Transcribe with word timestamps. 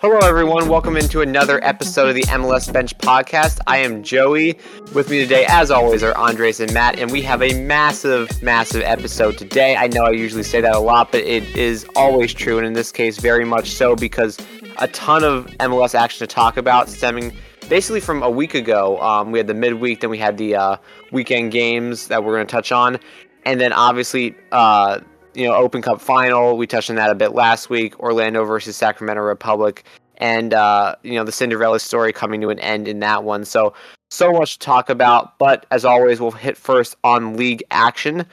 Hello, 0.00 0.18
everyone. 0.20 0.68
Welcome 0.68 0.96
into 0.96 1.20
another 1.20 1.62
episode 1.64 2.08
of 2.08 2.14
the 2.14 2.22
MLS 2.22 2.72
Bench 2.72 2.96
Podcast. 2.98 3.58
I 3.66 3.78
am 3.78 4.04
Joey. 4.04 4.58
With 4.94 5.10
me 5.10 5.18
today, 5.20 5.44
as 5.48 5.72
always, 5.72 6.04
are 6.04 6.16
Andres 6.16 6.60
and 6.60 6.72
Matt, 6.72 7.00
and 7.00 7.10
we 7.10 7.20
have 7.22 7.42
a 7.42 7.60
massive, 7.64 8.42
massive 8.42 8.82
episode 8.82 9.36
today. 9.38 9.74
I 9.74 9.88
know 9.88 10.04
I 10.04 10.10
usually 10.10 10.44
say 10.44 10.60
that 10.60 10.74
a 10.74 10.78
lot, 10.78 11.10
but 11.10 11.22
it 11.22 11.44
is 11.56 11.84
always 11.96 12.32
true, 12.32 12.58
and 12.58 12.66
in 12.66 12.74
this 12.74 12.92
case, 12.92 13.18
very 13.18 13.44
much 13.44 13.70
so, 13.72 13.96
because 13.96 14.38
a 14.78 14.86
ton 14.88 15.24
of 15.24 15.46
MLS 15.58 15.96
action 15.96 16.20
to 16.20 16.32
talk 16.32 16.56
about 16.56 16.88
stemming 16.88 17.32
basically 17.68 18.00
from 18.00 18.22
a 18.22 18.30
week 18.30 18.54
ago. 18.54 19.00
Um, 19.00 19.30
we 19.30 19.38
had 19.38 19.46
the 19.46 19.54
midweek, 19.54 20.00
then 20.00 20.10
we 20.10 20.18
had 20.18 20.38
the 20.38 20.56
uh, 20.56 20.76
weekend 21.12 21.52
games 21.52 22.08
that 22.08 22.24
we're 22.24 22.34
going 22.34 22.46
to 22.46 22.50
touch 22.50 22.72
on, 22.72 22.98
and 23.44 23.60
then 23.60 23.72
obviously, 23.72 24.34
uh, 24.52 25.00
you 25.34 25.46
know, 25.46 25.54
Open 25.54 25.82
Cup 25.82 26.00
final. 26.00 26.56
We 26.56 26.66
touched 26.66 26.90
on 26.90 26.96
that 26.96 27.10
a 27.10 27.14
bit 27.14 27.32
last 27.32 27.70
week. 27.70 27.98
Orlando 28.00 28.44
versus 28.44 28.76
Sacramento 28.76 29.22
Republic, 29.22 29.84
and 30.16 30.54
uh, 30.54 30.96
you 31.02 31.14
know 31.14 31.24
the 31.24 31.32
Cinderella 31.32 31.80
story 31.80 32.12
coming 32.12 32.40
to 32.40 32.50
an 32.50 32.58
end 32.60 32.88
in 32.88 33.00
that 33.00 33.24
one. 33.24 33.44
So 33.44 33.74
so 34.10 34.32
much 34.32 34.54
to 34.54 34.58
talk 34.60 34.88
about. 34.90 35.38
But 35.38 35.66
as 35.70 35.84
always, 35.84 36.20
we'll 36.20 36.30
hit 36.30 36.56
first 36.56 36.96
on 37.04 37.36
league 37.36 37.62
action. 37.70 38.26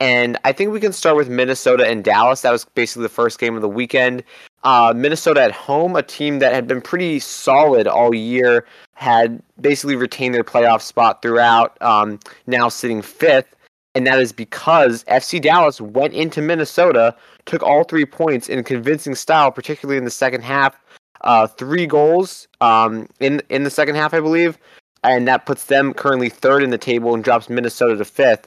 And 0.00 0.38
I 0.44 0.52
think 0.52 0.72
we 0.72 0.80
can 0.80 0.92
start 0.92 1.16
with 1.16 1.28
Minnesota 1.28 1.86
and 1.86 2.04
Dallas. 2.04 2.42
That 2.42 2.52
was 2.52 2.64
basically 2.64 3.02
the 3.02 3.08
first 3.08 3.40
game 3.40 3.56
of 3.56 3.62
the 3.62 3.68
weekend. 3.68 4.22
Uh, 4.62 4.92
Minnesota 4.94 5.42
at 5.42 5.52
home, 5.52 5.96
a 5.96 6.02
team 6.02 6.38
that 6.38 6.52
had 6.52 6.68
been 6.68 6.80
pretty 6.80 7.18
solid 7.18 7.88
all 7.88 8.14
year, 8.14 8.64
had 8.94 9.42
basically 9.60 9.96
retained 9.96 10.34
their 10.34 10.44
playoff 10.44 10.82
spot 10.82 11.20
throughout, 11.20 11.80
um, 11.82 12.20
now 12.46 12.68
sitting 12.68 13.02
fifth. 13.02 13.56
And 13.94 14.06
that 14.06 14.20
is 14.20 14.32
because 14.32 15.02
FC 15.04 15.40
Dallas 15.42 15.80
went 15.80 16.14
into 16.14 16.42
Minnesota, 16.42 17.16
took 17.46 17.62
all 17.64 17.82
three 17.82 18.04
points 18.04 18.48
in 18.48 18.62
convincing 18.62 19.16
style, 19.16 19.50
particularly 19.50 19.98
in 19.98 20.04
the 20.04 20.10
second 20.10 20.42
half. 20.42 20.76
Uh, 21.22 21.48
three 21.48 21.84
goals 21.84 22.46
um, 22.60 23.08
in 23.18 23.42
in 23.48 23.64
the 23.64 23.70
second 23.70 23.96
half, 23.96 24.14
I 24.14 24.20
believe, 24.20 24.56
and 25.02 25.26
that 25.26 25.46
puts 25.46 25.64
them 25.64 25.92
currently 25.92 26.28
third 26.28 26.62
in 26.62 26.70
the 26.70 26.78
table 26.78 27.12
and 27.12 27.24
drops 27.24 27.50
Minnesota 27.50 27.96
to 27.96 28.04
fifth 28.04 28.46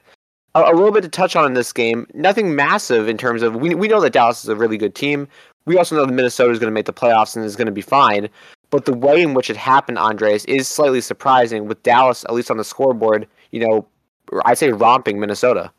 a, 0.55 0.61
a 0.61 0.73
little 0.73 0.91
bit 0.91 1.01
to 1.01 1.09
touch 1.09 1.35
on 1.35 1.45
in 1.45 1.53
this 1.53 1.71
game. 1.73 2.07
Nothing 2.13 2.55
massive 2.55 3.07
in 3.07 3.17
terms 3.17 3.41
of 3.41 3.55
we 3.55 3.75
we 3.75 3.87
know 3.87 4.01
that 4.01 4.13
Dallas 4.13 4.43
is 4.43 4.49
a 4.49 4.55
really 4.55 4.77
good 4.77 4.95
team. 4.95 5.27
We 5.65 5.77
also 5.77 5.95
know 5.95 6.05
that 6.05 6.13
Minnesota 6.13 6.51
is 6.51 6.59
going 6.59 6.71
to 6.71 6.73
make 6.73 6.85
the 6.85 6.93
playoffs 6.93 7.35
and 7.35 7.45
is 7.45 7.55
going 7.55 7.67
to 7.67 7.71
be 7.71 7.81
fine. 7.81 8.29
But 8.71 8.85
the 8.85 8.93
way 8.93 9.21
in 9.21 9.33
which 9.33 9.49
it 9.49 9.57
happened, 9.57 9.99
Andres, 9.99 10.45
is 10.45 10.67
slightly 10.67 11.01
surprising. 11.01 11.67
With 11.67 11.83
Dallas, 11.83 12.23
at 12.23 12.33
least 12.33 12.49
on 12.49 12.57
the 12.57 12.63
scoreboard, 12.63 13.27
you 13.51 13.67
know, 13.67 13.85
I'd 14.45 14.57
say 14.57 14.71
romping 14.71 15.19
Minnesota. 15.19 15.71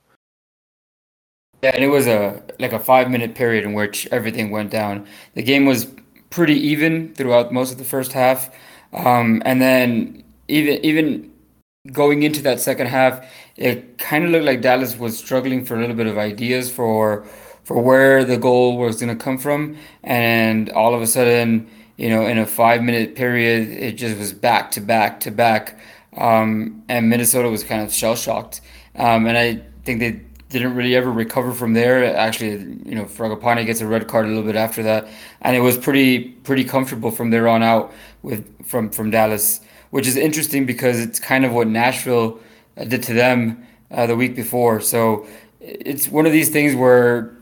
Yeah, 1.63 1.71
and 1.75 1.85
it 1.85 1.89
was 1.89 2.07
a 2.07 2.43
like 2.59 2.73
a 2.73 2.79
five 2.79 3.11
minute 3.11 3.35
period 3.35 3.65
in 3.65 3.73
which 3.73 4.07
everything 4.11 4.51
went 4.51 4.71
down. 4.71 5.07
The 5.35 5.43
game 5.43 5.65
was 5.65 5.87
pretty 6.31 6.55
even 6.55 7.15
throughout 7.15 7.53
most 7.53 7.73
of 7.73 7.79
the 7.79 7.85
first 7.85 8.13
half, 8.13 8.51
um, 8.93 9.43
and 9.45 9.61
then 9.61 10.23
even 10.49 10.85
even 10.85 11.32
going 11.91 12.23
into 12.23 12.43
that 12.43 12.61
second 12.61 12.87
half, 12.87 13.27
it 13.57 13.99
kind 13.99 14.25
of 14.25 14.31
looked 14.31 14.45
like 14.45 14.61
Dallas 14.61 14.97
was 14.97 15.19
struggling 15.19 15.65
for 15.65 15.75
a 15.77 15.81
little 15.81 15.97
bit 15.97 16.07
of 16.07 16.17
ideas 16.19 16.71
for 16.71 17.27
for 17.65 17.81
where 17.81 18.25
the 18.25 18.37
goal 18.37 18.77
was 18.77 19.01
going 19.01 19.17
to 19.17 19.25
come 19.25 19.39
from, 19.39 19.77
and 20.03 20.69
all 20.71 20.95
of 20.95 21.03
a 21.03 21.07
sudden, 21.07 21.69
you 21.97 22.09
know, 22.09 22.27
in 22.27 22.39
a 22.39 22.47
five 22.47 22.83
minute 22.83 23.15
period, 23.15 23.69
it 23.69 23.93
just 23.93 24.19
was 24.19 24.33
back 24.33 24.71
to 24.73 24.81
back 24.81 25.21
to 25.21 25.31
back, 25.31 25.79
um, 26.17 26.83
and 26.89 27.09
Minnesota 27.09 27.49
was 27.49 27.65
kind 27.65 27.83
of 27.83 27.93
shell 27.93 28.17
shocked, 28.17 28.61
um, 28.97 29.27
and 29.27 29.37
I 29.39 29.63
think 29.85 30.01
they 30.01 30.21
didn't 30.51 30.75
really 30.75 30.95
ever 30.97 31.11
recover 31.11 31.53
from 31.53 31.73
there. 31.75 32.05
Actually, 32.17 32.59
you 32.85 32.95
know, 32.95 33.05
Fragapane 33.05 33.65
gets 33.67 33.81
a 33.81 33.87
red 33.87 34.07
card 34.09 34.27
a 34.27 34.29
little 34.29 34.45
bit 34.45 34.57
after 34.57 34.83
that, 34.85 35.09
and 35.41 35.57
it 35.57 35.61
was 35.61 35.79
pretty 35.79 36.31
pretty 36.45 36.65
comfortable 36.65 37.11
from 37.11 37.31
there 37.31 37.49
on 37.49 37.63
out 37.63 37.93
with 38.23 38.45
from 38.67 38.91
from 38.91 39.11
Dallas 39.11 39.61
which 39.93 40.07
is 40.07 40.17
interesting 40.17 40.65
because 40.65 40.99
it's 40.99 41.21
kind 41.21 41.45
of 41.45 41.53
what 41.53 41.69
Nashville 41.69 42.41
uh, 42.79 42.85
did 42.85 43.03
to 43.03 43.13
them 43.13 43.67
uh, 43.91 44.07
the 44.07 44.17
week 44.17 44.35
before. 44.35 44.81
So 44.81 45.27
it's 45.61 46.09
one 46.09 46.25
of 46.25 46.33
these 46.33 46.49
things 46.49 46.75
where 46.75 47.37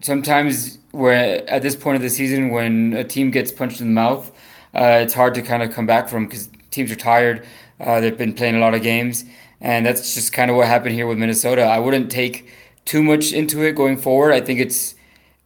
sometimes 0.00 0.78
where 0.90 1.48
at 1.48 1.62
this 1.62 1.76
point 1.76 1.94
of 1.94 2.02
the 2.02 2.10
season 2.10 2.50
when 2.50 2.92
a 2.92 3.04
team 3.04 3.30
gets 3.30 3.52
punched 3.52 3.80
in 3.80 3.86
the 3.86 3.92
mouth, 3.92 4.32
uh, 4.74 4.98
it's 5.00 5.14
hard 5.14 5.32
to 5.34 5.42
kind 5.42 5.62
of 5.62 5.72
come 5.72 5.86
back 5.86 6.08
from 6.08 6.26
because 6.26 6.48
teams 6.72 6.90
are 6.90 6.96
tired. 6.96 7.46
Uh, 7.78 8.00
they've 8.00 8.18
been 8.18 8.34
playing 8.34 8.56
a 8.56 8.58
lot 8.58 8.74
of 8.74 8.82
games, 8.82 9.24
and 9.60 9.86
that's 9.86 10.12
just 10.12 10.32
kind 10.32 10.50
of 10.50 10.56
what 10.56 10.66
happened 10.66 10.96
here 10.96 11.06
with 11.06 11.18
Minnesota. 11.18 11.62
I 11.62 11.78
wouldn't 11.78 12.10
take 12.10 12.50
too 12.84 13.00
much 13.00 13.32
into 13.32 13.62
it 13.62 13.76
going 13.76 13.96
forward. 13.96 14.32
I 14.32 14.40
think 14.40 14.58
it's 14.58 14.96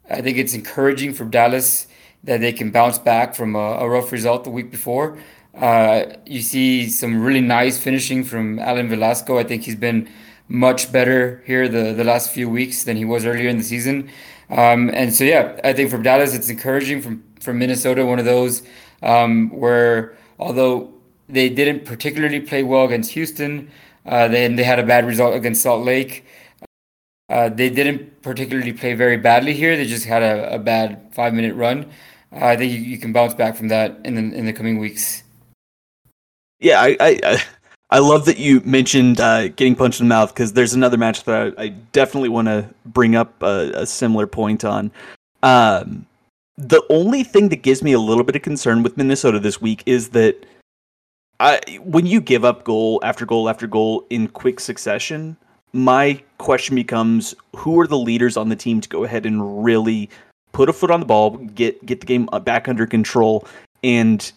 I 0.08 0.22
think 0.22 0.38
it's 0.38 0.54
encouraging 0.54 1.12
for 1.12 1.26
Dallas 1.26 1.86
that 2.24 2.40
they 2.40 2.52
can 2.52 2.70
bounce 2.70 2.98
back 2.98 3.34
from 3.34 3.54
a, 3.54 3.58
a 3.58 3.88
rough 3.90 4.10
result 4.10 4.44
the 4.44 4.50
week 4.50 4.70
before. 4.70 5.18
Uh, 5.60 6.06
you 6.24 6.40
see 6.40 6.88
some 6.88 7.22
really 7.22 7.42
nice 7.42 7.78
finishing 7.78 8.24
from 8.24 8.58
Alan 8.58 8.88
Velasco. 8.88 9.38
I 9.38 9.44
think 9.44 9.64
he's 9.64 9.76
been 9.76 10.08
much 10.48 10.90
better 10.90 11.42
here 11.46 11.68
the, 11.68 11.92
the 11.92 12.02
last 12.02 12.30
few 12.30 12.48
weeks 12.48 12.84
than 12.84 12.96
he 12.96 13.04
was 13.04 13.26
earlier 13.26 13.48
in 13.48 13.58
the 13.58 13.64
season. 13.64 14.10
Um, 14.48 14.90
and 14.92 15.14
so, 15.14 15.22
yeah, 15.22 15.60
I 15.62 15.72
think 15.72 15.90
from 15.90 16.02
Dallas, 16.02 16.34
it's 16.34 16.48
encouraging. 16.48 17.02
From, 17.02 17.22
from 17.40 17.58
Minnesota, 17.58 18.04
one 18.04 18.18
of 18.18 18.24
those 18.24 18.62
um, 19.02 19.50
where, 19.50 20.16
although 20.38 20.92
they 21.28 21.48
didn't 21.48 21.84
particularly 21.84 22.40
play 22.40 22.62
well 22.62 22.84
against 22.84 23.12
Houston, 23.12 23.70
uh, 24.06 24.28
then 24.28 24.56
they 24.56 24.64
had 24.64 24.78
a 24.78 24.86
bad 24.86 25.06
result 25.06 25.34
against 25.34 25.62
Salt 25.62 25.84
Lake. 25.84 26.24
Uh, 27.28 27.48
they 27.48 27.70
didn't 27.70 28.22
particularly 28.22 28.72
play 28.72 28.94
very 28.94 29.16
badly 29.16 29.54
here. 29.54 29.76
They 29.76 29.86
just 29.86 30.06
had 30.06 30.22
a, 30.22 30.54
a 30.54 30.58
bad 30.58 31.12
five 31.12 31.32
minute 31.32 31.54
run. 31.54 31.84
Uh, 32.32 32.46
I 32.46 32.56
think 32.56 32.72
you, 32.72 32.78
you, 32.78 32.98
can 32.98 33.12
bounce 33.12 33.34
back 33.34 33.56
from 33.56 33.68
that 33.68 34.00
in 34.04 34.14
the, 34.14 34.36
in 34.36 34.46
the 34.46 34.52
coming 34.52 34.78
weeks. 34.78 35.22
Yeah, 36.60 36.80
I, 36.80 36.96
I, 37.00 37.42
I 37.90 37.98
love 37.98 38.26
that 38.26 38.38
you 38.38 38.60
mentioned 38.60 39.20
uh, 39.20 39.48
getting 39.48 39.74
punched 39.74 40.00
in 40.00 40.06
the 40.06 40.14
mouth 40.14 40.32
because 40.32 40.52
there's 40.52 40.74
another 40.74 40.96
match 40.96 41.24
that 41.24 41.54
I, 41.58 41.62
I 41.62 41.68
definitely 41.92 42.28
want 42.28 42.48
to 42.48 42.68
bring 42.86 43.16
up 43.16 43.42
a, 43.42 43.72
a, 43.74 43.86
similar 43.86 44.26
point 44.26 44.64
on. 44.64 44.90
Um, 45.42 46.06
the 46.56 46.82
only 46.90 47.24
thing 47.24 47.48
that 47.48 47.62
gives 47.62 47.82
me 47.82 47.92
a 47.92 47.98
little 47.98 48.22
bit 48.22 48.36
of 48.36 48.42
concern 48.42 48.82
with 48.82 48.96
Minnesota 48.96 49.40
this 49.40 49.60
week 49.60 49.82
is 49.86 50.10
that 50.10 50.46
I, 51.40 51.60
when 51.82 52.04
you 52.04 52.20
give 52.20 52.44
up 52.44 52.64
goal 52.64 53.00
after 53.02 53.24
goal 53.24 53.48
after 53.48 53.66
goal 53.66 54.06
in 54.10 54.28
quick 54.28 54.60
succession, 54.60 55.38
my 55.72 56.22
question 56.36 56.74
becomes: 56.74 57.34
Who 57.56 57.80
are 57.80 57.86
the 57.86 57.98
leaders 57.98 58.36
on 58.36 58.50
the 58.50 58.56
team 58.56 58.82
to 58.82 58.88
go 58.90 59.04
ahead 59.04 59.24
and 59.24 59.64
really 59.64 60.10
put 60.52 60.68
a 60.68 60.72
foot 60.74 60.90
on 60.90 61.00
the 61.00 61.06
ball, 61.06 61.30
get 61.38 61.84
get 61.86 62.00
the 62.00 62.06
game 62.06 62.28
back 62.44 62.68
under 62.68 62.86
control, 62.86 63.46
and 63.82 64.30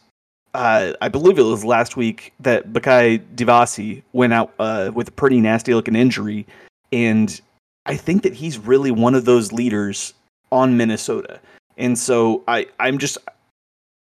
uh, 0.54 0.94
I 1.02 1.10
believe 1.10 1.40
it 1.40 1.44
was 1.44 1.66
last 1.66 1.98
week 1.98 2.34
that 2.40 2.72
Bakaye 2.72 3.20
Dibassy 3.36 4.04
went 4.14 4.34
out 4.34 4.54
uh, 4.60 4.92
with 4.94 5.08
a 5.08 5.12
pretty 5.12 5.42
nasty 5.42 5.74
looking 5.74 5.96
injury, 5.96 6.46
and 6.92 7.40
I 7.86 7.96
think 7.96 8.24
that 8.24 8.34
he's 8.34 8.58
really 8.60 8.92
one 8.92 9.16
of 9.16 9.26
those 9.26 9.52
leaders 9.52 10.14
on 10.52 10.78
Minnesota, 10.78 11.40
and 11.78 11.98
so 11.98 12.44
I 12.48 12.68
I'm 12.80 12.98
just 12.98 13.18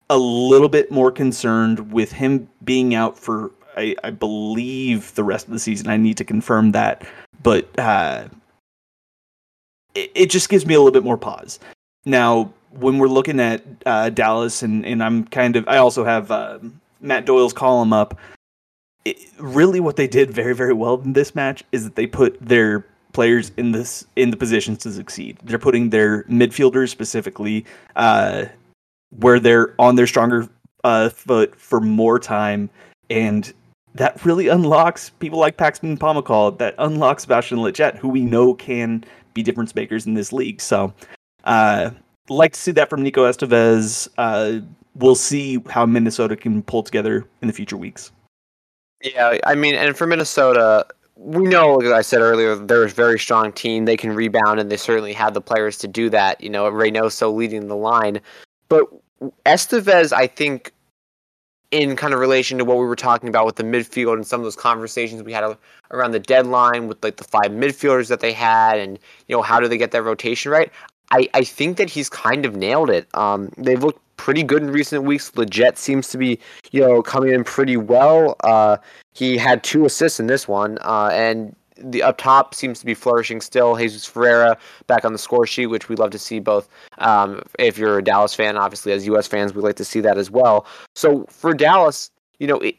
a 0.08 0.18
little 0.18 0.68
bit 0.68 0.90
more 0.90 1.12
concerned 1.12 1.92
with 1.92 2.10
him 2.10 2.48
being 2.64 2.94
out 2.94 3.16
for 3.16 3.52
I, 3.76 3.94
I 4.02 4.10
believe 4.10 5.14
the 5.14 5.24
rest 5.24 5.46
of 5.46 5.52
the 5.52 5.60
season. 5.60 5.88
I 5.88 5.96
need 5.96 6.16
to 6.16 6.24
confirm 6.24 6.72
that, 6.72 7.06
but 7.42 7.68
uh, 7.78 8.24
it, 9.94 10.10
it 10.14 10.30
just 10.30 10.48
gives 10.48 10.66
me 10.66 10.74
a 10.74 10.78
little 10.78 10.92
bit 10.92 11.04
more 11.04 11.16
pause. 11.16 11.60
Now, 12.04 12.52
when 12.70 12.98
we're 12.98 13.08
looking 13.08 13.40
at 13.40 13.64
uh, 13.86 14.10
Dallas, 14.10 14.62
and, 14.62 14.84
and 14.86 15.02
I'm 15.02 15.24
kind 15.26 15.56
of, 15.56 15.66
I 15.68 15.78
also 15.78 16.04
have 16.04 16.30
uh, 16.30 16.58
Matt 17.00 17.26
Doyle's 17.26 17.52
column 17.52 17.92
up. 17.92 18.18
It, 19.04 19.16
really, 19.38 19.80
what 19.80 19.96
they 19.96 20.06
did 20.06 20.30
very, 20.30 20.54
very 20.54 20.72
well 20.72 21.00
in 21.00 21.14
this 21.14 21.34
match 21.34 21.64
is 21.72 21.84
that 21.84 21.96
they 21.96 22.06
put 22.06 22.38
their 22.40 22.86
players 23.12 23.50
in 23.56 23.72
this 23.72 24.06
in 24.14 24.30
the 24.30 24.36
positions 24.36 24.78
to 24.78 24.92
succeed. 24.92 25.38
They're 25.42 25.58
putting 25.58 25.90
their 25.90 26.24
midfielders 26.24 26.90
specifically 26.90 27.64
uh, 27.96 28.44
where 29.18 29.40
they're 29.40 29.74
on 29.80 29.96
their 29.96 30.06
stronger 30.06 30.48
uh, 30.84 31.08
foot 31.08 31.56
for 31.56 31.80
more 31.80 32.18
time, 32.18 32.70
and 33.08 33.52
that 33.94 34.24
really 34.24 34.48
unlocks 34.48 35.10
people 35.10 35.40
like 35.40 35.56
Paxton 35.56 35.96
Pomykal. 35.96 36.58
That 36.58 36.74
unlocks 36.78 37.22
Sebastian 37.22 37.58
Lletget, 37.58 37.96
who 37.96 38.08
we 38.08 38.24
know 38.24 38.54
can 38.54 39.02
be 39.34 39.42
difference 39.42 39.74
makers 39.74 40.06
in 40.06 40.14
this 40.14 40.32
league. 40.32 40.60
So. 40.60 40.92
Uh, 41.44 41.90
like 42.30 42.52
to 42.52 42.60
see 42.60 42.72
that 42.72 42.88
from 42.88 43.02
Nico 43.02 43.28
Estevez. 43.30 44.08
Uh, 44.16 44.60
we'll 44.94 45.14
see 45.14 45.58
how 45.68 45.84
Minnesota 45.84 46.36
can 46.36 46.62
pull 46.62 46.82
together 46.82 47.26
in 47.42 47.48
the 47.48 47.52
future 47.52 47.76
weeks. 47.76 48.12
Yeah, 49.02 49.38
I 49.44 49.54
mean, 49.54 49.74
and 49.74 49.96
for 49.96 50.06
Minnesota, 50.06 50.86
we 51.16 51.44
know, 51.44 51.74
like 51.74 51.92
I 51.92 52.02
said 52.02 52.20
earlier, 52.20 52.54
they're 52.54 52.84
a 52.84 52.88
very 52.88 53.18
strong 53.18 53.52
team. 53.52 53.84
They 53.84 53.96
can 53.96 54.14
rebound, 54.14 54.60
and 54.60 54.70
they 54.70 54.76
certainly 54.76 55.12
have 55.14 55.34
the 55.34 55.40
players 55.40 55.78
to 55.78 55.88
do 55.88 56.10
that. 56.10 56.40
You 56.40 56.50
know, 56.50 56.70
Reynoso 56.70 57.34
leading 57.34 57.68
the 57.68 57.76
line, 57.76 58.20
but 58.68 58.86
Estevez, 59.46 60.12
I 60.12 60.26
think, 60.26 60.72
in 61.70 61.94
kind 61.94 62.12
of 62.12 62.20
relation 62.20 62.58
to 62.58 62.64
what 62.64 62.78
we 62.78 62.84
were 62.84 62.96
talking 62.96 63.28
about 63.28 63.46
with 63.46 63.56
the 63.56 63.62
midfield 63.62 64.14
and 64.14 64.26
some 64.26 64.40
of 64.40 64.44
those 64.44 64.56
conversations 64.56 65.22
we 65.22 65.32
had 65.32 65.56
around 65.92 66.10
the 66.10 66.18
deadline 66.18 66.88
with 66.88 67.02
like 67.04 67.16
the 67.16 67.24
five 67.24 67.50
midfielders 67.50 68.08
that 68.08 68.20
they 68.20 68.32
had 68.32 68.78
and 68.78 68.98
you 69.28 69.36
know 69.36 69.42
how 69.42 69.60
do 69.60 69.68
they 69.68 69.78
get 69.78 69.92
that 69.92 70.02
rotation 70.02 70.50
right 70.50 70.72
i 71.10 71.28
i 71.34 71.44
think 71.44 71.76
that 71.76 71.90
he's 71.90 72.08
kind 72.08 72.44
of 72.44 72.56
nailed 72.56 72.90
it 72.90 73.06
um 73.14 73.50
they've 73.56 73.82
looked 73.82 74.00
pretty 74.16 74.42
good 74.42 74.62
in 74.62 74.70
recent 74.70 75.04
weeks 75.04 75.30
Lletget 75.30 75.78
seems 75.78 76.08
to 76.10 76.18
be 76.18 76.38
you 76.72 76.80
know 76.80 77.02
coming 77.02 77.32
in 77.32 77.44
pretty 77.44 77.76
well 77.76 78.36
uh 78.44 78.76
he 79.14 79.38
had 79.38 79.64
two 79.64 79.84
assists 79.86 80.20
in 80.20 80.26
this 80.26 80.46
one 80.46 80.78
uh 80.82 81.10
and 81.12 81.54
the 81.82 82.02
up 82.02 82.18
top 82.18 82.54
seems 82.54 82.78
to 82.80 82.86
be 82.86 82.94
flourishing 82.94 83.40
still. 83.40 83.76
Jesus 83.76 84.04
Ferreira 84.04 84.58
back 84.86 85.04
on 85.04 85.12
the 85.12 85.18
score 85.18 85.46
sheet, 85.46 85.66
which 85.66 85.88
we 85.88 85.96
love 85.96 86.10
to 86.10 86.18
see 86.18 86.38
both. 86.38 86.68
Um, 86.98 87.42
if 87.58 87.78
you're 87.78 87.98
a 87.98 88.04
Dallas 88.04 88.34
fan, 88.34 88.56
obviously 88.56 88.92
as 88.92 89.06
U.S. 89.06 89.26
fans, 89.26 89.54
we 89.54 89.62
like 89.62 89.76
to 89.76 89.84
see 89.84 90.00
that 90.00 90.18
as 90.18 90.30
well. 90.30 90.66
So 90.94 91.24
for 91.28 91.54
Dallas, 91.54 92.10
you 92.38 92.46
know, 92.46 92.58
it, 92.58 92.76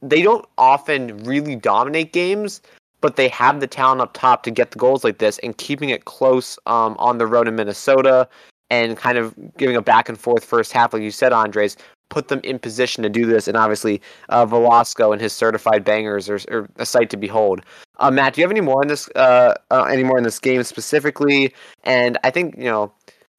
they 0.00 0.22
don't 0.22 0.46
often 0.56 1.18
really 1.24 1.56
dominate 1.56 2.12
games, 2.12 2.60
but 3.00 3.16
they 3.16 3.28
have 3.28 3.60
the 3.60 3.66
talent 3.66 4.00
up 4.00 4.12
top 4.12 4.42
to 4.44 4.50
get 4.50 4.70
the 4.70 4.78
goals 4.78 5.04
like 5.04 5.18
this 5.18 5.38
and 5.40 5.56
keeping 5.56 5.90
it 5.90 6.04
close 6.04 6.58
um, 6.66 6.96
on 6.98 7.18
the 7.18 7.26
road 7.26 7.48
in 7.48 7.56
Minnesota 7.56 8.28
and 8.70 8.96
kind 8.96 9.18
of 9.18 9.34
giving 9.56 9.76
a 9.76 9.82
back 9.82 10.08
and 10.08 10.18
forth 10.18 10.44
first 10.44 10.72
half, 10.72 10.92
like 10.92 11.02
you 11.02 11.10
said, 11.10 11.32
Andres, 11.32 11.76
put 12.08 12.28
them 12.28 12.40
in 12.44 12.58
position 12.58 13.02
to 13.02 13.08
do 13.08 13.26
this. 13.26 13.48
And 13.48 13.56
obviously, 13.56 14.00
uh, 14.28 14.46
Velasco 14.46 15.12
and 15.12 15.20
his 15.20 15.32
certified 15.32 15.84
bangers 15.84 16.28
are, 16.28 16.38
are 16.50 16.68
a 16.76 16.86
sight 16.86 17.10
to 17.10 17.16
behold. 17.16 17.62
Uh, 17.98 18.10
Matt, 18.10 18.34
do 18.34 18.40
you 18.40 18.44
have 18.44 18.50
any 18.50 18.60
more 18.60 18.82
in 18.82 18.88
this? 18.88 19.08
Uh, 19.14 19.54
uh, 19.70 19.84
any 19.84 20.04
more 20.04 20.18
in 20.18 20.24
this 20.24 20.38
game 20.38 20.62
specifically? 20.62 21.52
And 21.84 22.18
I 22.24 22.30
think 22.30 22.56
you 22.56 22.64
know. 22.64 22.92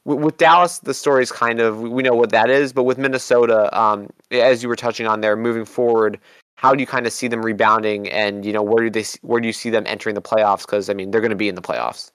With, 0.06 0.38
Dallas, 0.38 0.80
the 0.80 0.94
story 0.94 1.22
is 1.22 1.32
kind 1.32 1.60
of 1.60 1.82
we 1.82 2.02
know 2.02 2.16
what 2.16 2.32
that 2.32 2.50
is, 2.50 2.74
but 2.74 2.84
with 2.84 2.98
Minnesota, 2.98 3.70
um, 3.80 4.10
as 4.32 4.64
you 4.64 4.70
were 4.70 4.76
touching 4.76 5.06
on 5.06 5.22
there, 5.22 5.36
moving 5.36 5.66
forward, 5.66 6.20
how 6.60 6.76
do 6.76 6.82
you 6.82 6.88
kind 6.88 7.08
of 7.08 7.14
see 7.14 7.30
them 7.30 7.42
rebounding, 7.42 8.10
and 8.10 8.46
you 8.46 8.52
know 8.52 8.62
where 8.62 8.84
do 8.84 8.90
they 8.90 9.06
where 9.22 9.40
do 9.40 9.48
you 9.48 9.54
see 9.54 9.70
them 9.70 9.86
entering 9.88 10.14
the 10.14 10.22
playoffs? 10.22 10.66
Because 10.66 10.90
I 10.90 10.94
mean, 10.94 11.10
they're 11.10 11.22
going 11.22 11.30
to 11.30 11.38
be 11.38 11.48
in 11.48 11.56
the 11.56 11.62
playoffs. 11.62 12.12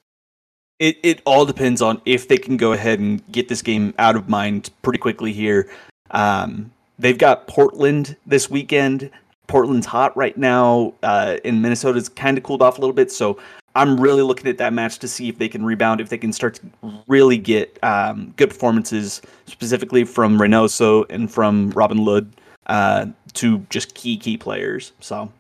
It 0.79 0.99
it 1.03 1.23
all 1.25 1.47
depends 1.47 1.81
on 1.81 2.03
if 2.05 2.29
they 2.29 2.37
can 2.37 2.59
go 2.59 2.73
ahead 2.73 2.99
and 2.99 3.23
get 3.33 3.49
this 3.49 3.63
game 3.63 3.95
out 3.99 4.17
of 4.17 4.29
mind 4.29 4.69
pretty 4.83 4.99
quickly 4.99 5.33
here. 5.33 5.71
Um, 6.11 6.71
they've 6.99 7.17
got 7.17 7.47
Portland 7.47 8.17
this 8.27 8.51
weekend. 8.51 9.11
Portland's 9.47 9.87
hot 9.87 10.15
right 10.15 10.37
now. 10.37 10.93
Uh, 11.03 11.39
in 11.43 11.63
Minnesota's 11.63 12.11
kind 12.11 12.37
of 12.37 12.45
cooled 12.45 12.61
off 12.61 12.77
a 12.77 12.83
little 12.83 12.95
bit, 12.95 13.11
so 13.11 13.39
I'm 13.75 13.99
really 13.99 14.23
looking 14.23 14.47
at 14.49 14.59
that 14.59 14.75
match 14.75 14.99
to 14.99 15.09
see 15.09 15.31
if 15.31 15.39
they 15.39 15.49
can 15.49 15.65
rebound, 15.65 16.03
if 16.03 16.11
they 16.11 16.19
can 16.19 16.35
start 16.35 16.57
to 16.57 16.93
really 17.09 17.39
get 17.39 17.79
um, 17.83 18.35
good 18.37 18.51
performances, 18.51 19.23
specifically 19.47 20.05
from 20.05 20.39
Reynoso 20.39 21.07
and 21.09 21.33
from 21.33 21.71
Robin 21.71 22.05
Lod. 22.05 22.31
uh, 22.67 23.07
to 23.35 23.59
just 23.71 23.95
key 23.95 24.17
key 24.17 24.37
players. 24.37 24.93
So 25.01 25.31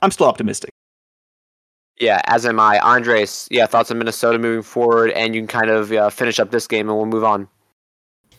I'm 0.00 0.10
still 0.10 0.26
optimistic. 0.26 0.70
Yeah, 2.00 2.20
as 2.24 2.46
am 2.46 2.58
I. 2.58 2.78
Andres, 2.80 3.46
yeah, 3.50 3.66
thoughts 3.66 3.90
on 3.90 3.98
Minnesota 3.98 4.38
moving 4.38 4.62
forward, 4.62 5.10
and 5.10 5.34
you 5.34 5.40
can 5.42 5.46
kind 5.46 5.70
of 5.70 5.92
uh, 5.92 6.10
finish 6.10 6.40
up 6.40 6.50
this 6.50 6.66
game, 6.66 6.88
and 6.88 6.96
we'll 6.96 7.06
move 7.06 7.24
on. 7.24 7.46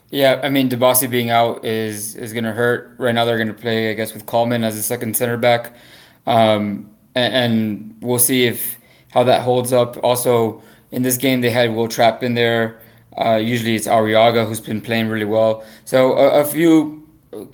Yeah, 0.10 0.42
I 0.44 0.50
mean, 0.50 0.70
Dibassy 0.70 1.10
being 1.10 1.30
out 1.30 1.64
is 1.64 2.16
is 2.16 2.34
going 2.34 2.44
to 2.44 2.52
hurt. 2.52 2.96
Right 2.98 3.16
now, 3.16 3.26
they're 3.26 3.38
going 3.38 3.48
to 3.48 3.54
play, 3.54 3.90
I 3.90 3.94
guess, 3.94 4.14
with 4.14 4.26
Kallman 4.26 4.64
as 4.64 4.78
a 4.78 4.84
second 4.84 5.16
center 5.16 5.38
back, 5.38 5.74
um, 6.28 6.90
and, 7.16 7.34
and, 7.34 7.96
we'll 8.02 8.20
see 8.20 8.46
if 8.46 8.78
how 9.12 9.24
that 9.24 9.42
holds 9.42 9.72
up. 9.72 9.98
Also, 10.04 10.62
in 10.92 11.04
this 11.04 11.18
game, 11.18 11.42
they 11.42 11.50
had 11.50 11.74
Will 11.74 11.88
Trapp 11.88 12.22
in 12.22 12.34
there. 12.34 12.80
Uh, 13.18 13.36
usually, 13.36 13.76
it's 13.76 13.88
Arriaga 13.88 14.48
who's 14.48 14.60
been 14.60 14.82
playing 14.82 15.08
really 15.08 15.26
well. 15.26 15.64
So 15.86 16.14
a, 16.14 16.42
a 16.42 16.46
few 16.46 17.08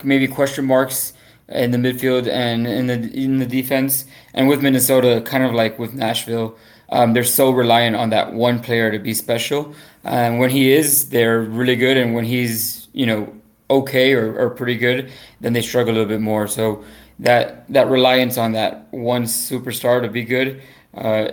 maybe 0.04 0.28
question 0.28 0.66
marks 0.66 1.14
in 1.50 1.72
the 1.72 1.78
midfield 1.78 2.28
and 2.28 2.68
in 2.68 2.88
the 2.88 3.12
in 3.14 3.40
the 3.40 3.46
defense. 3.46 4.06
And 4.34 4.48
with 4.48 4.62
Minnesota, 4.62 5.22
kind 5.22 5.44
of 5.44 5.54
like 5.54 5.80
with 5.80 5.94
Nashville, 5.94 6.56
um, 6.90 7.14
they're 7.14 7.24
so 7.24 7.52
reliant 7.52 7.96
on 7.96 8.10
that 8.12 8.34
one 8.34 8.60
player 8.60 8.92
to 8.92 9.00
be 9.00 9.14
special. 9.14 9.74
And 10.04 10.40
when 10.40 10.50
he 10.50 10.72
is, 10.72 11.10
they're 11.10 11.42
really 11.42 11.76
good. 11.76 11.98
And 11.98 12.14
when 12.14 12.26
he's, 12.26 12.88
you 12.94 13.06
know, 13.06 13.34
okay 13.70 14.14
or, 14.14 14.38
or 14.38 14.50
pretty 14.50 14.78
good, 14.78 15.12
then 15.42 15.54
they 15.54 15.62
struggle 15.62 15.94
a 15.94 15.96
little 15.96 16.10
bit 16.10 16.22
more. 16.22 16.48
So 16.48 16.84
that 17.20 17.72
that 17.72 17.88
reliance 17.90 18.38
on 18.38 18.54
that 18.54 18.88
one 18.92 19.24
superstar 19.24 20.02
to 20.02 20.10
be 20.10 20.24
good 20.24 20.62
uh, 20.96 21.30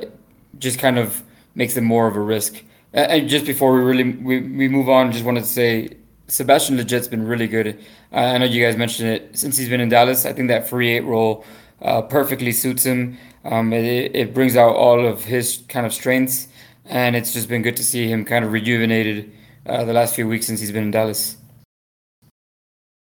just 0.58 0.78
kind 0.78 0.98
of 0.98 1.22
makes 1.54 1.74
them 1.74 1.84
more 1.84 2.06
of 2.06 2.16
a 2.16 2.20
risk. 2.20 2.62
And 2.92 3.28
just 3.28 3.44
before 3.46 3.74
we 3.74 3.82
really 3.82 4.12
we, 4.12 4.40
we 4.40 4.68
move 4.68 4.88
on, 4.88 5.12
just 5.12 5.24
wanted 5.24 5.40
to 5.40 5.46
say 5.46 5.95
Sebastian 6.28 6.76
Lletget's 6.76 7.08
been 7.08 7.26
really 7.26 7.46
good. 7.46 7.78
Uh, 8.12 8.16
I 8.16 8.38
know 8.38 8.46
you 8.46 8.64
guys 8.64 8.76
mentioned 8.76 9.08
it 9.10 9.38
since 9.38 9.56
he's 9.56 9.68
been 9.68 9.80
in 9.80 9.88
Dallas. 9.88 10.26
I 10.26 10.32
think 10.32 10.48
that 10.48 10.68
free 10.68 10.90
eight 10.96 11.04
role 11.04 11.44
uh, 11.82 12.02
perfectly 12.02 12.52
suits 12.52 12.84
him. 12.84 13.18
Um, 13.44 13.72
it, 13.72 14.14
it 14.14 14.34
brings 14.34 14.56
out 14.56 14.74
all 14.74 15.06
of 15.06 15.24
his 15.24 15.62
kind 15.68 15.86
of 15.86 15.92
strengths, 15.92 16.48
and 16.84 17.14
it's 17.14 17.32
just 17.32 17.48
been 17.48 17.62
good 17.62 17.76
to 17.76 17.84
see 17.84 18.08
him 18.08 18.24
kind 18.24 18.44
of 18.44 18.52
rejuvenated 18.52 19.30
uh, 19.66 19.84
the 19.84 19.92
last 19.92 20.14
few 20.14 20.26
weeks 20.26 20.46
since 20.46 20.60
he's 20.60 20.72
been 20.72 20.84
in 20.84 20.90
Dallas. 20.90 21.36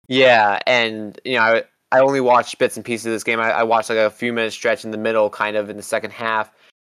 Yeah, 0.08 0.58
and 0.66 1.20
you 1.24 1.36
know, 1.36 1.42
I, 1.42 1.62
I 1.92 2.00
only 2.00 2.20
watched 2.20 2.58
bits 2.58 2.76
and 2.76 2.84
pieces 2.84 3.06
of 3.06 3.12
this 3.12 3.24
game. 3.24 3.38
I, 3.38 3.50
I 3.50 3.62
watched 3.64 3.90
like 3.90 3.98
a 3.98 4.10
few 4.10 4.32
minutes 4.32 4.54
stretch 4.54 4.84
in 4.84 4.92
the 4.92 4.98
middle, 4.98 5.28
kind 5.28 5.56
of 5.56 5.68
in 5.68 5.76
the 5.76 5.82
second 5.82 6.12
half, 6.12 6.50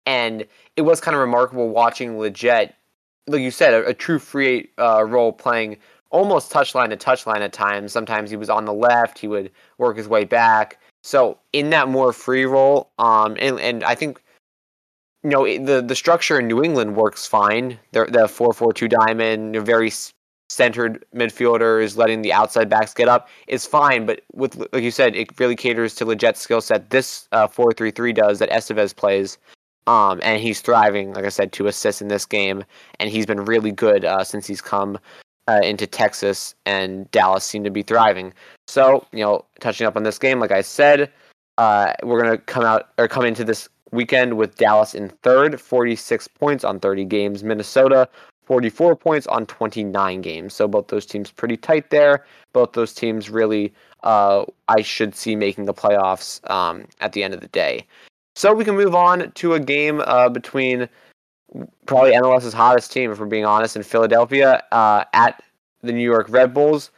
and 0.06 0.44
it 0.76 0.82
was 0.82 1.00
kind 1.00 1.14
of 1.14 1.20
remarkable 1.20 1.68
watching 1.68 2.16
Lletget, 2.16 2.72
like 3.28 3.40
you 3.40 3.52
said, 3.52 3.74
a, 3.74 3.86
a 3.86 3.94
true 3.94 4.18
free 4.18 4.70
uh, 4.78 5.04
role 5.04 5.32
playing 5.32 5.76
almost 6.10 6.52
touchline 6.52 6.90
to 6.90 6.96
touchline 6.96 7.40
at 7.40 7.52
times. 7.52 7.92
Sometimes 7.92 8.30
he 8.30 8.36
was 8.36 8.50
on 8.50 8.64
the 8.64 8.72
left, 8.72 9.18
he 9.18 9.28
would 9.28 9.50
work 9.78 9.96
his 9.96 10.08
way 10.08 10.24
back. 10.24 10.78
So 11.02 11.38
in 11.52 11.70
that 11.70 11.88
more 11.88 12.12
free 12.12 12.44
role, 12.44 12.90
um, 12.98 13.36
and, 13.38 13.60
and 13.60 13.84
I 13.84 13.94
think 13.94 14.22
you 15.22 15.30
know 15.30 15.44
the 15.44 15.82
the 15.82 15.96
structure 15.96 16.38
in 16.38 16.46
New 16.46 16.62
England 16.62 16.96
works 16.96 17.26
fine. 17.26 17.78
The 17.92 18.28
four 18.28 18.52
four 18.52 18.72
two 18.72 18.88
diamond, 18.88 19.56
very 19.64 19.92
centered 20.48 21.04
midfielders, 21.14 21.96
letting 21.96 22.22
the 22.22 22.32
outside 22.32 22.68
backs 22.68 22.94
get 22.94 23.08
up 23.08 23.28
is 23.48 23.66
fine. 23.66 24.06
But 24.06 24.22
with 24.34 24.56
like 24.72 24.82
you 24.82 24.90
said, 24.90 25.16
it 25.16 25.38
really 25.38 25.56
caters 25.56 25.94
to 25.96 26.06
Lletget's 26.06 26.40
skill 26.40 26.60
set. 26.60 26.90
This 26.90 27.28
uh, 27.32 27.46
four 27.48 27.72
three 27.72 27.90
three 27.90 28.12
does 28.12 28.38
that 28.38 28.50
Estevez 28.50 28.94
plays. 28.94 29.38
Um, 29.88 30.18
and 30.24 30.40
he's 30.40 30.60
thriving, 30.60 31.12
like 31.12 31.24
I 31.24 31.28
said, 31.28 31.52
to 31.52 31.68
assist 31.68 32.02
in 32.02 32.08
this 32.08 32.26
game, 32.26 32.64
and 32.98 33.08
he's 33.08 33.24
been 33.24 33.44
really 33.44 33.70
good 33.70 34.04
uh, 34.04 34.24
since 34.24 34.44
he's 34.44 34.60
come 34.60 34.98
uh, 35.48 35.60
into 35.62 35.86
Texas, 35.86 36.54
and 36.64 37.10
Dallas 37.10 37.44
seem 37.44 37.64
to 37.64 37.70
be 37.70 37.82
thriving. 37.82 38.32
So, 38.68 39.06
you 39.12 39.24
know, 39.24 39.44
touching 39.60 39.86
up 39.86 39.96
on 39.96 40.02
this 40.02 40.18
game, 40.18 40.40
like 40.40 40.52
I 40.52 40.62
said, 40.62 41.12
uh, 41.58 41.92
we're 42.02 42.22
gonna 42.22 42.38
come 42.38 42.64
out 42.64 42.90
or 42.98 43.08
come 43.08 43.24
into 43.24 43.44
this 43.44 43.68
weekend 43.92 44.36
with 44.36 44.56
Dallas 44.56 44.94
in 44.94 45.08
third, 45.22 45.60
46 45.60 46.28
points 46.28 46.64
on 46.64 46.80
30 46.80 47.04
games. 47.04 47.44
Minnesota, 47.44 48.08
44 48.44 48.96
points 48.96 49.26
on 49.26 49.46
29 49.46 50.20
games. 50.20 50.54
So 50.54 50.68
both 50.68 50.88
those 50.88 51.06
teams 51.06 51.30
pretty 51.30 51.56
tight 51.56 51.90
there. 51.90 52.24
Both 52.52 52.72
those 52.72 52.92
teams 52.92 53.30
really, 53.30 53.72
uh, 54.02 54.44
I 54.68 54.82
should 54.82 55.14
see 55.14 55.36
making 55.36 55.66
the 55.66 55.74
playoffs 55.74 56.48
um, 56.50 56.86
at 57.00 57.12
the 57.12 57.22
end 57.22 57.34
of 57.34 57.40
the 57.40 57.48
day. 57.48 57.86
So 58.34 58.52
we 58.52 58.64
can 58.64 58.76
move 58.76 58.94
on 58.94 59.32
to 59.32 59.54
a 59.54 59.60
game 59.60 60.02
uh, 60.04 60.28
between 60.28 60.88
probably 61.86 62.12
MLS's 62.12 62.52
hottest 62.52 62.92
team, 62.92 63.10
if 63.10 63.18
we're 63.18 63.26
being 63.26 63.44
honest, 63.44 63.76
in 63.76 63.82
Philadelphia 63.82 64.62
uh, 64.72 65.04
at 65.12 65.42
the 65.82 65.92
New 65.92 66.02
York 66.02 66.26
Red 66.28 66.52
Bulls. 66.52 66.90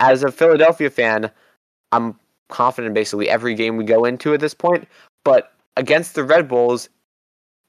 As 0.00 0.22
a 0.22 0.30
Philadelphia 0.30 0.90
fan, 0.90 1.30
I'm 1.92 2.18
confident 2.48 2.88
in 2.88 2.94
basically 2.94 3.28
every 3.28 3.54
game 3.54 3.76
we 3.76 3.84
go 3.84 4.04
into 4.04 4.34
at 4.34 4.40
this 4.40 4.54
point. 4.54 4.88
But 5.24 5.52
against 5.76 6.14
the 6.14 6.24
Red 6.24 6.48
Bulls 6.48 6.88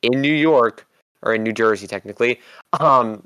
in 0.02 0.22
New 0.22 0.34
York 0.34 0.88
or 1.24 1.34
in 1.34 1.44
New 1.44 1.54
Jersey, 1.54 1.88
technically, 1.88 2.40
um, 2.80 3.26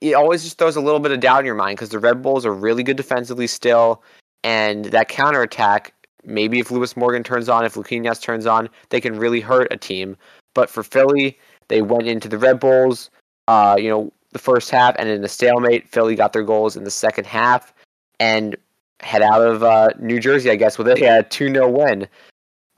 it 0.00 0.14
always 0.14 0.42
just 0.42 0.58
throws 0.58 0.76
a 0.76 0.80
little 0.80 1.00
bit 1.00 1.12
of 1.12 1.20
doubt 1.20 1.40
in 1.40 1.46
your 1.46 1.54
mind 1.54 1.76
because 1.76 1.90
the 1.90 1.98
Red 1.98 2.22
Bulls 2.22 2.44
are 2.44 2.52
really 2.52 2.82
good 2.82 2.96
defensively 2.96 3.46
still, 3.46 4.02
and 4.44 4.86
that 4.86 5.08
counterattack. 5.08 5.92
Maybe 6.24 6.58
if 6.58 6.72
Lewis 6.72 6.96
Morgan 6.96 7.22
turns 7.22 7.48
on, 7.48 7.64
if 7.64 7.74
Luquinhas 7.74 8.20
turns 8.20 8.46
on, 8.46 8.68
they 8.88 9.00
can 9.00 9.16
really 9.16 9.40
hurt 9.40 9.68
a 9.70 9.76
team. 9.76 10.16
But 10.54 10.68
for 10.68 10.82
Philly, 10.82 11.38
they 11.68 11.82
went 11.82 12.06
into 12.06 12.28
the 12.28 12.38
Red 12.38 12.60
Bulls, 12.60 13.10
uh, 13.48 13.76
you 13.78 13.88
know, 13.88 14.12
the 14.32 14.38
first 14.38 14.70
half, 14.70 14.94
and 14.98 15.08
in 15.08 15.24
a 15.24 15.28
stalemate. 15.28 15.88
Philly 15.88 16.14
got 16.14 16.32
their 16.32 16.42
goals 16.42 16.76
in 16.76 16.84
the 16.84 16.90
second 16.90 17.26
half, 17.26 17.72
and 18.20 18.56
head 19.00 19.22
out 19.22 19.42
of 19.42 19.62
uh, 19.62 19.88
New 19.98 20.20
Jersey, 20.20 20.50
I 20.50 20.56
guess, 20.56 20.78
with 20.78 20.88
a 20.88 21.26
2 21.30 21.48
0 21.48 21.70
win. 21.70 22.08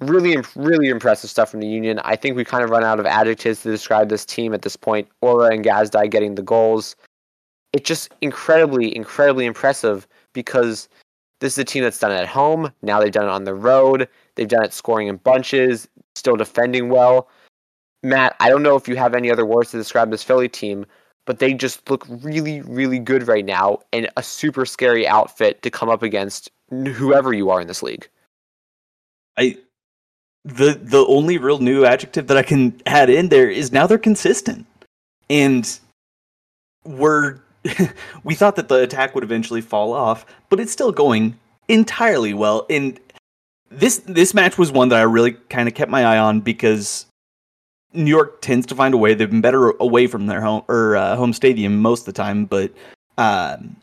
Really, 0.01 0.37
really 0.55 0.89
impressive 0.89 1.29
stuff 1.29 1.51
from 1.51 1.61
the 1.61 1.67
Union. 1.67 2.01
I 2.05 2.15
think 2.15 2.37
we 2.37 2.45
kind 2.45 2.63
of 2.63 2.71
run 2.71 2.85
out 2.85 3.01
of 3.01 3.07
adjectives 3.07 3.63
to 3.63 3.71
describe 3.71 4.09
this 4.09 4.25
team 4.25 4.55
at 4.55 4.63
this 4.63 4.77
point. 4.77 5.09
Uhre 5.23 5.53
and 5.53 5.65
Gazdag 5.65 6.11
getting 6.11 6.37
the 6.37 6.43
goals. 6.43 6.95
It's 7.73 7.89
just 7.89 8.15
incredibly, 8.21 8.95
incredibly 8.95 9.45
impressive 9.45 10.07
because 10.33 10.89
this 11.41 11.55
is 11.55 11.59
a 11.59 11.65
team 11.65 11.83
that's 11.83 11.99
done 11.99 12.13
it 12.13 12.17
at 12.17 12.29
home. 12.29 12.73
Now 12.83 13.01
they've 13.01 13.13
done 13.13 13.25
it 13.25 13.31
on 13.31 13.45
the 13.45 13.55
road. 13.55 14.09
They've 14.37 14.49
done 14.49 14.65
it 14.65 14.73
scoring 14.73 15.09
in 15.09 15.17
bunches, 15.17 15.89
still 16.15 16.37
defending 16.37 16.89
well. 16.89 17.29
Matt, 18.03 18.37
I 18.41 18.49
don't 18.49 18.63
know 18.63 18.77
if 18.77 18.89
you 18.89 18.97
have 18.97 19.15
any 19.15 19.31
other 19.31 19.45
words 19.45 19.71
to 19.73 19.77
describe 19.77 20.11
this 20.11 20.23
Philly 20.23 20.49
team, 20.49 20.87
but 21.27 21.41
they 21.41 21.53
just 21.53 21.89
look 21.91 22.07
really, 22.09 22.61
really 22.63 22.99
good 22.99 23.27
right 23.27 23.45
now 23.45 23.81
and 23.93 24.09
a 24.17 24.23
super 24.23 24.65
scary 24.65 25.07
outfit 25.07 25.63
to 25.63 25.71
come 25.71 25.89
up 25.89 26.03
against 26.03 26.51
whoever 26.71 27.33
you 27.33 27.51
are 27.51 27.61
in 27.61 27.67
this 27.67 27.83
league. 27.83 28.09
I 29.37 29.57
the 30.45 30.79
the 30.83 31.05
only 31.07 31.39
real 31.39 31.59
new 31.59 31.85
adjective 31.85 32.27
that 32.29 32.37
I 32.37 32.43
can 32.43 32.81
add 32.87 33.11
in 33.11 33.29
there 33.29 33.51
is 33.51 33.73
now 33.73 33.87
they're 33.87 33.99
consistent. 33.99 34.67
And 35.29 35.79
we're 36.85 37.39
we 38.25 38.35
thought 38.35 38.57
that 38.57 38.69
the 38.69 38.83
attack 38.83 39.15
would 39.15 39.25
eventually 39.25 39.61
fall 39.61 39.93
off, 39.93 40.25
but 40.49 40.61
it's 40.61 40.73
still 40.73 40.93
going 40.93 41.39
entirely 41.69 42.35
well. 42.35 42.67
And 42.71 42.99
this 43.71 43.99
this 44.07 44.33
match 44.33 44.57
was 44.57 44.73
one 44.73 44.89
that 44.89 44.99
I 44.99 45.03
really 45.03 45.33
kind 45.51 45.69
of 45.69 45.75
kept 45.75 45.91
my 45.91 46.05
eye 46.05 46.19
on 46.19 46.41
because 46.41 47.07
New 47.93 48.11
York 48.11 48.41
tends 48.41 48.67
to 48.67 48.75
find 48.75 48.95
a 48.95 48.97
way. 48.99 49.15
They've 49.15 49.31
been 49.31 49.41
better 49.41 49.71
away 49.81 50.07
from 50.07 50.27
their 50.27 50.41
home 50.41 50.63
or 50.69 50.97
uh, 50.97 51.17
home 51.17 51.33
stadium 51.33 51.81
most 51.81 52.01
of 52.01 52.07
the 52.07 52.13
time, 52.13 52.45
but 52.45 52.71
um, 53.17 53.77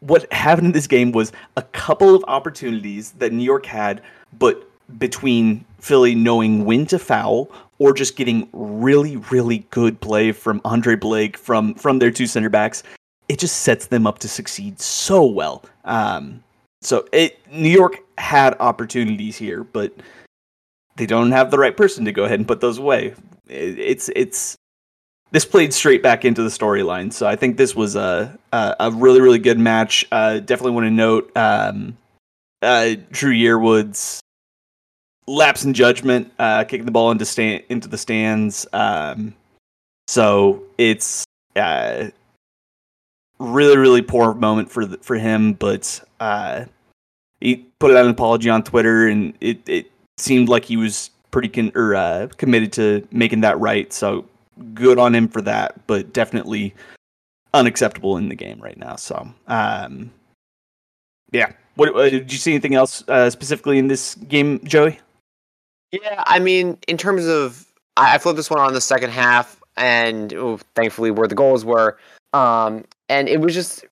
what 0.00 0.30
happened 0.32 0.66
in 0.68 0.72
this 0.72 0.86
game 0.86 1.12
was 1.12 1.32
a 1.56 1.62
couple 1.62 2.14
of 2.14 2.24
opportunities 2.28 3.12
that 3.12 3.32
New 3.32 3.44
York 3.44 3.66
had, 3.66 4.02
but 4.38 4.66
between 4.98 5.64
Philly 5.78 6.14
knowing 6.14 6.64
when 6.64 6.86
to 6.86 6.98
foul 6.98 7.50
or 7.78 7.92
just 7.92 8.16
getting 8.16 8.48
really, 8.52 9.16
really 9.16 9.66
good 9.70 10.00
play 10.00 10.32
from 10.32 10.60
Andre 10.64 10.96
Blake 10.96 11.36
from 11.36 11.74
from 11.74 11.98
their 11.98 12.10
two 12.10 12.26
center 12.26 12.48
backs, 12.48 12.82
it 13.28 13.38
just 13.38 13.60
sets 13.60 13.86
them 13.86 14.06
up 14.06 14.18
to 14.18 14.28
succeed 14.28 14.80
so 14.80 15.24
well. 15.24 15.64
Um, 15.84 16.42
so 16.82 17.06
it 17.12 17.38
New 17.52 17.70
York 17.70 17.98
had 18.18 18.56
opportunities 18.60 19.36
here, 19.36 19.64
but 19.64 19.92
they 20.96 21.06
don't 21.06 21.32
have 21.32 21.50
the 21.50 21.58
right 21.58 21.76
person 21.76 22.04
to 22.04 22.12
go 22.12 22.24
ahead 22.24 22.38
and 22.38 22.48
put 22.48 22.60
those 22.60 22.78
away. 22.78 23.14
It, 23.50 23.78
it's 23.78 24.10
it's 24.14 24.56
this 25.32 25.44
played 25.44 25.72
straight 25.72 26.02
back 26.02 26.24
into 26.24 26.42
the 26.42 26.48
storyline. 26.48 27.12
So 27.12 27.26
I 27.26 27.36
think 27.36 27.56
this 27.56 27.74
was 27.74 27.96
a 27.96 28.38
a, 28.52 28.76
a 28.80 28.90
really 28.90 29.20
really 29.20 29.38
good 29.38 29.58
match. 29.58 30.06
Uh, 30.10 30.38
definitely 30.38 30.72
want 30.72 30.86
to 30.86 30.90
note 30.90 31.36
um, 31.36 31.96
uh, 32.62 32.94
Dru 33.10 33.32
Yearwood's 33.32 34.20
lapse 35.26 35.64
in 35.64 35.74
judgment, 35.74 36.32
uh, 36.38 36.64
kicking 36.64 36.86
the 36.86 36.92
ball 36.92 37.10
into 37.10 37.24
stand 37.24 37.64
into 37.68 37.88
the 37.88 37.98
stands. 37.98 38.66
Um, 38.72 39.34
so 40.08 40.62
it's 40.78 41.24
uh, 41.56 42.08
really 43.38 43.76
really 43.76 44.02
poor 44.02 44.34
moment 44.34 44.70
for 44.70 44.86
the, 44.86 44.98
for 44.98 45.16
him, 45.16 45.54
but 45.54 46.02
uh, 46.18 46.64
he 47.40 47.66
put 47.78 47.90
out 47.92 48.04
an 48.04 48.10
apology 48.10 48.50
on 48.50 48.62
Twitter, 48.62 49.06
and 49.06 49.34
it 49.40 49.68
it 49.68 49.90
seemed 50.18 50.48
like 50.48 50.64
he 50.64 50.76
was 50.76 51.10
pretty 51.30 51.48
con- 51.48 51.72
or, 51.74 51.94
uh, 51.94 52.28
committed 52.36 52.72
to 52.74 53.06
making 53.10 53.40
that 53.42 53.58
right. 53.58 53.92
So 53.92 54.24
good 54.74 54.98
on 54.98 55.14
him 55.14 55.28
for 55.28 55.42
that, 55.42 55.86
but 55.86 56.12
definitely 56.12 56.74
unacceptable 57.54 58.16
in 58.16 58.28
the 58.28 58.34
game 58.34 58.60
right 58.60 58.76
now. 58.76 58.96
So, 58.96 59.28
um, 59.48 60.10
yeah. 61.32 61.52
What 61.76 61.94
uh, 61.96 62.10
did 62.10 62.32
you 62.32 62.38
see 62.38 62.52
anything 62.52 62.74
else 62.74 63.04
uh, 63.08 63.30
specifically 63.30 63.78
in 63.78 63.88
this 63.88 64.14
game, 64.14 64.60
Joey? 64.64 64.98
Yeah, 65.92 66.22
I 66.26 66.38
mean, 66.38 66.76
in 66.86 66.96
terms 66.96 67.26
of, 67.26 67.66
I, 67.96 68.16
I 68.16 68.18
flipped 68.18 68.36
this 68.36 68.50
one 68.50 68.60
on 68.60 68.74
the 68.74 68.80
second 68.80 69.10
half, 69.10 69.60
and 69.76 70.32
thankfully 70.74 71.10
where 71.10 71.26
the 71.26 71.34
goals 71.34 71.64
were, 71.64 71.96
um, 72.32 72.84
and 73.08 73.28
it 73.28 73.40
was 73.40 73.54
just 73.54 73.84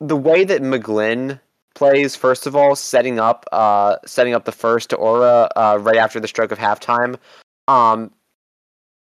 the 0.00 0.16
way 0.16 0.44
that 0.44 0.62
McGlynn 0.62 1.38
plays. 1.76 2.16
First 2.16 2.46
of 2.46 2.56
all, 2.56 2.74
setting 2.74 3.20
up, 3.20 3.46
uh, 3.52 3.96
setting 4.04 4.34
up 4.34 4.44
the 4.44 4.52
first 4.52 4.90
Uhre 4.90 5.48
uh, 5.54 5.78
right 5.80 5.96
after 5.96 6.18
the 6.18 6.26
stroke 6.26 6.50
of 6.50 6.58
halftime. 6.58 7.16
Um, 7.68 8.10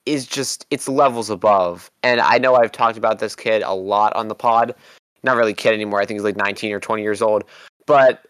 is 0.07 0.27
just 0.27 0.67
it's 0.71 0.89
levels 0.89 1.31
above. 1.31 1.91
And 2.03 2.21
I 2.21 2.39
know 2.39 2.55
I've 2.55 2.73
talked 2.73 2.97
about 2.97 3.19
this 3.19 3.37
kid 3.37 3.63
a 3.63 3.75
lot 3.75 4.15
on 4.15 4.29
the 4.29 4.35
pod. 4.35 4.75
Not 5.23 5.37
really 5.37 5.53
kid 5.53 5.75
anymore. 5.75 6.01
I 6.01 6.07
think 6.07 6.19
he's 6.19 6.25
like 6.25 6.37
19 6.37 6.73
or 6.73 6.81
20 6.81 7.03
years 7.03 7.21
old. 7.21 7.45
But 7.87 8.25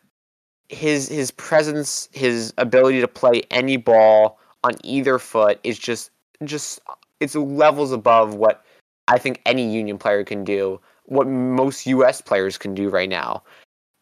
his 0.69 1.09
his 1.09 1.31
presence, 1.31 2.09
his 2.13 2.53
ability 2.59 3.01
to 3.01 3.09
play 3.09 3.43
any 3.51 3.77
ball 3.77 4.39
on 4.65 4.73
either 4.83 5.19
foot 5.19 5.61
is 5.63 5.79
just 5.79 6.11
just 6.45 6.81
it's 7.21 7.35
levels 7.35 7.93
above 7.93 8.35
what 8.35 8.65
I 9.09 9.19
think 9.19 9.41
any 9.47 9.71
union 9.71 9.99
player 9.99 10.25
can 10.25 10.45
do, 10.45 10.81
what 11.05 11.29
most 11.29 11.87
US 11.87 12.21
players 12.21 12.59
can 12.59 12.75
do 12.75 12.89
right 12.89 13.09
now. 13.09 13.43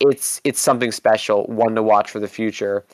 It's 0.00 0.40
it's 0.44 0.60
something 0.60 0.92
special, 0.92 1.44
one 1.46 1.74
to 1.74 1.82
watch 1.82 2.10
for 2.10 2.20
the 2.20 2.28
future. 2.28 2.84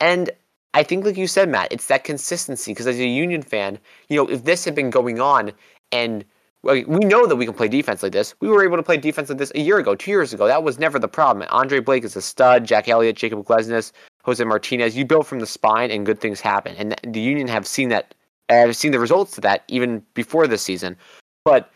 And 0.00 0.30
I 0.74 0.82
think, 0.82 1.04
like 1.04 1.16
you 1.16 1.26
said, 1.26 1.48
Matt, 1.48 1.72
it's 1.72 1.86
that 1.86 2.04
consistency. 2.04 2.72
Because 2.72 2.86
as 2.86 2.98
a 2.98 3.06
Union 3.06 3.42
fan, 3.42 3.78
you 4.08 4.16
know, 4.16 4.26
if 4.28 4.44
this 4.44 4.64
had 4.64 4.74
been 4.74 4.90
going 4.90 5.20
on, 5.20 5.52
and 5.92 6.24
we 6.62 6.84
know 6.84 7.26
that 7.26 7.36
we 7.36 7.44
can 7.44 7.54
play 7.54 7.68
defense 7.68 8.02
like 8.02 8.12
this, 8.12 8.34
we 8.40 8.48
were 8.48 8.64
able 8.64 8.76
to 8.76 8.82
play 8.82 8.96
defense 8.96 9.28
like 9.28 9.38
this 9.38 9.52
a 9.54 9.60
year 9.60 9.78
ago, 9.78 9.94
two 9.94 10.10
years 10.10 10.32
ago. 10.32 10.46
That 10.46 10.64
was 10.64 10.78
never 10.78 10.98
the 10.98 11.08
problem. 11.08 11.46
Andre 11.50 11.80
Blake 11.80 12.04
is 12.04 12.16
a 12.16 12.22
stud. 12.22 12.64
Jack 12.64 12.88
Elliott, 12.88 13.16
Jacob 13.16 13.44
Glesnes, 13.44 13.92
Jose 14.24 14.42
Martinez. 14.42 14.96
You 14.96 15.04
build 15.04 15.26
from 15.26 15.40
the 15.40 15.46
spine, 15.46 15.90
and 15.90 16.04
good 16.04 16.20
things 16.20 16.40
happen. 16.40 16.74
And 16.76 16.94
the 17.04 17.20
Union 17.20 17.48
have 17.48 17.66
seen 17.66 17.88
that. 17.90 18.14
Have 18.48 18.76
seen 18.76 18.92
the 18.92 19.00
results 19.00 19.32
to 19.32 19.40
that 19.40 19.64
even 19.66 20.04
before 20.14 20.46
this 20.46 20.62
season. 20.62 20.96
But 21.44 21.72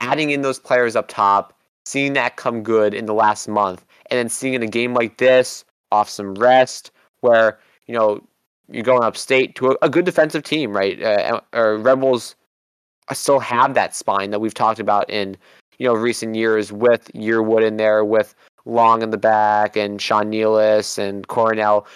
adding 0.00 0.30
in 0.30 0.40
those 0.40 0.58
players 0.58 0.96
up 0.96 1.08
top, 1.08 1.52
seeing 1.84 2.14
that 2.14 2.36
come 2.36 2.62
good 2.62 2.94
in 2.94 3.04
the 3.04 3.12
last 3.12 3.46
month, 3.46 3.84
and 4.10 4.18
then 4.18 4.28
seeing 4.28 4.54
in 4.54 4.62
a 4.62 4.68
game 4.68 4.94
like 4.94 5.18
this 5.18 5.64
off 5.92 6.08
some 6.08 6.34
rest, 6.34 6.90
where 7.20 7.58
you 7.86 7.94
know 7.94 8.22
you're 8.70 8.82
going 8.82 9.02
upstate 9.02 9.54
to 9.56 9.72
a, 9.72 9.76
a 9.82 9.88
good 9.90 10.04
defensive 10.04 10.42
team, 10.42 10.74
right? 10.74 11.02
Uh, 11.02 11.40
or 11.52 11.76
Rebels 11.76 12.34
still 13.12 13.40
have 13.40 13.74
that 13.74 13.94
spine 13.94 14.30
that 14.30 14.40
we've 14.40 14.54
talked 14.54 14.80
about 14.80 15.08
in 15.10 15.36
you 15.78 15.86
know 15.86 15.94
recent 15.94 16.34
years 16.34 16.72
with 16.72 17.10
Yearwood 17.14 17.66
in 17.66 17.76
there, 17.76 18.04
with 18.04 18.34
Long 18.64 19.02
in 19.02 19.10
the 19.10 19.18
back, 19.18 19.76
and 19.76 20.00
Sean 20.00 20.30
Nealis 20.30 20.98
and 20.98 21.28
Coronel. 21.28 21.86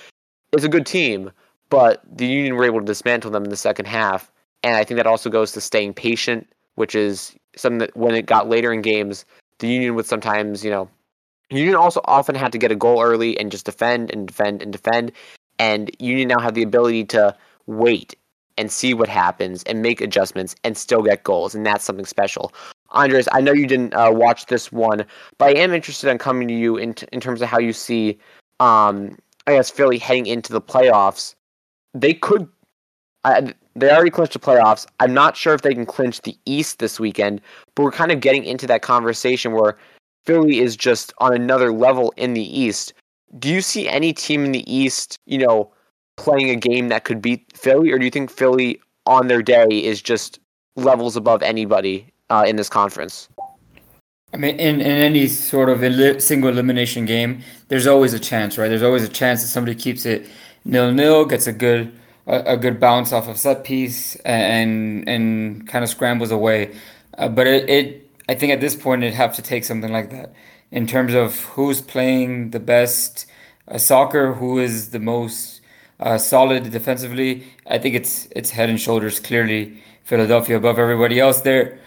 It's 0.53 0.65
a 0.65 0.69
good 0.69 0.87
team, 0.87 1.31
but 1.71 2.03
the 2.11 2.27
Union 2.27 2.57
were 2.57 2.65
able 2.65 2.81
to 2.81 2.87
dismantle 2.87 3.31
them 3.31 3.45
in 3.45 3.50
the 3.50 3.57
second 3.57 3.87
half, 3.87 4.31
and 4.62 4.77
I 4.77 4.85
think 4.85 4.97
that 4.97 5.07
also 5.07 5.31
goes 5.31 5.53
to 5.53 5.61
staying 5.61 5.95
patient, 5.95 6.47
which 6.75 6.95
is 6.95 7.35
something 7.57 7.79
that 7.79 7.97
when 7.97 8.15
it 8.15 8.27
got 8.27 8.49
later 8.49 8.73
in 8.73 8.83
games, 8.83 9.25
the 9.59 9.69
Union 9.69 9.95
would 9.95 10.07
sometimes 10.07 10.65
you 10.65 10.71
know. 10.71 10.88
Union 11.50 11.76
also 11.76 12.00
often 12.05 12.35
had 12.35 12.52
to 12.52 12.59
get 12.59 12.71
a 12.71 12.76
goal 12.76 13.02
early 13.02 13.38
and 13.38 13.50
just 13.50 13.64
defend 13.64 14.11
and 14.12 14.26
defend 14.26 14.62
and 14.62 14.73
defend 14.73 15.12
and 15.59 15.90
Union 15.99 16.28
now 16.28 16.40
have 16.40 16.55
the 16.55 16.62
ability 16.62 17.05
to 17.05 17.35
wait 17.67 18.14
and 18.57 18.73
see 18.73 18.95
what 18.95 19.09
happens 19.09 19.62
and 19.64 19.83
make 19.83 20.00
adjustments 20.00 20.57
and 20.64 20.76
still 20.76 21.02
get 21.02 21.25
goals, 21.25 21.55
and 21.55 21.64
that's 21.64 21.85
something 21.85 22.07
special. 22.07 22.52
Andres, 22.90 23.28
I 23.33 23.40
know 23.40 23.52
you 23.52 23.67
didn't 23.67 23.95
uh, 23.95 24.11
watch 24.11 24.47
this 24.47 24.73
one, 24.73 25.05
but 25.38 25.57
I 25.57 25.61
am 25.61 25.73
interested 25.73 26.11
in 26.11 26.19
coming 26.19 26.49
to 26.49 26.55
you 26.55 26.76
in 26.76 26.95
t- 26.95 27.07
in 27.12 27.21
terms 27.21 27.43
of 27.43 27.49
how 27.49 27.59
you 27.59 27.73
see, 27.73 28.19
um, 28.61 29.17
I 29.47 29.52
guess 29.52 29.71
Philly 29.71 29.99
heading 29.99 30.26
into 30.26 30.52
the 30.52 30.61
playoffs. 30.61 31.35
They 31.95 32.14
could, 32.14 32.49
uh, 33.25 33.52
they 33.76 33.90
already 33.90 34.11
clinched 34.11 34.33
the 34.33 34.38
playoffs. 34.38 34.87
I'm 35.00 35.14
not 35.14 35.37
sure 35.37 35.55
if 35.55 35.62
they 35.62 35.75
can 35.75 35.87
clinch 35.87 36.23
the 36.23 36.37
East 36.47 36.78
this 36.78 36.99
weekend, 36.99 37.40
but 37.75 37.83
we're 37.83 37.93
kind 37.93 38.11
of 38.11 38.21
getting 38.21 38.45
into 38.45 38.67
that 38.67 38.83
conversation 38.83 39.52
where 39.52 39.76
Philly 40.25 40.59
is 40.61 40.77
just 40.77 41.13
on 41.19 41.35
another 41.35 41.73
level 41.73 42.13
in 42.17 42.35
the 42.35 42.61
East 42.61 42.93
do 43.39 43.49
you 43.49 43.61
see 43.61 43.89
any 43.89 44.13
team 44.13 44.45
in 44.45 44.53
the 44.53 44.73
East, 44.73 45.19
you 45.27 45.39
know, 45.39 45.71
playing 46.17 46.51
a 46.51 46.57
game 46.57 46.89
that 46.89 47.05
could 47.05 47.21
beat 47.21 47.45
Philly, 47.57 47.91
or 47.91 47.99
do 47.99 48.05
you 48.05 48.11
think 48.11 48.31
Philly 48.31 48.81
on 49.07 49.29
their 49.29 49.43
day 49.43 49.67
is 49.69 50.01
just 50.01 50.41
levels 50.77 51.17
above 51.17 51.43
anybody 51.43 52.13
uh, 52.31 52.45
in 52.47 52.57
this 52.57 52.69
conference? 52.69 53.29
I 54.33 54.37
mean, 54.37 54.57
in, 54.57 54.81
in 54.81 54.87
any 54.87 55.27
sort 55.27 55.69
of 55.69 55.83
el- 55.83 56.21
single 56.21 56.51
elimination 56.51 57.07
game, 57.07 57.43
there's 57.69 57.87
always 57.87 58.13
a 58.13 58.19
chance, 58.19 58.59
right? 58.59 58.69
There's 58.69 58.83
always 58.83 59.05
a 59.05 59.09
chance 59.09 59.43
that 59.43 59.49
somebody 59.49 59.75
keeps 59.75 60.05
it 60.05 60.29
nil 60.65 60.93
nil, 60.93 61.25
gets 61.25 61.47
a 61.47 61.53
good 61.53 61.93
a, 62.27 62.53
a 62.53 62.57
good 62.57 62.79
bounce 62.79 63.13
off 63.13 63.27
of 63.27 63.39
set 63.39 63.65
piece, 63.65 64.17
and 64.17 65.09
and 65.09 65.67
kind 65.67 65.83
of 65.83 65.89
scrambles 65.89 66.31
away. 66.31 66.75
Uh, 67.17 67.29
but 67.29 67.47
it, 67.47 67.69
it, 67.71 68.08
I 68.29 68.35
think 68.35 68.53
at 68.53 68.61
this 68.61 68.77
point, 68.77 69.03
it'd 69.03 69.15
have 69.15 69.35
to 69.37 69.43
take 69.43 69.65
something 69.65 69.93
like 69.93 70.11
that 70.11 70.33
in 70.71 70.87
terms 70.87 71.15
of 71.15 71.45
who's 71.55 71.81
playing 71.81 72.51
the 72.51 72.61
best 72.61 73.27
uh, 73.67 73.79
soccer, 73.79 74.35
who 74.35 74.59
is 74.59 74.91
the 74.91 74.99
most 74.99 75.61
uh, 76.01 76.19
solid 76.19 76.71
defensively. 76.71 77.45
I 77.67 77.79
think 77.79 77.95
it's 77.95 78.29
it's 78.37 78.51
head 78.51 78.69
and 78.69 78.81
shoulders 78.81 79.19
clearly 79.21 79.83
Philadelphia 80.05 80.57
above 80.57 80.79
everybody 80.79 81.19
else 81.21 81.41
there. 81.41 81.79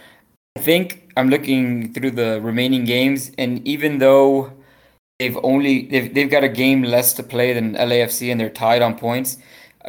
I 0.56 0.60
think 0.60 1.10
I'm 1.16 1.28
looking 1.28 1.92
through 1.92 2.12
the 2.12 2.40
remaining 2.40 2.84
games, 2.84 3.30
and 3.38 3.66
even 3.66 3.98
though 3.98 4.52
they've 5.18 5.38
only 5.42 5.86
they've, 5.86 6.12
they've 6.12 6.30
got 6.30 6.44
a 6.44 6.48
game 6.48 6.82
less 6.82 7.12
to 7.14 7.22
play 7.22 7.52
than 7.52 7.74
LAFC, 7.74 8.30
and 8.30 8.40
they're 8.40 8.50
tied 8.50 8.82
on 8.82 8.98
points, 8.98 9.38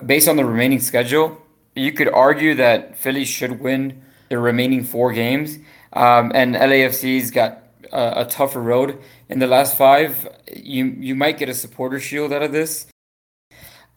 based 0.05 0.27
on 0.27 0.35
the 0.37 0.45
remaining 0.45 0.79
schedule, 0.79 1.41
you 1.75 1.91
could 1.91 2.09
argue 2.09 2.55
that 2.55 2.95
Philly 2.97 3.25
should 3.25 3.59
win 3.59 4.01
the 4.29 4.37
remaining 4.37 4.83
four 4.83 5.11
games, 5.11 5.59
um, 5.93 6.31
and 6.35 6.55
LAFC's 6.55 7.31
got 7.31 7.63
a, 7.91 8.21
a 8.21 8.25
tougher 8.25 8.61
road 8.61 8.99
in 9.29 9.39
the 9.39 9.47
last 9.47 9.77
five. 9.77 10.27
You 10.55 10.85
you 10.85 11.15
might 11.15 11.37
get 11.37 11.49
a 11.49 11.53
supporter 11.53 11.99
shield 11.99 12.33
out 12.33 12.43
of 12.43 12.51
this. 12.51 12.87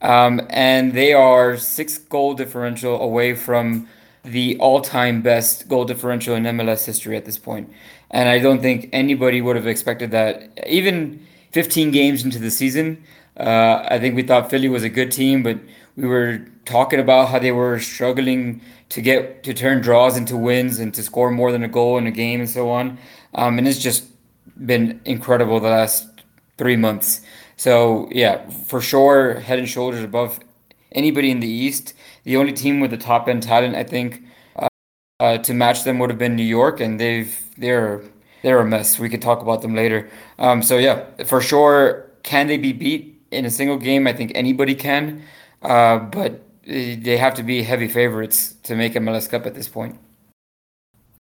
Um, 0.02 0.46
and 0.50 0.92
they 0.92 1.14
are 1.14 1.56
six 1.56 1.96
goal 1.96 2.34
differential 2.34 3.00
away 3.00 3.34
from 3.34 3.88
the 4.22 4.58
all-time 4.58 5.22
best 5.22 5.68
goal 5.68 5.84
differential 5.84 6.34
in 6.34 6.44
MLS 6.44 6.84
history 6.84 7.16
at 7.16 7.24
this 7.24 7.38
point. 7.38 7.72
And 8.10 8.28
I 8.28 8.38
don't 8.38 8.60
think 8.60 8.90
anybody 8.92 9.40
would 9.40 9.56
have 9.56 9.66
expected 9.66 10.10
that. 10.10 10.50
Even 10.66 11.26
15 11.52 11.90
games 11.92 12.24
into 12.24 12.38
the 12.38 12.50
season. 12.50 13.02
Uh, 13.38 13.86
I 13.88 13.98
think 13.98 14.16
we 14.16 14.22
thought 14.22 14.50
Philly 14.50 14.68
was 14.68 14.82
a 14.82 14.88
good 14.88 15.12
team, 15.12 15.42
but 15.42 15.58
we 15.96 16.06
were 16.06 16.46
talking 16.64 17.00
about 17.00 17.28
how 17.28 17.38
they 17.38 17.52
were 17.52 17.78
struggling 17.78 18.60
to 18.88 19.00
get 19.00 19.42
to 19.44 19.52
turn 19.54 19.80
draws 19.80 20.16
into 20.16 20.36
wins 20.36 20.78
and 20.78 20.94
to 20.94 21.02
score 21.02 21.30
more 21.30 21.52
than 21.52 21.62
a 21.62 21.68
goal 21.68 21.98
in 21.98 22.06
a 22.06 22.10
game 22.10 22.40
and 22.40 22.50
so 22.50 22.70
on. 22.70 22.98
Um, 23.34 23.58
and 23.58 23.66
it's 23.66 23.78
just 23.78 24.04
been 24.64 25.00
incredible 25.04 25.60
the 25.60 25.68
last 25.68 26.08
three 26.56 26.76
months. 26.76 27.20
So 27.56 28.08
yeah, 28.12 28.48
for 28.50 28.80
sure, 28.80 29.40
head 29.40 29.58
and 29.58 29.68
shoulders 29.68 30.04
above 30.04 30.40
anybody 30.92 31.30
in 31.30 31.40
the 31.40 31.48
East. 31.48 31.94
The 32.24 32.36
only 32.36 32.52
team 32.52 32.80
with 32.80 32.90
the 32.90 32.96
top 32.96 33.28
end 33.28 33.42
talent, 33.42 33.76
I 33.76 33.84
think, 33.84 34.22
uh, 34.56 34.68
uh, 35.20 35.38
to 35.38 35.54
match 35.54 35.84
them 35.84 35.98
would 35.98 36.10
have 36.10 36.18
been 36.18 36.36
New 36.36 36.42
York, 36.42 36.80
and 36.80 37.00
they've 37.00 37.38
they're 37.56 38.02
they're 38.42 38.60
a 38.60 38.64
mess. 38.64 38.98
We 38.98 39.08
could 39.08 39.22
talk 39.22 39.40
about 39.40 39.62
them 39.62 39.74
later. 39.74 40.08
Um, 40.38 40.62
so 40.62 40.78
yeah, 40.78 41.04
for 41.24 41.40
sure, 41.40 42.10
can 42.22 42.46
they 42.46 42.58
be 42.58 42.72
beat 42.72 43.20
in 43.30 43.44
a 43.44 43.50
single 43.50 43.78
game? 43.78 44.06
I 44.06 44.12
think 44.12 44.32
anybody 44.34 44.74
can, 44.74 45.22
uh, 45.62 45.98
but 45.98 46.45
they 46.66 47.16
have 47.16 47.34
to 47.34 47.42
be 47.42 47.62
heavy 47.62 47.88
favorites 47.88 48.54
to 48.64 48.74
make 48.74 48.96
a 48.96 48.98
MLS 48.98 49.28
Cup 49.30 49.46
at 49.46 49.54
this 49.54 49.68
point. 49.68 49.98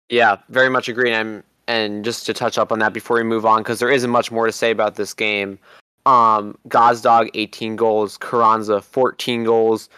Yeah, 0.09 0.37
very 0.49 0.69
much 0.69 0.89
agree. 0.89 1.13
And, 1.13 1.43
and 1.67 2.05
just 2.05 2.27
to 2.27 2.35
touch 2.35 2.57
up 2.57 2.71
on 2.71 2.79
that 2.79 2.93
before 2.93 3.17
we 3.17 3.25
move 3.25 3.45
on, 3.45 3.63
because 3.63 3.81
there 3.81 3.91
isn't 3.91 4.11
much 4.11 4.31
more 4.31 4.47
to 4.47 4.53
say 4.53 4.71
about 4.71 4.95
this 4.95 5.13
game. 5.13 5.59
Um, 6.07 6.57
Gazdag 6.69 7.31
18 7.35 7.77
goals, 7.77 8.19
Carranza 8.19 8.81
14 8.81 9.45
goals, 9.45 9.89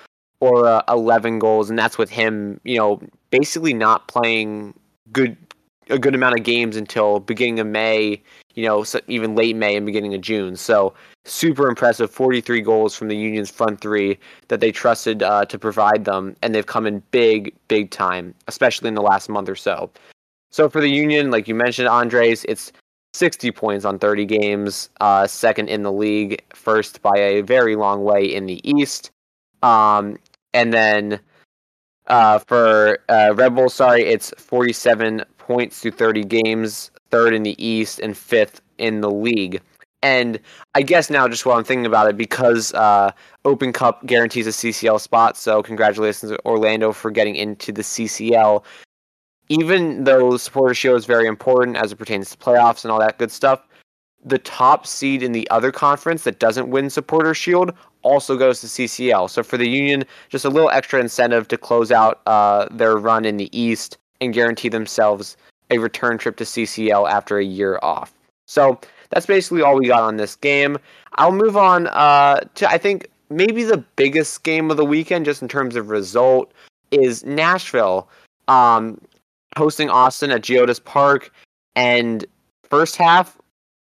or 0.40 0.66
uh, 0.66 0.82
11 0.88 1.38
goals, 1.38 1.68
and 1.68 1.78
that's 1.78 1.98
with 1.98 2.10
him, 2.10 2.60
you 2.64 2.78
know, 2.78 3.00
basically 3.30 3.74
not 3.74 4.06
playing 4.08 4.74
good 5.12 5.36
a 5.88 5.98
good 5.98 6.14
amount 6.14 6.38
of 6.38 6.44
games 6.44 6.76
until 6.76 7.20
beginning 7.20 7.60
of 7.60 7.66
May, 7.66 8.20
you 8.54 8.64
know, 8.64 8.82
so 8.82 9.00
even 9.06 9.34
late 9.34 9.56
May 9.56 9.76
and 9.76 9.86
beginning 9.86 10.14
of 10.14 10.20
June. 10.20 10.56
So 10.56 10.94
super 11.24 11.68
impressive 11.68 12.10
43 12.10 12.60
goals 12.60 12.96
from 12.96 13.08
the 13.08 13.16
Union's 13.16 13.50
front 13.50 13.80
three 13.80 14.18
that 14.48 14.60
they 14.60 14.72
trusted 14.72 15.22
uh, 15.22 15.44
to 15.46 15.58
provide 15.58 16.04
them, 16.04 16.36
and 16.42 16.54
they've 16.54 16.66
come 16.66 16.86
in 16.86 17.02
big, 17.10 17.54
big 17.68 17.90
time, 17.90 18.34
especially 18.48 18.88
in 18.88 18.94
the 18.94 19.02
last 19.02 19.28
month 19.28 19.48
or 19.48 19.56
so. 19.56 19.90
So 20.50 20.68
for 20.68 20.80
the 20.80 20.90
Union, 20.90 21.30
like 21.30 21.48
you 21.48 21.54
mentioned, 21.54 21.88
Andres, 21.88 22.44
it's 22.48 22.72
60 23.14 23.50
points 23.52 23.84
on 23.84 23.98
30 23.98 24.24
games, 24.24 24.90
uh, 25.00 25.26
second 25.26 25.68
in 25.68 25.82
the 25.82 25.92
league, 25.92 26.42
first 26.54 27.02
by 27.02 27.16
a 27.16 27.40
very 27.42 27.76
long 27.76 28.04
way 28.04 28.24
in 28.24 28.46
the 28.46 28.60
East. 28.68 29.10
Um, 29.62 30.18
and 30.52 30.72
then 30.72 31.20
uh, 32.08 32.38
for 32.40 32.98
uh, 33.08 33.34
Red 33.34 33.54
Bull, 33.54 33.68
sorry, 33.68 34.04
it's 34.04 34.32
47 34.36 35.24
points 35.46 35.80
through 35.80 35.92
30 35.92 36.24
games, 36.24 36.90
third 37.10 37.32
in 37.34 37.42
the 37.42 37.62
East, 37.64 38.00
and 38.00 38.16
fifth 38.16 38.60
in 38.78 39.00
the 39.00 39.10
league. 39.10 39.60
And 40.02 40.38
I 40.74 40.82
guess 40.82 41.10
now, 41.10 41.26
just 41.26 41.46
while 41.46 41.56
I'm 41.56 41.64
thinking 41.64 41.86
about 41.86 42.08
it, 42.08 42.16
because 42.16 42.72
uh, 42.74 43.10
Open 43.44 43.72
Cup 43.72 44.04
guarantees 44.06 44.46
a 44.46 44.50
CCL 44.50 45.00
spot, 45.00 45.36
so 45.36 45.62
congratulations 45.62 46.32
Orlando 46.44 46.92
for 46.92 47.10
getting 47.10 47.34
into 47.34 47.72
the 47.72 47.82
CCL. 47.82 48.62
Even 49.48 50.04
though 50.04 50.36
Supporter 50.36 50.74
Shield 50.74 50.98
is 50.98 51.06
very 51.06 51.26
important 51.26 51.76
as 51.76 51.92
it 51.92 51.96
pertains 51.96 52.30
to 52.30 52.36
playoffs 52.36 52.84
and 52.84 52.92
all 52.92 52.98
that 53.00 53.18
good 53.18 53.30
stuff, 53.30 53.66
the 54.24 54.38
top 54.38 54.86
seed 54.86 55.22
in 55.22 55.32
the 55.32 55.48
other 55.50 55.70
conference 55.70 56.24
that 56.24 56.40
doesn't 56.40 56.68
win 56.68 56.90
Supporter 56.90 57.32
Shield 57.32 57.72
also 58.02 58.36
goes 58.36 58.60
to 58.60 58.66
CCL. 58.66 59.30
So 59.30 59.42
for 59.42 59.56
the 59.56 59.68
Union, 59.68 60.04
just 60.28 60.44
a 60.44 60.48
little 60.48 60.70
extra 60.70 61.00
incentive 61.00 61.48
to 61.48 61.56
close 61.56 61.90
out 61.90 62.20
uh, 62.26 62.66
their 62.70 62.96
run 62.96 63.24
in 63.24 63.36
the 63.36 63.56
East 63.56 63.98
and 64.20 64.32
guarantee 64.32 64.68
themselves 64.68 65.36
a 65.70 65.78
return 65.78 66.18
trip 66.18 66.36
to 66.36 66.44
CCL 66.44 67.10
after 67.10 67.38
a 67.38 67.44
year 67.44 67.78
off. 67.82 68.12
So 68.46 68.80
that's 69.10 69.26
basically 69.26 69.62
all 69.62 69.76
we 69.76 69.88
got 69.88 70.02
on 70.02 70.16
this 70.16 70.36
game. 70.36 70.78
I'll 71.14 71.32
move 71.32 71.56
on 71.56 71.88
uh, 71.88 72.40
to 72.54 72.68
I 72.68 72.78
think 72.78 73.08
maybe 73.30 73.64
the 73.64 73.84
biggest 73.96 74.42
game 74.42 74.70
of 74.70 74.76
the 74.76 74.84
weekend, 74.84 75.24
just 75.24 75.42
in 75.42 75.48
terms 75.48 75.76
of 75.76 75.88
result, 75.88 76.52
is 76.90 77.24
Nashville 77.24 78.08
um, 78.48 79.00
hosting 79.56 79.90
Austin 79.90 80.30
at 80.30 80.42
Geodis 80.42 80.82
Park. 80.82 81.32
And 81.74 82.24
first 82.62 82.96
half, 82.96 83.38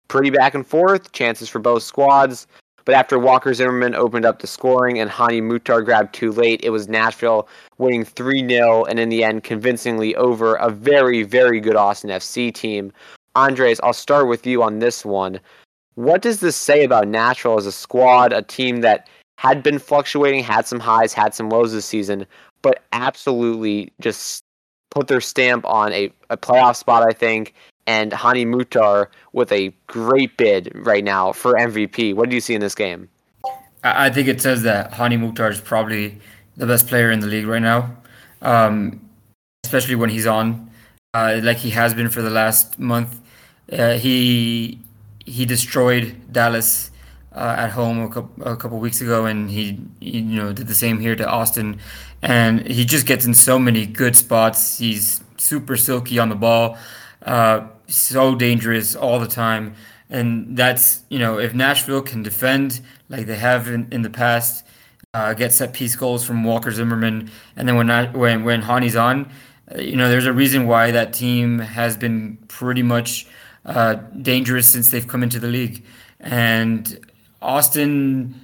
pretty 0.08 0.30
back 0.30 0.54
and 0.54 0.66
forth, 0.66 1.12
chances 1.12 1.48
for 1.48 1.58
both 1.58 1.82
squads. 1.82 2.46
But 2.84 2.94
after 2.94 3.18
Walker 3.18 3.52
Zimmerman 3.54 3.94
opened 3.94 4.24
up 4.24 4.40
the 4.40 4.46
scoring 4.46 4.98
and 4.98 5.10
Hany 5.10 5.40
Mukhtar 5.40 5.82
grabbed 5.82 6.14
too 6.14 6.32
late, 6.32 6.60
it 6.62 6.70
was 6.70 6.88
Nashville 6.88 7.48
winning 7.78 8.04
3 8.04 8.46
0 8.48 8.84
and 8.84 8.98
in 8.98 9.08
the 9.08 9.24
end 9.24 9.44
convincingly 9.44 10.14
over 10.16 10.54
a 10.56 10.70
very, 10.70 11.22
very 11.22 11.60
good 11.60 11.76
Austin 11.76 12.10
FC 12.10 12.52
team. 12.52 12.92
Andres, 13.36 13.80
I'll 13.82 13.92
start 13.92 14.28
with 14.28 14.46
you 14.46 14.62
on 14.62 14.78
this 14.78 15.04
one. 15.04 15.40
What 15.94 16.22
does 16.22 16.40
this 16.40 16.56
say 16.56 16.84
about 16.84 17.08
Nashville 17.08 17.58
as 17.58 17.66
a 17.66 17.72
squad, 17.72 18.32
a 18.32 18.42
team 18.42 18.80
that 18.80 19.08
had 19.38 19.62
been 19.62 19.78
fluctuating, 19.78 20.42
had 20.42 20.66
some 20.66 20.80
highs, 20.80 21.12
had 21.12 21.34
some 21.34 21.48
lows 21.48 21.72
this 21.72 21.86
season, 21.86 22.26
but 22.62 22.82
absolutely 22.92 23.92
just 24.00 24.42
put 24.90 25.08
their 25.08 25.20
stamp 25.20 25.64
on 25.64 25.92
a, 25.92 26.12
a 26.28 26.36
playoff 26.36 26.76
spot, 26.76 27.02
I 27.08 27.12
think, 27.12 27.54
and 27.86 28.12
Hany 28.12 28.44
Mukhtar 28.44 29.10
with 29.32 29.50
a 29.52 29.72
great 29.86 30.36
bid 30.36 30.72
right 30.74 31.04
now 31.04 31.32
for 31.32 31.54
MVP. 31.54 32.14
What 32.14 32.28
do 32.28 32.34
you 32.34 32.40
see 32.40 32.54
in 32.54 32.60
this 32.60 32.74
game? 32.74 33.08
I 33.82 34.10
think 34.10 34.28
it 34.28 34.40
says 34.42 34.62
that 34.62 34.92
Hany 34.92 35.16
Mukhtar 35.16 35.50
is 35.50 35.60
probably 35.60 36.20
the 36.56 36.66
best 36.66 36.86
player 36.86 37.10
in 37.10 37.20
the 37.20 37.26
league 37.26 37.46
right 37.46 37.62
now, 37.62 37.96
um, 38.42 39.00
especially 39.64 39.94
when 39.94 40.10
he's 40.10 40.26
on, 40.26 40.70
uh, 41.14 41.40
like 41.42 41.56
he 41.56 41.70
has 41.70 41.94
been 41.94 42.10
for 42.10 42.20
the 42.20 42.30
last 42.30 42.78
month. 42.78 43.20
Uh, 43.72 43.94
he 43.94 44.78
he 45.24 45.46
destroyed 45.46 46.14
Dallas 46.30 46.90
uh, 47.32 47.54
at 47.58 47.70
home 47.70 48.00
a 48.02 48.08
couple, 48.08 48.46
a 48.46 48.56
couple 48.56 48.78
weeks 48.78 49.00
ago, 49.00 49.26
and 49.26 49.50
he, 49.50 49.80
you 50.00 50.22
know 50.22 50.52
did 50.52 50.66
the 50.66 50.74
same 50.74 50.98
here 50.98 51.16
to 51.16 51.26
Austin, 51.26 51.78
and 52.20 52.66
he 52.66 52.84
just 52.84 53.06
gets 53.06 53.24
in 53.24 53.34
so 53.34 53.58
many 53.58 53.86
good 53.86 54.16
spots. 54.16 54.78
He's 54.78 55.22
super 55.38 55.76
silky 55.76 56.18
on 56.18 56.28
the 56.28 56.34
ball, 56.34 56.76
uh, 57.26 57.68
so 57.86 58.34
dangerous 58.34 58.94
all 58.94 59.20
the 59.20 59.28
time, 59.28 59.74
and 60.08 60.56
that's 60.56 61.02
you 61.08 61.18
know 61.18 61.38
if 61.38 61.54
Nashville 61.54 62.02
can 62.02 62.22
defend 62.22 62.80
like 63.08 63.26
they 63.26 63.36
have 63.36 63.68
in, 63.68 63.88
in 63.90 64.02
the 64.02 64.10
past, 64.10 64.64
uh, 65.14 65.34
get 65.34 65.52
set 65.52 65.72
piece 65.72 65.96
goals 65.96 66.24
from 66.24 66.44
Walker 66.44 66.70
Zimmerman, 66.70 67.30
and 67.56 67.68
then 67.68 67.76
when 67.76 67.88
when 68.12 68.44
when 68.44 68.62
Hany's 68.62 68.96
on, 68.96 69.30
uh, 69.74 69.78
you 69.78 69.96
know 69.96 70.08
there's 70.08 70.26
a 70.26 70.32
reason 70.32 70.66
why 70.66 70.90
that 70.90 71.12
team 71.12 71.58
has 71.58 71.96
been 71.96 72.38
pretty 72.48 72.82
much 72.82 73.26
uh, 73.64 73.94
dangerous 74.22 74.68
since 74.68 74.90
they've 74.90 75.06
come 75.06 75.22
into 75.22 75.38
the 75.38 75.48
league. 75.48 75.84
And 76.20 76.98
Austin, 77.42 78.40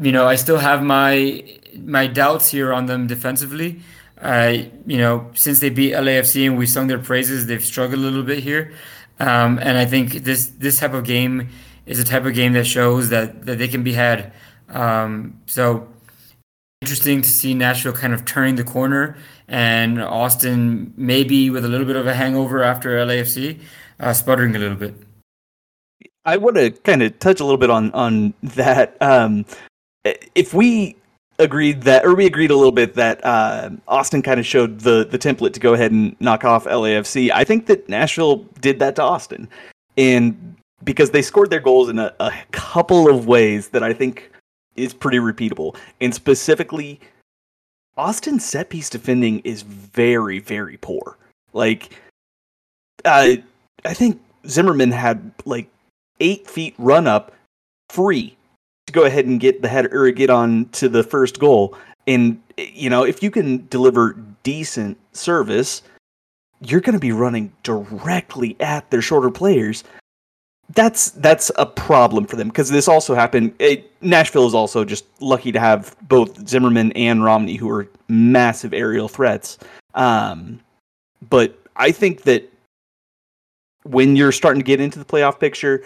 you 0.00 0.12
know, 0.12 0.26
I 0.26 0.36
still 0.36 0.58
have 0.58 0.82
my 0.82 1.44
my 1.78 2.06
doubts 2.06 2.50
here 2.50 2.72
on 2.72 2.86
them 2.86 3.06
defensively. 3.06 3.80
Uh, 4.20 4.64
you 4.86 4.98
know, 4.98 5.30
since 5.34 5.60
they 5.60 5.70
beat 5.70 5.92
LAFC 5.92 6.46
and 6.46 6.56
we 6.56 6.66
sung 6.66 6.86
their 6.86 6.98
praises, 6.98 7.46
they've 7.46 7.64
struggled 7.64 7.98
a 7.98 8.02
little 8.02 8.22
bit 8.22 8.38
here. 8.38 8.72
Um, 9.18 9.58
and 9.58 9.78
I 9.78 9.86
think 9.86 10.24
this 10.24 10.46
this 10.46 10.78
type 10.78 10.94
of 10.94 11.04
game 11.04 11.48
is 11.86 12.00
a 12.00 12.04
type 12.04 12.24
of 12.24 12.34
game 12.34 12.52
that 12.54 12.66
shows 12.66 13.08
that 13.10 13.46
that 13.46 13.58
they 13.58 13.68
can 13.68 13.82
be 13.82 13.92
had. 13.92 14.32
Um, 14.68 15.40
so 15.46 15.88
interesting 16.82 17.22
to 17.22 17.28
see 17.28 17.54
Nashville 17.54 17.92
kind 17.92 18.12
of 18.12 18.24
turning 18.24 18.56
the 18.56 18.64
corner 18.64 19.16
and 19.48 20.02
Austin 20.02 20.92
maybe 20.96 21.50
with 21.50 21.64
a 21.64 21.68
little 21.68 21.86
bit 21.86 21.96
of 21.96 22.06
a 22.06 22.14
hangover 22.14 22.62
after 22.62 22.90
LAFC 22.98 23.60
uh, 24.00 24.12
sputtering 24.12 24.54
a 24.54 24.58
little 24.58 24.76
bit. 24.76 24.94
I 26.24 26.36
want 26.36 26.56
to 26.56 26.70
kind 26.70 27.02
of 27.02 27.18
touch 27.18 27.40
a 27.40 27.44
little 27.44 27.58
bit 27.58 27.70
on 27.70 27.92
on 27.92 28.34
that. 28.42 28.96
Um, 29.00 29.46
if 30.34 30.52
we 30.52 30.96
agreed 31.38 31.82
that, 31.82 32.04
or 32.04 32.14
we 32.14 32.26
agreed 32.26 32.50
a 32.50 32.56
little 32.56 32.72
bit 32.72 32.94
that 32.94 33.24
uh, 33.24 33.70
Austin 33.88 34.22
kind 34.22 34.40
of 34.40 34.46
showed 34.46 34.80
the 34.80 35.04
the 35.04 35.18
template 35.18 35.52
to 35.54 35.60
go 35.60 35.74
ahead 35.74 35.92
and 35.92 36.16
knock 36.20 36.44
off 36.44 36.64
LAFC. 36.64 37.30
I 37.30 37.44
think 37.44 37.66
that 37.66 37.88
Nashville 37.88 38.38
did 38.60 38.78
that 38.78 38.96
to 38.96 39.02
Austin, 39.02 39.48
and 39.96 40.56
because 40.84 41.10
they 41.10 41.22
scored 41.22 41.50
their 41.50 41.60
goals 41.60 41.88
in 41.88 41.98
a, 41.98 42.14
a 42.20 42.32
couple 42.52 43.08
of 43.08 43.26
ways 43.26 43.68
that 43.68 43.82
I 43.82 43.92
think 43.92 44.30
is 44.76 44.92
pretty 44.94 45.18
repeatable, 45.18 45.76
and 46.00 46.14
specifically. 46.14 47.00
Austin's 47.98 48.44
set 48.44 48.68
piece 48.68 48.90
defending 48.90 49.38
is 49.38 49.62
very, 49.62 50.38
very 50.38 50.76
poor. 50.76 51.16
Like, 51.54 51.98
uh, 53.06 53.36
I 53.86 53.94
think 53.94 54.20
Zimmerman 54.46 54.92
had 54.92 55.32
like 55.46 55.70
eight 56.20 56.46
feet 56.46 56.74
run 56.76 57.06
up 57.06 57.32
free 57.88 58.35
to 58.86 58.92
go 58.92 59.04
ahead 59.04 59.26
and 59.26 59.40
get 59.40 59.62
the 59.62 59.68
head 59.68 59.92
or 59.92 60.10
get 60.10 60.30
on 60.30 60.68
to 60.70 60.88
the 60.88 61.02
first 61.02 61.38
goal. 61.38 61.76
And 62.06 62.40
you 62.56 62.88
know, 62.88 63.02
if 63.02 63.22
you 63.22 63.30
can 63.30 63.66
deliver 63.68 64.16
decent 64.42 64.98
service, 65.12 65.82
you're 66.60 66.80
going 66.80 66.94
to 66.94 67.00
be 67.00 67.12
running 67.12 67.52
directly 67.62 68.56
at 68.60 68.90
their 68.90 69.02
shorter 69.02 69.30
players. 69.30 69.84
That's 70.74 71.10
that's 71.10 71.50
a 71.56 71.66
problem 71.66 72.26
for 72.26 72.36
them 72.36 72.48
because 72.48 72.70
this 72.70 72.88
also 72.88 73.14
happened. 73.14 73.54
It, 73.58 73.90
Nashville 74.00 74.46
is 74.46 74.54
also 74.54 74.84
just 74.84 75.04
lucky 75.20 75.52
to 75.52 75.60
have 75.60 75.96
both 76.02 76.48
Zimmerman 76.48 76.92
and 76.92 77.22
Romney, 77.22 77.56
who 77.56 77.70
are 77.70 77.88
massive 78.08 78.72
aerial 78.72 79.08
threats. 79.08 79.58
Um, 79.94 80.60
but 81.28 81.58
I 81.76 81.92
think 81.92 82.22
that 82.22 82.50
when 83.84 84.16
you're 84.16 84.32
starting 84.32 84.60
to 84.60 84.66
get 84.66 84.80
into 84.80 84.98
the 84.98 85.04
playoff 85.04 85.38
picture, 85.38 85.84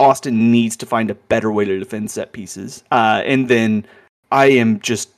Austin 0.00 0.50
needs 0.50 0.76
to 0.76 0.86
find 0.86 1.10
a 1.10 1.14
better 1.14 1.52
way 1.52 1.64
to 1.64 1.78
defend 1.78 2.10
set 2.10 2.32
pieces. 2.32 2.82
Uh, 2.90 3.22
and 3.24 3.48
then 3.48 3.86
I 4.32 4.46
am 4.46 4.80
just 4.80 5.10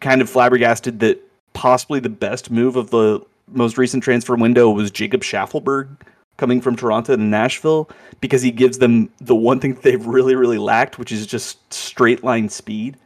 kind 0.00 0.20
of 0.20 0.30
flabbergasted 0.30 1.00
that 1.00 1.20
possibly 1.52 2.00
the 2.00 2.08
best 2.08 2.50
move 2.50 2.76
of 2.76 2.90
the 2.90 3.20
most 3.48 3.78
recent 3.78 4.02
transfer 4.02 4.36
window 4.36 4.70
was 4.70 4.90
Jacob 4.90 5.22
Shaffelburg 5.22 5.88
coming 6.36 6.60
from 6.60 6.76
Toronto 6.76 7.16
to 7.16 7.22
Nashville 7.22 7.90
because 8.20 8.42
he 8.42 8.50
gives 8.50 8.78
them 8.78 9.10
the 9.20 9.34
one 9.34 9.58
thing 9.58 9.74
they've 9.82 10.06
really, 10.06 10.34
really 10.34 10.58
lacked, 10.58 10.98
which 10.98 11.12
is 11.12 11.26
just 11.26 11.72
straight 11.72 12.22
line 12.22 12.48
speed. 12.48 12.96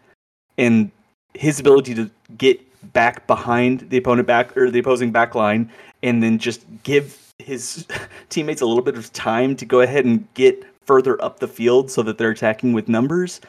And 0.59 0.91
his 1.35 1.59
ability 1.59 1.95
to 1.95 2.11
get 2.37 2.61
back 2.93 3.27
behind 3.27 3.89
the 3.91 3.97
opponent 3.97 4.27
back 4.27 4.57
or 4.57 4.71
the 4.71 4.81
opposing 4.81 5.13
back 5.13 5.35
line 5.35 5.71
and 6.03 6.23
then 6.23 6.39
just 6.39 6.65
give 6.83 7.33
his 7.39 7.87
teammates 8.29 8.61
a 8.61 8.67
little 8.67 8.83
bit 8.83 8.97
of 8.97 9.13
time 9.13 9.57
to 9.57 9.65
go 9.65 9.81
ahead 9.81 10.05
and 10.05 10.27
get 10.35 10.63
further 10.87 11.23
up 11.23 11.41
the 11.41 11.49
field 11.49 11.91
so 11.91 12.03
that 12.03 12.19
they're 12.19 12.31
attacking 12.31 12.73
with 12.73 12.89
numbers 12.89 13.41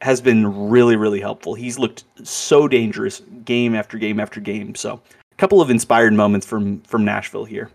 has 0.00 0.20
been 0.20 0.70
really, 0.70 0.96
really 0.96 1.20
helpful. 1.20 1.54
He's 1.54 1.78
looked 1.78 2.04
so 2.22 2.66
dangerous 2.66 3.20
game 3.44 3.74
after 3.74 3.98
game 3.98 4.18
after 4.18 4.40
game. 4.40 4.74
So 4.74 5.00
a 5.32 5.34
couple 5.36 5.60
of 5.60 5.70
inspired 5.70 6.14
moments 6.14 6.46
from 6.46 6.80
from 6.82 7.04
Nashville 7.04 7.44
here. 7.44 7.70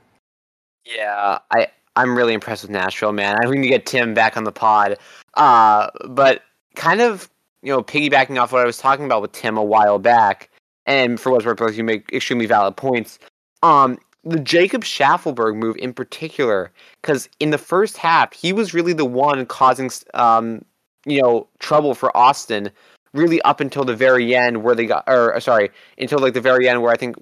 Yeah, 0.86 1.40
I 1.52 1.68
I'm 1.96 2.16
really 2.16 2.34
impressed 2.34 2.64
with 2.64 2.72
Nashville, 2.72 3.14
man. 3.14 3.38
I 3.42 3.50
need 3.50 3.62
to 3.62 3.68
get 3.68 3.86
Tim 3.86 4.14
back 4.14 4.38
on 4.38 4.44
the 4.44 4.52
pod. 4.52 4.98
Uh, 5.36 5.90
but 6.08 6.44
kind 6.76 7.02
of 7.02 7.30
you 7.62 7.72
know 7.72 7.84
piggybacking 7.84 8.42
off 8.42 8.52
what 8.52 8.62
I 8.62 8.66
was 8.66 8.78
talking 8.78 9.06
about 9.06 9.22
with 9.22 9.32
Tim 9.32 9.58
a 9.58 9.64
while 9.64 10.00
back, 10.00 10.50
and 10.86 11.20
for 11.20 11.32
what's 11.32 11.46
worth, 11.46 11.78
you 11.78 11.84
make 11.84 12.12
extremely 12.12 12.46
valid 12.46 12.76
points. 12.76 13.20
Um, 13.64 13.98
the 14.26 14.40
Jacob 14.40 14.84
Shaffelburg 14.84 15.56
move 15.56 15.78
in 15.78 15.94
particular, 15.94 16.72
because 17.02 17.30
in 17.40 17.52
the 17.52 17.58
first 17.58 17.98
half 17.98 18.34
he 18.34 18.52
was 18.52 18.74
really 18.74 18.94
the 18.94 19.06
one 19.06 19.46
causing 19.46 19.90
um 20.14 20.64
you 21.06 21.22
know 21.22 21.48
trouble 21.60 21.94
for 21.96 22.16
Austin, 22.18 22.72
really 23.14 23.42
up 23.44 23.60
until 23.60 23.86
the 23.86 23.96
very 23.96 24.36
end 24.36 24.64
where 24.64 24.76
they 24.76 24.86
got 24.86 25.04
or 25.08 25.40
sorry 25.40 25.70
until 25.98 26.20
like 26.20 26.34
the 26.34 26.42
very 26.42 26.68
end 26.68 26.82
where 26.82 26.92
I 26.92 26.98
think 26.98 27.16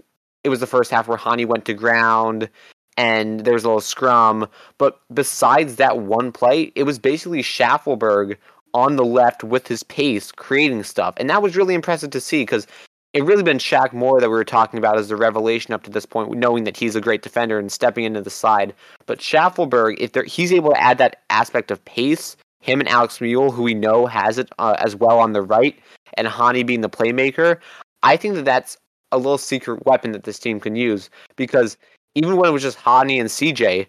it 0.44 0.50
was 0.50 0.60
the 0.60 0.68
first 0.68 0.92
half 0.92 1.08
where 1.08 1.18
Hany 1.18 1.46
went 1.46 1.66
to 1.66 1.74
ground 1.74 2.50
and 2.98 3.42
there 3.42 3.54
was 3.54 3.64
a 3.64 3.68
little 3.68 3.82
scrum. 3.82 4.48
But 4.78 5.00
besides 5.14 5.78
that 5.78 6.00
one 6.00 6.32
play, 6.32 6.72
it 6.76 6.84
was 6.84 7.00
basically 7.00 7.42
Shaffelburg 7.42 8.38
on 8.74 8.96
the 8.96 9.06
left 9.06 9.44
with 9.44 9.68
his 9.68 9.84
pace 9.84 10.32
creating 10.32 10.84
stuff. 10.84 11.14
And 11.18 11.30
that 11.30 11.42
was 11.42 11.56
really 11.56 11.76
impressive 11.76 12.10
to 12.12 12.20
see 12.20 12.42
because 12.42 12.68
it 13.14 13.24
really 13.24 13.44
been 13.44 13.60
Shaq 13.60 13.94
Moore 13.94 14.20
that 14.20 14.30
we 14.30 14.36
were 14.36 14.44
talking 14.44 14.80
about 14.80 14.98
as 14.98 15.08
the 15.08 15.16
revelation 15.16 15.74
up 15.74 15.84
to 15.84 15.92
this 15.92 16.06
point, 16.06 16.32
knowing 16.32 16.64
that 16.64 16.76
he's 16.76 16.96
a 16.96 17.02
great 17.02 17.22
defender 17.22 17.60
and 17.60 17.72
stepping 17.72 18.04
into 18.04 18.22
the 18.22 18.30
side. 18.30 18.74
But 19.06 19.20
Shaffelburg, 19.20 19.98
if 20.00 20.16
he's 20.26 20.52
able 20.52 20.72
to 20.72 20.82
add 20.82 20.98
that 20.98 21.22
aspect 21.30 21.70
of 21.70 21.84
pace, 21.86 22.36
him 22.62 22.80
and 22.80 22.90
Alex 22.90 23.20
Muyl, 23.20 23.54
who 23.54 23.64
we 23.64 23.76
know 23.76 24.08
has 24.08 24.40
it 24.40 24.50
uh, 24.58 24.76
as 24.80 24.96
well 24.96 25.20
on 25.20 25.34
the 25.34 25.42
right, 25.42 25.78
and 26.16 26.28
Hany 26.28 26.64
being 26.64 26.82
the 26.82 26.90
playmaker, 26.90 27.60
I 28.02 28.18
think 28.18 28.36
that 28.36 28.46
that's 28.46 28.78
a 29.12 29.18
little 29.18 29.38
secret 29.38 29.86
weapon 29.86 30.12
that 30.14 30.24
this 30.24 30.40
team 30.40 30.60
can 30.60 30.76
use 30.76 31.10
because 31.36 31.78
even 32.16 32.36
when 32.36 32.50
it 32.50 32.54
was 32.54 32.64
just 32.64 32.78
Hany 32.78 33.20
and 33.20 33.30
CJ, 33.30 33.86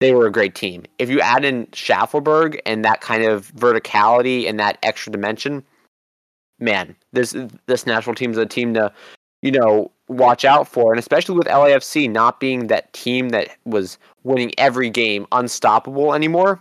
they 0.00 0.12
were 0.12 0.26
a 0.26 0.32
great 0.32 0.54
team. 0.54 0.84
If 0.98 1.10
you 1.10 1.20
add 1.20 1.44
in 1.44 1.66
Shaffelburg 1.66 2.60
and 2.64 2.84
that 2.84 3.00
kind 3.00 3.24
of 3.24 3.52
verticality 3.54 4.48
and 4.48 4.60
that 4.60 4.78
extra 4.84 5.10
dimension, 5.10 5.64
man, 6.58 6.94
this 7.12 7.36
this 7.66 7.86
Nashville 7.86 8.14
team 8.14 8.30
is 8.30 8.38
a 8.38 8.46
team 8.46 8.74
to, 8.74 8.92
you 9.42 9.50
know, 9.50 9.90
watch 10.08 10.44
out 10.44 10.66
for, 10.68 10.92
and 10.92 10.98
especially 10.98 11.36
with 11.36 11.46
LAFC 11.46 12.10
not 12.10 12.40
being 12.40 12.66
that 12.68 12.92
team 12.92 13.28
that 13.30 13.48
was 13.64 13.98
winning 14.24 14.52
every 14.58 14.90
game 14.90 15.26
unstoppable 15.32 16.14
anymore. 16.14 16.60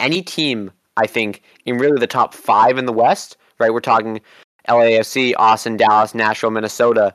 Any 0.00 0.22
team, 0.22 0.70
I 0.96 1.06
think, 1.06 1.42
in 1.64 1.78
really 1.78 1.98
the 1.98 2.06
top 2.06 2.34
five 2.34 2.78
in 2.78 2.86
the 2.86 2.92
West, 2.92 3.36
right? 3.58 3.72
We're 3.72 3.80
talking 3.80 4.20
LAFC, 4.68 5.34
Austin, 5.38 5.76
Dallas, 5.76 6.14
Nashville, 6.14 6.50
Minnesota. 6.50 7.14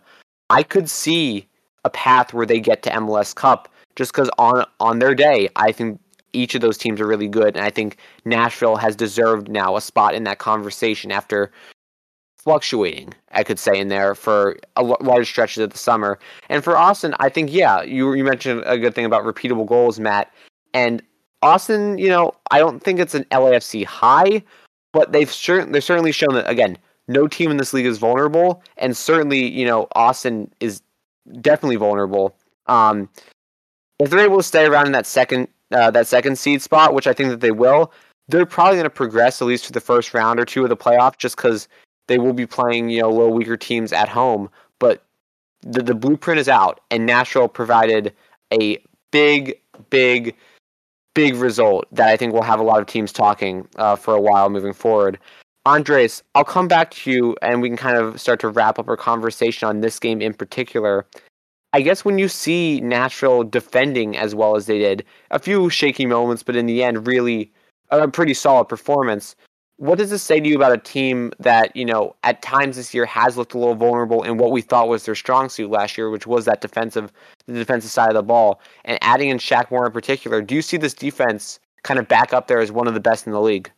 I 0.49 0.63
could 0.63 0.89
see 0.89 1.47
a 1.83 1.89
path 1.89 2.33
where 2.33 2.45
they 2.45 2.59
get 2.59 2.83
to 2.83 2.89
MLS 2.91 3.35
Cup 3.35 3.67
just 3.95 4.13
because 4.13 4.29
on 4.37 4.65
on 4.79 4.99
their 4.99 5.15
day, 5.15 5.49
I 5.55 5.71
think 5.71 5.99
each 6.33 6.55
of 6.55 6.61
those 6.61 6.77
teams 6.77 7.01
are 7.01 7.07
really 7.07 7.27
good, 7.27 7.55
and 7.55 7.65
I 7.65 7.69
think 7.69 7.97
Nashville 8.25 8.77
has 8.77 8.95
deserved 8.95 9.49
now 9.49 9.75
a 9.75 9.81
spot 9.81 10.15
in 10.15 10.23
that 10.23 10.39
conversation 10.39 11.11
after 11.11 11.51
fluctuating, 12.43 13.13
I 13.31 13.43
could 13.43 13.59
say, 13.59 13.77
in 13.79 13.89
there 13.89 14.15
for 14.15 14.57
a 14.75 14.83
large 14.83 15.27
stretches 15.27 15.63
of 15.63 15.69
the 15.69 15.77
summer. 15.77 16.17
And 16.49 16.63
for 16.63 16.77
Austin, 16.77 17.13
I 17.19 17.29
think 17.29 17.51
yeah, 17.51 17.81
you 17.81 18.13
you 18.13 18.23
mentioned 18.23 18.63
a 18.65 18.77
good 18.77 18.95
thing 18.95 19.05
about 19.05 19.23
repeatable 19.23 19.67
goals, 19.67 19.99
Matt, 19.99 20.31
and 20.73 21.01
Austin. 21.41 21.97
You 21.97 22.09
know, 22.09 22.33
I 22.49 22.59
don't 22.59 22.81
think 22.81 22.99
it's 22.99 23.15
an 23.15 23.25
LAFC 23.25 23.85
high, 23.85 24.43
but 24.91 25.11
they've 25.11 25.31
certain 25.31 25.71
they've 25.71 25.83
certainly 25.83 26.11
shown 26.11 26.33
that 26.33 26.49
again. 26.49 26.77
No 27.07 27.27
team 27.27 27.51
in 27.51 27.57
this 27.57 27.73
league 27.73 27.85
is 27.85 27.97
vulnerable, 27.97 28.63
and 28.77 28.95
certainly, 28.95 29.47
you 29.47 29.65
know, 29.65 29.87
Austin 29.93 30.51
is 30.59 30.81
definitely 31.41 31.75
vulnerable. 31.75 32.35
Um, 32.67 33.09
if 33.99 34.09
they're 34.09 34.19
able 34.19 34.37
to 34.37 34.43
stay 34.43 34.65
around 34.65 34.85
in 34.87 34.91
that 34.93 35.05
second 35.05 35.47
uh, 35.71 35.91
that 35.91 36.07
second 36.07 36.37
seed 36.37 36.61
spot, 36.61 36.93
which 36.93 37.07
I 37.07 37.13
think 37.13 37.29
that 37.29 37.41
they 37.41 37.51
will, 37.51 37.91
they're 38.27 38.45
probably 38.45 38.75
going 38.75 38.85
to 38.85 38.89
progress 38.89 39.41
at 39.41 39.47
least 39.47 39.65
to 39.65 39.73
the 39.73 39.81
first 39.81 40.13
round 40.13 40.39
or 40.39 40.45
two 40.45 40.63
of 40.63 40.69
the 40.69 40.77
playoff, 40.77 41.17
just 41.17 41.35
because 41.35 41.67
they 42.11 42.19
will 42.19 42.33
be 42.33 42.45
playing 42.45 42.89
you 42.89 43.01
know 43.01 43.09
little 43.09 43.33
weaker 43.33 43.57
teams 43.57 43.93
at 43.93 44.09
home. 44.09 44.49
But 44.79 45.03
the 45.61 45.81
the 45.81 45.95
blueprint 45.95 46.39
is 46.39 46.49
out, 46.49 46.81
and 46.91 47.05
Nashville 47.05 47.47
provided 47.47 48.13
a 48.53 48.77
big, 49.11 49.59
big, 49.89 50.35
big 51.13 51.35
result 51.35 51.85
that 51.91 52.09
I 52.09 52.17
think 52.17 52.33
will 52.33 52.41
have 52.41 52.59
a 52.59 52.63
lot 52.63 52.79
of 52.79 52.87
teams 52.87 53.11
talking 53.11 53.67
uh, 53.77 53.95
for 53.95 54.13
a 54.13 54.21
while 54.21 54.49
moving 54.49 54.73
forward. 54.73 55.19
Andres, 55.65 56.23
I'll 56.33 56.43
come 56.43 56.67
back 56.67 56.91
to 56.91 57.11
you 57.11 57.35
and 57.41 57.61
we 57.61 57.69
can 57.69 57.77
kind 57.77 57.97
of 57.97 58.19
start 58.19 58.39
to 58.39 58.49
wrap 58.49 58.79
up 58.79 58.89
our 58.89 58.97
conversation 58.97 59.67
on 59.67 59.81
this 59.81 59.99
game 59.99 60.21
in 60.21 60.33
particular. 60.33 61.05
I 61.73 61.81
guess 61.81 62.03
when 62.03 62.17
you 62.17 62.27
see 62.27 62.81
Nashville 62.81 63.43
defending 63.43 64.17
as 64.17 64.33
well 64.33 64.55
as 64.55 64.65
they 64.65 64.79
did, 64.79 65.05
a 65.29 65.39
few 65.39 65.69
shaky 65.69 66.05
moments, 66.05 66.41
but 66.43 66.55
in 66.55 66.65
the 66.65 66.83
end, 66.83 67.07
really 67.07 67.51
a 67.91 68.07
pretty 68.07 68.33
solid 68.33 68.65
performance. 68.65 69.35
What 69.81 69.97
does 69.97 70.11
this 70.11 70.21
say 70.21 70.39
to 70.39 70.47
you 70.47 70.55
about 70.55 70.73
a 70.73 70.77
team 70.77 71.33
that, 71.39 71.75
you 71.75 71.85
know, 71.85 72.15
at 72.21 72.43
times 72.43 72.75
this 72.75 72.93
year 72.93 73.03
has 73.07 73.35
looked 73.35 73.55
a 73.55 73.57
little 73.57 73.73
vulnerable 73.73 74.21
in 74.21 74.37
what 74.37 74.51
we 74.51 74.61
thought 74.61 74.87
was 74.87 75.05
their 75.05 75.15
strong 75.15 75.49
suit 75.49 75.71
last 75.71 75.97
year, 75.97 76.11
which 76.11 76.27
was 76.27 76.45
that 76.45 76.61
defensive 76.61 77.11
the 77.47 77.53
defensive 77.53 77.89
side 77.89 78.09
of 78.09 78.13
the 78.13 78.21
ball. 78.21 78.61
And 78.85 78.99
adding 79.01 79.29
in 79.29 79.39
Shaq 79.39 79.71
Moore 79.71 79.87
in 79.87 79.91
particular, 79.91 80.39
do 80.39 80.53
you 80.53 80.61
see 80.61 80.77
this 80.77 80.93
defense 80.93 81.59
kind 81.81 81.99
of 81.99 82.07
back 82.07 82.31
up 82.31 82.45
there 82.45 82.59
as 82.59 82.71
one 82.71 82.87
of 82.87 82.93
the 82.93 82.99
best 82.99 83.25
in 83.25 83.33
the 83.33 83.41
league? 83.41 83.71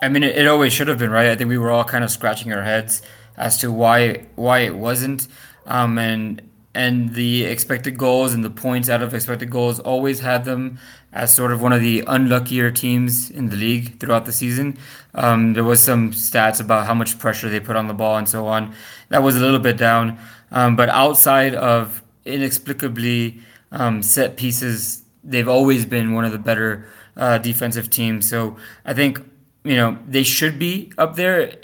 I 0.00 0.08
mean, 0.08 0.22
it, 0.22 0.36
it 0.36 0.46
always 0.46 0.72
should 0.72 0.86
have 0.86 1.00
been, 1.00 1.10
right? 1.10 1.26
I 1.26 1.34
think 1.34 1.48
we 1.48 1.58
were 1.58 1.72
all 1.72 1.82
kind 1.82 2.04
of 2.04 2.10
scratching 2.12 2.52
our 2.52 2.62
heads 2.62 3.02
as 3.36 3.58
to 3.62 3.72
why 3.72 4.26
why 4.36 4.60
it 4.60 4.76
wasn't, 4.76 5.26
um, 5.66 5.98
and 5.98 6.40
and 6.72 7.14
the 7.14 7.44
expected 7.44 7.98
goals 7.98 8.32
and 8.32 8.44
the 8.44 8.50
points 8.50 8.88
out 8.88 9.02
of 9.02 9.12
expected 9.12 9.50
goals 9.50 9.80
always 9.80 10.20
had 10.20 10.44
them 10.44 10.78
as 11.14 11.32
sort 11.32 11.52
of 11.52 11.62
one 11.62 11.72
of 11.72 11.80
the 11.80 12.02
unluckier 12.06 12.72
teams 12.72 13.30
in 13.30 13.48
the 13.48 13.56
league 13.56 13.98
throughout 14.00 14.26
the 14.26 14.32
season. 14.32 14.76
Um, 15.14 15.54
there 15.54 15.64
was 15.64 15.80
some 15.80 16.10
stats 16.10 16.60
about 16.60 16.86
how 16.86 16.94
much 16.94 17.18
pressure 17.18 17.48
they 17.48 17.60
put 17.60 17.76
on 17.76 17.86
the 17.86 17.94
ball 17.94 18.16
and 18.16 18.28
so 18.28 18.46
on. 18.46 18.74
That 19.10 19.22
was 19.22 19.36
a 19.36 19.40
little 19.40 19.60
bit 19.60 19.76
down, 19.76 20.18
um, 20.50 20.74
but 20.74 20.88
outside 20.88 21.54
of 21.54 22.02
inexplicably 22.24 23.40
um, 23.70 24.02
set 24.02 24.36
pieces, 24.36 25.04
they've 25.22 25.48
always 25.48 25.86
been 25.86 26.14
one 26.14 26.24
of 26.24 26.32
the 26.32 26.38
better 26.38 26.88
uh, 27.16 27.38
defensive 27.38 27.90
teams. 27.90 28.28
So 28.28 28.56
I 28.84 28.92
think 28.92 29.20
you 29.62 29.76
know 29.76 29.96
they 30.06 30.24
should 30.24 30.58
be 30.58 30.92
up 30.98 31.14
there. 31.14 31.54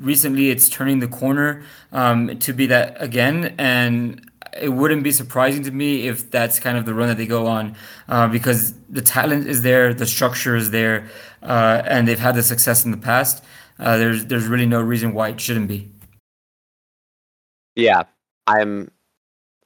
Recently, 0.00 0.50
it's 0.50 0.68
turning 0.68 1.00
the 1.00 1.08
corner 1.08 1.64
um, 1.90 2.38
to 2.38 2.52
be 2.52 2.66
that 2.66 2.96
again, 3.02 3.54
and 3.58 4.30
it 4.60 4.68
wouldn't 4.68 5.02
be 5.02 5.12
surprising 5.12 5.62
to 5.64 5.70
me 5.70 6.08
if 6.08 6.30
that's 6.30 6.58
kind 6.60 6.76
of 6.76 6.84
the 6.84 6.94
run 6.94 7.08
that 7.08 7.16
they 7.16 7.26
go 7.26 7.46
on, 7.46 7.74
uh, 8.08 8.28
because 8.28 8.74
the 8.90 9.00
talent 9.00 9.46
is 9.46 9.62
there, 9.62 9.94
the 9.94 10.06
structure 10.06 10.56
is 10.56 10.70
there, 10.70 11.08
uh, 11.42 11.82
and 11.86 12.06
they've 12.06 12.18
had 12.18 12.34
the 12.34 12.42
success 12.42 12.84
in 12.84 12.90
the 12.90 12.96
past. 12.96 13.44
Uh, 13.78 13.96
there's 13.96 14.26
there's 14.26 14.46
really 14.46 14.66
no 14.66 14.80
reason 14.80 15.14
why 15.14 15.28
it 15.28 15.40
shouldn't 15.40 15.68
be. 15.68 15.90
Yeah, 17.74 18.02
I'm. 18.46 18.90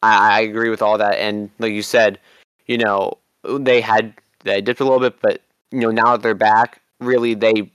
I, 0.03 0.39
I 0.39 0.41
agree 0.41 0.71
with 0.71 0.83
all 0.83 0.99
that, 0.99 1.19
and 1.19 1.51
like 1.59 1.73
you 1.73 1.83
said, 1.83 2.19
you 2.67 2.79
know, 2.79 3.19
they 3.45 3.81
had 3.81 4.15
they 4.45 4.61
dipped 4.61 4.81
a 4.81 4.85
little 4.85 5.01
bit, 5.01 5.21
but 5.21 5.43
you 5.73 5.81
know 5.81 5.91
now 5.91 6.13
that 6.13 6.23
they're 6.23 6.35
back, 6.35 6.81
really 7.01 7.35
they 7.35 7.71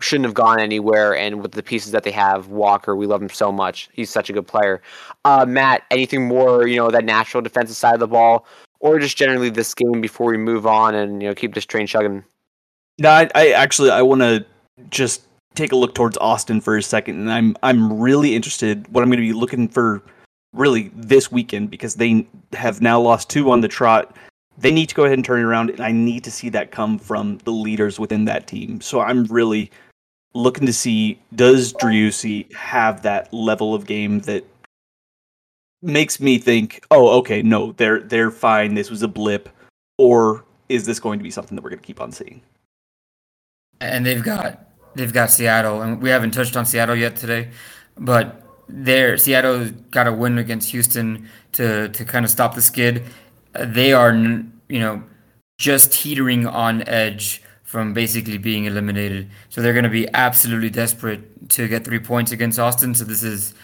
shouldn't 0.00 0.26
have 0.26 0.34
gone 0.34 0.60
anywhere. 0.60 1.16
And 1.16 1.42
with 1.42 1.52
the 1.52 1.62
pieces 1.62 1.92
that 1.92 2.04
they 2.04 2.10
have, 2.10 2.48
Walker, 2.48 2.96
we 2.96 3.06
love 3.06 3.22
him 3.22 3.28
so 3.28 3.50
much. 3.50 3.88
He's 3.92 4.10
such 4.10 4.30
a 4.30 4.32
good 4.32 4.46
player. 4.46 4.82
Uh, 5.24 5.46
Matt, 5.46 5.84
anything 5.90 6.26
more, 6.26 6.66
you 6.66 6.76
know, 6.76 6.90
that 6.90 7.04
natural 7.04 7.42
defensive 7.42 7.76
side 7.76 7.94
of 7.94 8.00
the 8.00 8.06
ball, 8.06 8.46
or 8.80 8.98
just 8.98 9.16
generally 9.16 9.50
this 9.50 9.74
game 9.74 10.00
before 10.00 10.30
we 10.30 10.36
move 10.36 10.66
on 10.66 10.94
and 10.94 11.22
you 11.22 11.28
know 11.28 11.34
keep 11.34 11.54
this 11.54 11.64
train 11.64 11.86
chugging? 11.86 12.24
No, 12.98 13.10
I, 13.10 13.28
I 13.34 13.48
actually 13.50 13.90
I 13.90 14.02
want 14.02 14.20
to 14.22 14.44
just 14.90 15.22
take 15.54 15.72
a 15.72 15.76
look 15.76 15.94
towards 15.94 16.18
Austin 16.18 16.60
for 16.60 16.76
a 16.76 16.82
second, 16.82 17.20
and 17.20 17.32
I'm 17.32 17.56
I'm 17.62 18.00
really 18.00 18.34
interested. 18.34 18.86
What 18.88 19.02
I'm 19.02 19.08
going 19.08 19.20
to 19.20 19.26
be 19.26 19.32
looking 19.32 19.68
for 19.68 20.02
really 20.52 20.90
this 20.94 21.30
weekend 21.30 21.70
because 21.70 21.94
they 21.94 22.26
have 22.52 22.80
now 22.80 23.00
lost 23.00 23.28
two 23.28 23.50
on 23.50 23.60
the 23.60 23.68
trot 23.68 24.16
they 24.58 24.70
need 24.70 24.88
to 24.88 24.94
go 24.94 25.04
ahead 25.04 25.18
and 25.18 25.24
turn 25.24 25.40
it 25.40 25.44
around, 25.44 25.70
and 25.70 25.80
I 25.80 25.92
need 25.92 26.24
to 26.24 26.30
see 26.30 26.48
that 26.50 26.70
come 26.70 26.98
from 26.98 27.38
the 27.44 27.50
leaders 27.50 27.98
within 27.98 28.24
that 28.26 28.46
team. 28.46 28.80
So 28.80 29.00
I'm 29.00 29.24
really 29.24 29.70
looking 30.34 30.66
to 30.66 30.72
see 30.72 31.18
does 31.34 31.72
Driussi 31.72 32.52
have 32.54 33.02
that 33.02 33.32
level 33.32 33.74
of 33.74 33.86
game 33.86 34.20
that 34.20 34.44
makes 35.82 36.20
me 36.20 36.38
think, 36.38 36.84
oh, 36.90 37.18
okay, 37.18 37.42
no, 37.42 37.72
they're 37.72 38.00
they're 38.00 38.30
fine. 38.30 38.74
This 38.74 38.90
was 38.90 39.02
a 39.02 39.08
blip, 39.08 39.48
or 39.98 40.44
is 40.68 40.86
this 40.86 41.00
going 41.00 41.18
to 41.18 41.22
be 41.22 41.30
something 41.30 41.56
that 41.56 41.62
we're 41.62 41.70
going 41.70 41.80
to 41.80 41.86
keep 41.86 42.00
on 42.00 42.12
seeing? 42.12 42.42
And 43.80 44.04
they've 44.04 44.22
got 44.22 44.66
they've 44.94 45.12
got 45.12 45.30
Seattle, 45.30 45.82
and 45.82 46.02
we 46.02 46.10
haven't 46.10 46.32
touched 46.32 46.56
on 46.56 46.66
Seattle 46.66 46.96
yet 46.96 47.16
today, 47.16 47.50
but 47.96 48.42
there 48.68 49.16
Seattle 49.16 49.70
got 49.90 50.06
a 50.06 50.12
win 50.12 50.38
against 50.38 50.70
Houston 50.70 51.28
to 51.52 51.88
to 51.90 52.04
kind 52.04 52.24
of 52.24 52.30
stop 52.30 52.54
the 52.54 52.62
skid. 52.62 53.04
They 53.52 53.92
are 53.92 54.12
you 54.12 54.80
know 54.80 55.02
just 55.58 55.92
teetering 55.92 56.46
on 56.46 56.86
edge 56.88 57.42
from 57.66 57.92
basically 57.92 58.38
being 58.38 58.64
eliminated. 58.64 59.28
So 59.48 59.60
they're 59.60 59.72
going 59.72 59.84
to 59.84 59.90
be 59.90 60.08
absolutely 60.14 60.70
desperate 60.70 61.50
to 61.50 61.66
get 61.66 61.84
three 61.84 61.98
points 61.98 62.30
against 62.30 62.60
Austin. 62.60 62.94
So 62.94 63.04
this 63.04 63.24
is 63.24 63.54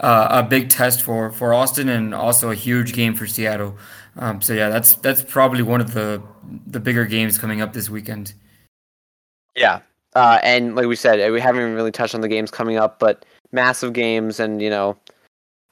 uh, 0.00 0.26
a 0.28 0.42
big 0.42 0.68
test 0.68 1.02
for 1.02 1.30
for 1.30 1.54
Austin 1.54 1.88
and 1.88 2.12
also 2.12 2.50
a 2.50 2.54
huge 2.54 2.92
game 2.92 3.14
for 3.14 3.28
Seattle. 3.28 3.78
Um, 4.16 4.42
so 4.42 4.54
yeah, 4.54 4.68
that's 4.68 4.94
that's 4.96 5.22
probably 5.22 5.62
one 5.62 5.80
of 5.80 5.94
the 5.94 6.20
the 6.66 6.80
bigger 6.80 7.04
games 7.04 7.38
coming 7.38 7.60
up 7.60 7.72
this 7.72 7.88
weekend. 7.88 8.34
Yeah, 9.54 9.80
uh, 10.16 10.40
and 10.42 10.74
like 10.74 10.86
we 10.86 10.96
said, 10.96 11.30
we 11.30 11.40
haven't 11.40 11.62
even 11.62 11.74
really 11.74 11.92
touched 11.92 12.16
on 12.16 12.22
the 12.22 12.28
games 12.28 12.50
coming 12.50 12.76
up, 12.76 12.98
but 12.98 13.24
massive 13.52 13.92
games, 13.92 14.40
and 14.40 14.60
you 14.60 14.68
know, 14.68 14.96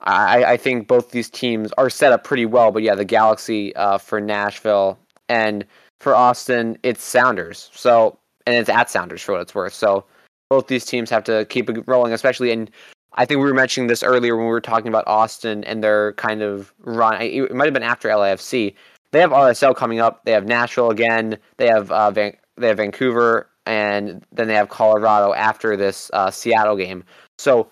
I, 0.02 0.44
I 0.44 0.56
think 0.56 0.86
both 0.86 1.10
these 1.10 1.28
teams 1.28 1.72
are 1.78 1.90
set 1.90 2.12
up 2.12 2.22
pretty 2.22 2.46
well. 2.46 2.70
But 2.70 2.84
yeah, 2.84 2.94
the 2.94 3.04
Galaxy 3.04 3.74
uh, 3.74 3.98
for 3.98 4.20
Nashville 4.20 4.98
and 5.28 5.66
for 6.02 6.14
Austin, 6.16 6.76
it's 6.82 7.04
Sounders. 7.04 7.70
So 7.72 8.18
and 8.46 8.56
it's 8.56 8.68
at 8.68 8.90
Sounders 8.90 9.22
for 9.22 9.32
what 9.32 9.40
it's 9.40 9.54
worth. 9.54 9.72
So 9.72 10.04
both 10.50 10.66
these 10.66 10.84
teams 10.84 11.08
have 11.10 11.24
to 11.24 11.44
keep 11.46 11.70
it 11.70 11.84
rolling, 11.86 12.12
especially 12.12 12.50
and 12.50 12.70
I 13.14 13.24
think 13.24 13.38
we 13.38 13.46
were 13.46 13.54
mentioning 13.54 13.88
this 13.88 14.02
earlier 14.02 14.36
when 14.36 14.46
we 14.46 14.50
were 14.50 14.60
talking 14.60 14.88
about 14.88 15.06
Austin 15.06 15.64
and 15.64 15.84
their 15.84 16.14
kind 16.14 16.42
of 16.42 16.72
run. 16.80 17.20
It 17.20 17.54
might 17.54 17.66
have 17.66 17.74
been 17.74 17.82
after 17.82 18.08
LAFC. 18.08 18.74
They 19.12 19.20
have 19.20 19.30
RSL 19.30 19.76
coming 19.76 20.00
up. 20.00 20.24
They 20.24 20.32
have 20.32 20.46
Nashville 20.46 20.90
again. 20.90 21.36
They 21.58 21.68
have 21.68 21.92
uh, 21.92 22.10
Van- 22.10 22.36
they 22.56 22.68
have 22.68 22.78
Vancouver, 22.78 23.50
and 23.66 24.24
then 24.32 24.48
they 24.48 24.54
have 24.54 24.70
Colorado 24.70 25.34
after 25.34 25.76
this 25.76 26.10
uh, 26.14 26.30
Seattle 26.30 26.76
game. 26.76 27.04
So 27.38 27.70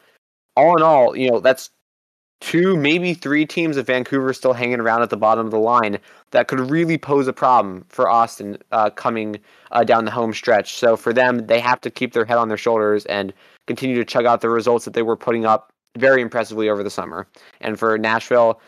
all 0.56 0.76
in 0.76 0.82
all, 0.82 1.16
you 1.16 1.30
know 1.30 1.40
that's 1.40 1.70
two, 2.40 2.76
maybe 2.76 3.14
three 3.14 3.46
teams 3.46 3.76
of 3.76 3.86
Vancouver 3.86 4.32
still 4.32 4.52
hanging 4.52 4.80
around 4.80 5.02
at 5.02 5.10
the 5.10 5.16
bottom 5.16 5.46
of 5.46 5.52
the 5.52 5.58
line 5.58 5.98
that 6.30 6.48
could 6.48 6.60
really 6.70 6.98
pose 6.98 7.28
a 7.28 7.32
problem 7.32 7.84
for 7.88 8.08
Austin 8.08 8.58
uh, 8.72 8.90
coming 8.90 9.38
uh, 9.72 9.84
down 9.84 10.04
the 10.04 10.10
home 10.10 10.32
stretch. 10.32 10.74
So 10.74 10.96
for 10.96 11.12
them, 11.12 11.46
they 11.46 11.60
have 11.60 11.80
to 11.82 11.90
keep 11.90 12.12
their 12.12 12.24
head 12.24 12.38
on 12.38 12.48
their 12.48 12.56
shoulders 12.56 13.04
and 13.06 13.32
continue 13.66 13.96
to 13.96 14.04
chug 14.04 14.26
out 14.26 14.40
the 14.40 14.48
results 14.48 14.84
that 14.84 14.94
they 14.94 15.02
were 15.02 15.16
putting 15.16 15.44
up 15.44 15.72
very 15.98 16.22
impressively 16.22 16.68
over 16.68 16.82
the 16.82 16.90
summer. 16.90 17.26
And 17.60 17.78
for 17.78 17.98
Nashville, 17.98 18.60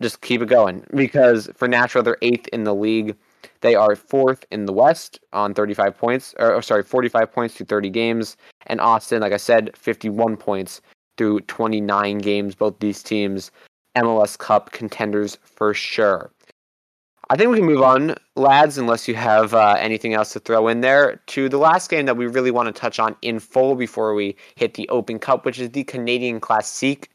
just 0.00 0.20
keep 0.20 0.42
it 0.42 0.48
going 0.48 0.84
because 0.94 1.50
for 1.56 1.66
Nashville, 1.66 2.02
they're 2.02 2.18
eighth 2.22 2.48
in 2.48 2.64
the 2.64 2.74
league. 2.74 3.16
They 3.62 3.74
are 3.74 3.96
fourth 3.96 4.44
in 4.50 4.66
the 4.66 4.72
West 4.72 5.18
on 5.32 5.54
35 5.54 5.96
points, 5.96 6.34
or, 6.38 6.54
or 6.54 6.62
sorry, 6.62 6.82
45 6.82 7.32
points 7.32 7.54
through 7.54 7.66
30 7.66 7.90
games. 7.90 8.36
And 8.66 8.80
Austin, 8.80 9.20
like 9.20 9.32
I 9.32 9.38
said, 9.38 9.76
51 9.76 10.36
points 10.36 10.82
through 11.16 11.40
29 11.40 12.18
games. 12.18 12.54
Both 12.54 12.78
these 12.80 13.02
teams, 13.02 13.50
MLS 13.96 14.38
Cup 14.38 14.72
contenders 14.72 15.38
for 15.42 15.74
sure. 15.74 16.30
I 17.28 17.36
think 17.36 17.50
we 17.50 17.56
can 17.56 17.66
move 17.66 17.82
on, 17.82 18.14
lads, 18.36 18.78
unless 18.78 19.08
you 19.08 19.16
have 19.16 19.52
uh, 19.52 19.76
anything 19.80 20.14
else 20.14 20.32
to 20.34 20.38
throw 20.38 20.68
in 20.68 20.80
there, 20.80 21.20
to 21.26 21.48
the 21.48 21.58
last 21.58 21.90
game 21.90 22.06
that 22.06 22.16
we 22.16 22.28
really 22.28 22.52
want 22.52 22.68
to 22.68 22.80
touch 22.80 23.00
on 23.00 23.16
in 23.20 23.40
full 23.40 23.74
before 23.74 24.14
we 24.14 24.36
hit 24.54 24.74
the 24.74 24.88
Open 24.90 25.18
Cup, 25.18 25.44
which 25.44 25.58
is 25.58 25.70
the 25.70 25.82
Canadian 25.82 26.38
Classique. 26.38 27.10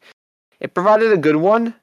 It 0.59 0.73
provided 0.73 1.13
a 1.13 1.17
good 1.17 1.37
one, 1.37 1.73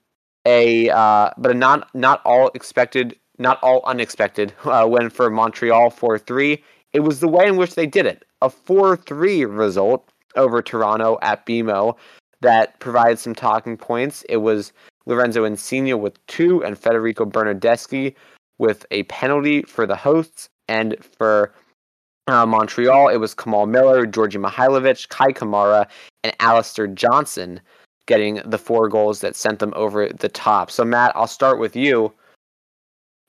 a 0.44 0.90
uh, 0.90 1.30
but 1.38 1.52
a 1.52 1.54
not 1.54 1.88
not 1.94 2.20
all 2.26 2.50
expected, 2.54 3.18
not 3.38 3.58
all 3.62 3.82
unexpected 3.86 4.52
uh, 4.64 4.86
win 4.86 5.08
for 5.08 5.30
Montreal 5.30 5.90
4-3. 5.90 6.62
It 6.92 7.00
was 7.00 7.20
the 7.20 7.28
way 7.28 7.46
in 7.46 7.56
which 7.56 7.76
they 7.76 7.86
did 7.86 8.04
it, 8.04 8.24
a 8.42 8.50
4-3 8.50 9.56
result 9.56 10.12
over 10.38 10.62
Toronto 10.62 11.18
at 11.20 11.44
BMO 11.44 11.96
that 12.40 12.78
provided 12.80 13.18
some 13.18 13.34
talking 13.34 13.76
points. 13.76 14.22
It 14.28 14.38
was 14.38 14.72
Lorenzo 15.06 15.44
Insigne 15.44 16.00
with 16.00 16.24
two 16.26 16.64
and 16.64 16.78
Federico 16.78 17.24
Bernardeschi 17.24 18.14
with 18.58 18.86
a 18.90 19.02
penalty 19.04 19.62
for 19.62 19.86
the 19.86 19.96
hosts. 19.96 20.48
And 20.68 20.96
for 21.18 21.52
uh, 22.26 22.46
Montreal, 22.46 23.08
it 23.08 23.16
was 23.16 23.34
Kamal 23.34 23.66
Miller, 23.66 24.06
Djordje 24.06 24.42
Mihailovic, 24.42 25.08
Kei 25.08 25.32
Kamara, 25.32 25.86
and 26.22 26.34
Alistair 26.40 26.86
Johnston 26.86 27.60
getting 28.06 28.40
the 28.44 28.58
four 28.58 28.88
goals 28.88 29.20
that 29.20 29.36
sent 29.36 29.58
them 29.58 29.72
over 29.76 30.08
the 30.08 30.28
top. 30.28 30.70
So, 30.70 30.84
Matt, 30.84 31.12
I'll 31.14 31.26
start 31.26 31.58
with 31.58 31.76
you. 31.76 32.12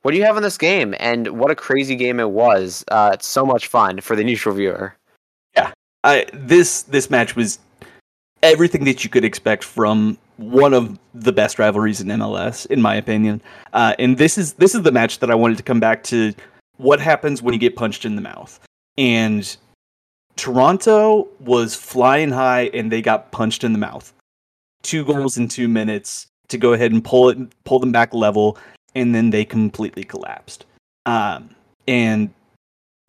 What 0.02 0.12
do 0.12 0.18
you 0.18 0.24
have 0.24 0.38
in 0.38 0.44
this 0.44 0.58
game? 0.58 0.96
And 1.00 1.40
what 1.40 1.52
a 1.52 1.56
crazy 1.56 1.96
game 1.96 2.20
it 2.20 2.32
was. 2.32 2.86
Uh, 2.90 3.12
it's 3.14 3.28
so 3.28 3.46
much 3.46 3.68
fun 3.68 4.00
for 4.02 4.16
the 4.16 4.24
neutral 4.26 4.56
viewer. 4.56 4.96
I 6.04 6.26
this 6.34 6.84
this 6.84 7.10
match 7.10 7.36
was 7.36 7.60
everything 8.42 8.86
that 8.86 9.04
you 9.04 9.10
could 9.10 9.26
expect 9.26 9.64
from 9.64 10.18
one 10.38 10.74
of 10.74 10.98
the 11.14 11.34
best 11.34 11.60
rivalries 11.60 12.00
in 12.00 12.08
MLS, 12.08 12.66
in 12.68 12.82
my 12.82 12.96
opinion. 12.96 13.42
Uh, 13.74 13.94
and 14.00 14.18
this 14.18 14.38
is 14.38 14.54
this 14.54 14.74
is 14.74 14.84
the 14.84 14.92
match 14.92 15.20
that 15.20 15.30
I 15.30 15.36
wanted 15.36 15.58
to 15.58 15.64
come 15.64 15.80
back 15.80 16.04
to. 16.04 16.34
What 16.78 17.02
happens 17.02 17.42
when 17.42 17.54
you 17.54 17.60
get 17.60 17.76
punched 17.76 18.06
in 18.06 18.16
the 18.16 18.22
mouth? 18.22 18.58
And 18.98 19.56
Toronto 20.38 21.28
was 21.42 21.76
flying 21.76 22.32
high, 22.32 22.70
and 22.74 22.90
they 22.90 23.02
got 23.02 23.32
punched 23.32 23.66
in 23.66 23.74
the 23.74 23.80
mouth. 23.80 24.14
Two 24.82 25.04
goals 25.04 25.38
in 25.38 25.50
two 25.50 25.68
minutes 25.68 26.28
to 26.48 26.58
go 26.58 26.72
ahead 26.72 26.94
and 26.94 27.04
pull 27.04 27.30
it, 27.30 27.38
pull 27.66 27.80
them 27.80 27.92
back 27.92 28.14
level, 28.14 28.58
and 28.96 29.14
then 29.14 29.30
they 29.32 29.44
completely 29.44 30.06
collapsed. 30.06 30.66
Um, 31.06 31.54
and 31.88 32.34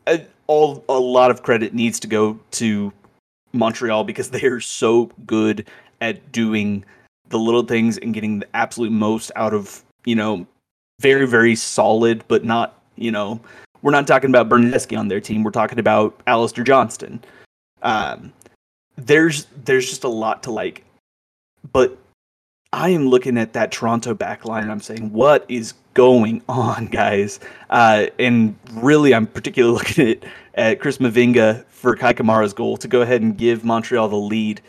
uh, 0.08 0.18
all 0.50 0.84
a 0.88 0.98
lot 0.98 1.30
of 1.30 1.44
credit 1.44 1.72
needs 1.72 2.00
to 2.00 2.08
go 2.08 2.36
to 2.50 2.92
Montreal 3.52 4.02
because 4.02 4.30
they 4.30 4.42
are 4.42 4.58
so 4.58 5.06
good 5.24 5.64
at 6.00 6.32
doing 6.32 6.84
the 7.28 7.38
little 7.38 7.62
things 7.62 7.98
and 7.98 8.12
getting 8.12 8.40
the 8.40 8.56
absolute 8.56 8.90
most 8.90 9.30
out 9.36 9.54
of 9.54 9.84
you 10.04 10.16
know 10.16 10.44
very 10.98 11.24
very 11.24 11.54
solid 11.54 12.24
but 12.26 12.44
not 12.44 12.82
you 12.96 13.12
know 13.12 13.40
we're 13.82 13.92
not 13.92 14.08
talking 14.08 14.28
about 14.28 14.48
Bernardeschi 14.50 14.98
on 14.98 15.08
their 15.08 15.20
team. 15.20 15.42
We're 15.42 15.52
talking 15.52 15.78
about 15.78 16.20
Alistair 16.26 16.64
Johnston. 16.64 17.22
Um, 17.82 18.32
there's 18.96 19.46
there's 19.64 19.88
just 19.88 20.02
a 20.02 20.08
lot 20.08 20.42
to 20.42 20.50
like 20.50 20.84
but 21.72 21.96
I 22.72 22.90
am 22.90 23.08
looking 23.08 23.38
at 23.38 23.52
that 23.52 23.70
Toronto 23.70 24.14
backline 24.14 24.62
and 24.62 24.72
I'm 24.72 24.80
saying 24.80 25.12
what 25.12 25.46
is 25.48 25.74
going 25.94 26.42
on 26.48 26.86
guys? 26.86 27.40
Uh, 27.70 28.06
and 28.18 28.56
really 28.72 29.14
I'm 29.14 29.26
particularly 29.26 29.76
looking 29.78 30.08
at 30.08 30.24
at 30.60 30.78
Chris 30.78 30.98
Mavinga 30.98 31.64
for 31.68 31.96
Kei 31.96 32.12
Kamara's 32.12 32.52
goal 32.52 32.76
to 32.76 32.86
go 32.86 33.00
ahead 33.00 33.22
and 33.22 33.36
give 33.36 33.64
Montreal 33.64 34.08
the 34.08 34.16
lead. 34.16 34.60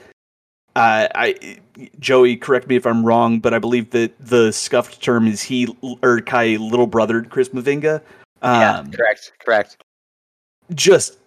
Uh, 0.73 1.10
I 1.13 1.60
Joey, 1.99 2.38
correct 2.38 2.69
me 2.69 2.77
if 2.77 2.88
I'm 2.88 3.06
wrong, 3.06 3.39
but 3.39 3.54
I 3.54 3.60
believe 3.60 3.89
that 3.91 4.13
the 4.19 4.54
scuffed 4.54 5.01
term 5.01 5.27
is 5.27 5.41
he 5.41 5.67
or 6.01 6.21
Kei 6.21 6.58
little 6.58 6.88
brothered 6.88 7.30
Chris 7.30 7.49
Mavinga. 7.49 8.01
Um, 8.41 8.62
yeah, 8.62 8.86
correct, 8.93 9.34
correct. 9.43 9.84
Just, 10.73 11.17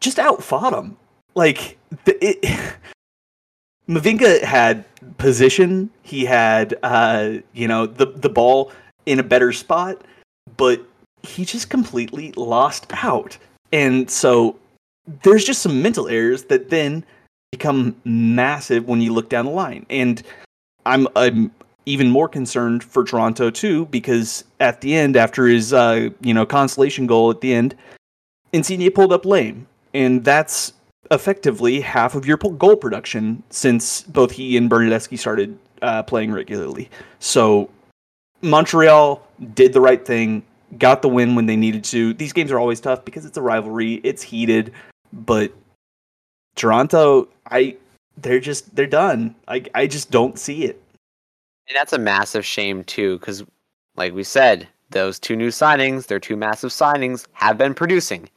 just 0.00 0.20
outfought 0.20 0.72
him. 0.72 0.96
Like 1.34 1.76
the, 2.04 2.24
it, 2.24 2.76
Mavinga 3.88 4.42
had 4.42 4.84
position. 5.18 5.90
He 6.02 6.24
had, 6.24 6.78
uh, 6.84 7.32
you 7.52 7.66
know, 7.66 7.86
the 7.86 8.06
the 8.06 8.28
ball 8.28 8.70
in 9.06 9.18
a 9.18 9.24
better 9.24 9.52
spot, 9.52 10.02
but 10.56 10.80
he 11.24 11.44
just 11.44 11.68
completely 11.68 12.30
lost 12.36 12.86
out. 12.92 13.36
And 13.72 14.10
so 14.10 14.58
there's 15.22 15.44
just 15.44 15.62
some 15.62 15.82
mental 15.82 16.08
errors 16.08 16.44
that 16.44 16.70
then 16.70 17.04
become 17.50 17.96
massive 18.04 18.86
when 18.86 19.00
you 19.00 19.12
look 19.12 19.28
down 19.28 19.46
the 19.46 19.50
line. 19.50 19.86
And 19.90 20.22
I'm 20.86 21.08
I'm 21.16 21.50
even 21.86 22.10
more 22.10 22.28
concerned 22.28 22.84
for 22.84 23.04
Toronto 23.04 23.50
too 23.50 23.86
because 23.86 24.44
at 24.60 24.80
the 24.80 24.94
end, 24.94 25.16
after 25.16 25.46
his 25.46 25.72
uh, 25.72 26.10
you 26.20 26.34
know 26.34 26.46
consolation 26.46 27.06
goal 27.06 27.30
at 27.30 27.40
the 27.40 27.52
end, 27.52 27.74
Insigne 28.52 28.90
pulled 28.90 29.12
up 29.12 29.24
lame, 29.24 29.66
and 29.94 30.24
that's 30.24 30.72
effectively 31.10 31.80
half 31.80 32.14
of 32.14 32.26
your 32.26 32.36
goal 32.36 32.76
production 32.76 33.42
since 33.50 34.02
both 34.02 34.30
he 34.30 34.56
and 34.56 34.70
Bernardeschi 34.70 35.18
started 35.18 35.58
uh, 35.82 36.02
playing 36.02 36.32
regularly. 36.32 36.88
So 37.18 37.68
Montreal 38.40 39.26
did 39.54 39.72
the 39.72 39.80
right 39.80 40.04
thing 40.04 40.42
got 40.78 41.02
the 41.02 41.08
win 41.08 41.34
when 41.34 41.46
they 41.46 41.56
needed 41.56 41.84
to. 41.84 42.14
These 42.14 42.32
games 42.32 42.50
are 42.50 42.58
always 42.58 42.80
tough 42.80 43.04
because 43.04 43.24
it's 43.24 43.36
a 43.36 43.42
rivalry, 43.42 43.94
it's 44.04 44.22
heated, 44.22 44.72
but 45.12 45.52
Toronto, 46.56 47.28
I 47.50 47.76
they're 48.16 48.40
just 48.40 48.74
they're 48.74 48.86
done. 48.86 49.34
I 49.48 49.64
I 49.74 49.86
just 49.86 50.10
don't 50.10 50.38
see 50.38 50.64
it. 50.64 50.82
And 51.68 51.76
that's 51.76 51.92
a 51.92 51.98
massive 51.98 52.44
shame 52.44 52.84
too 52.84 53.18
cuz 53.20 53.42
like 53.96 54.14
we 54.14 54.24
said, 54.24 54.68
those 54.90 55.18
two 55.18 55.36
new 55.36 55.48
signings, 55.48 56.06
their 56.06 56.20
two 56.20 56.36
massive 56.36 56.70
signings, 56.70 57.26
have 57.32 57.58
been 57.58 57.74
producing 57.74 58.28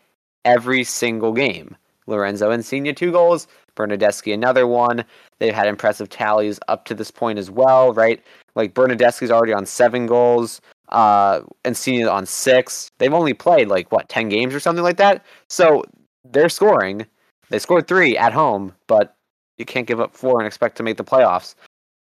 every 0.44 0.84
single 0.84 1.34
game. 1.34 1.76
Lorenzo 2.08 2.52
Insigne, 2.52 2.94
two 2.94 3.12
goals. 3.12 3.48
Bernardeschi, 3.76 4.34
another 4.34 4.68
one. 4.68 5.04
They've 5.40 5.54
had 5.54 5.68
impressive 5.68 6.10
tallies 6.10 6.60
up 6.68 6.86
to 6.86 6.96
this 6.96 7.12
point 7.12 7.38
as 7.38 7.52
well, 7.52 7.94
right? 7.94 8.24
Like 8.56 8.74
Bernardeschi's 8.74 9.32
already 9.32 9.54
on 9.54 9.66
seven 9.66 10.06
goals. 10.06 10.62
Uh, 10.90 11.42
Insigne 11.64 12.08
on 12.08 12.26
six. 12.26 12.92
They've 12.98 13.14
only 13.14 13.34
played 13.34 13.68
like 13.68 13.92
what 13.92 14.10
ten 14.10 14.30
games 14.30 14.54
or 14.54 14.60
something 14.60 14.84
like 14.84 14.98
that. 14.98 15.26
So 15.50 15.84
they're 16.24 16.50
scoring. 16.50 17.06
They 17.50 17.60
scored 17.60 17.88
three 17.88 18.18
at 18.18 18.34
home, 18.34 18.74
but 18.88 19.16
you 19.58 19.66
can't 19.66 19.88
give 19.88 20.00
up 20.00 20.16
four 20.16 20.40
and 20.40 20.48
expect 20.48 20.78
to 20.78 20.84
make 20.84 20.98
the 20.98 21.04
playoffs. 21.04 21.56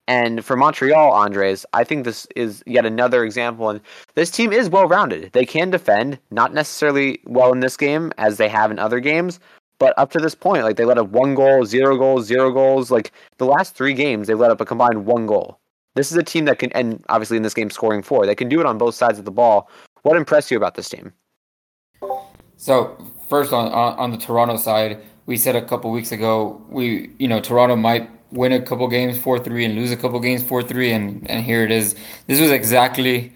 And 0.07 0.43
for 0.43 0.57
Montreal, 0.57 1.13
Andres, 1.13 1.65
I 1.71 1.83
think 1.85 2.03
this 2.03 2.27
is 2.35 2.61
yet 2.65 2.85
another 2.85 3.23
example. 3.23 3.69
And 3.69 3.79
this 4.15 4.31
team 4.31 4.51
is 4.51 4.69
well 4.69 4.87
rounded. 4.87 5.31
They 5.31 5.45
can 5.45 5.69
defend, 5.69 6.19
not 6.29 6.53
necessarily 6.53 7.21
well 7.25 7.53
in 7.53 7.61
this 7.61 7.77
game 7.77 8.11
as 8.17 8.37
they 8.37 8.49
have 8.49 8.69
in 8.69 8.79
other 8.79 8.99
games, 8.99 9.39
but 9.79 9.93
up 9.97 10.11
to 10.11 10.19
this 10.19 10.35
point, 10.35 10.63
like 10.63 10.75
they 10.75 10.85
let 10.85 10.97
up 10.97 11.09
one 11.09 11.35
goal, 11.35 11.65
zero 11.65 11.97
goals, 11.97 12.25
zero 12.25 12.51
goals. 12.51 12.91
Like 12.91 13.11
the 13.37 13.45
last 13.45 13.75
three 13.75 13.93
games, 13.93 14.27
they 14.27 14.33
let 14.33 14.51
up 14.51 14.61
a 14.61 14.65
combined 14.65 15.05
one 15.05 15.25
goal. 15.25 15.59
This 15.95 16.11
is 16.11 16.17
a 16.17 16.23
team 16.23 16.45
that 16.45 16.59
can, 16.59 16.71
and 16.71 17.03
obviously 17.09 17.37
in 17.37 17.43
this 17.43 17.53
game, 17.53 17.69
scoring 17.69 18.01
four. 18.01 18.25
They 18.25 18.35
can 18.35 18.49
do 18.49 18.59
it 18.59 18.65
on 18.65 18.77
both 18.77 18.95
sides 18.95 19.19
of 19.19 19.25
the 19.25 19.31
ball. 19.31 19.69
What 20.01 20.17
impressed 20.17 20.51
you 20.51 20.57
about 20.57 20.75
this 20.75 20.89
team? 20.89 21.13
So 22.57 22.97
first 23.29 23.53
on 23.53 23.71
on, 23.71 23.97
on 23.97 24.11
the 24.11 24.17
Toronto 24.17 24.57
side, 24.57 25.01
we 25.25 25.37
said 25.37 25.55
a 25.55 25.61
couple 25.61 25.91
weeks 25.91 26.11
ago 26.11 26.61
we 26.69 27.11
you 27.19 27.27
know 27.27 27.39
Toronto 27.39 27.75
might 27.75 28.09
win 28.31 28.51
a 28.51 28.61
couple 28.61 28.87
games 28.87 29.17
four 29.17 29.37
three 29.39 29.63
and 29.65 29.75
lose 29.75 29.91
a 29.91 29.97
couple 29.97 30.19
games 30.19 30.43
four 30.43 30.63
three 30.63 30.91
and 30.91 31.29
and 31.29 31.45
here 31.45 31.63
it 31.63 31.71
is. 31.71 31.95
This 32.27 32.39
was 32.39 32.51
exactly 32.51 33.33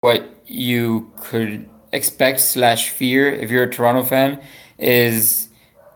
what 0.00 0.28
you 0.46 1.10
could 1.20 1.68
expect 1.92 2.40
slash 2.40 2.90
fear 2.90 3.32
if 3.32 3.50
you're 3.50 3.64
a 3.64 3.70
Toronto 3.70 4.02
fan 4.02 4.40
is 4.78 5.48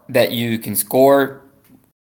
that 0.08 0.32
you 0.32 0.58
can 0.58 0.74
score 0.74 1.42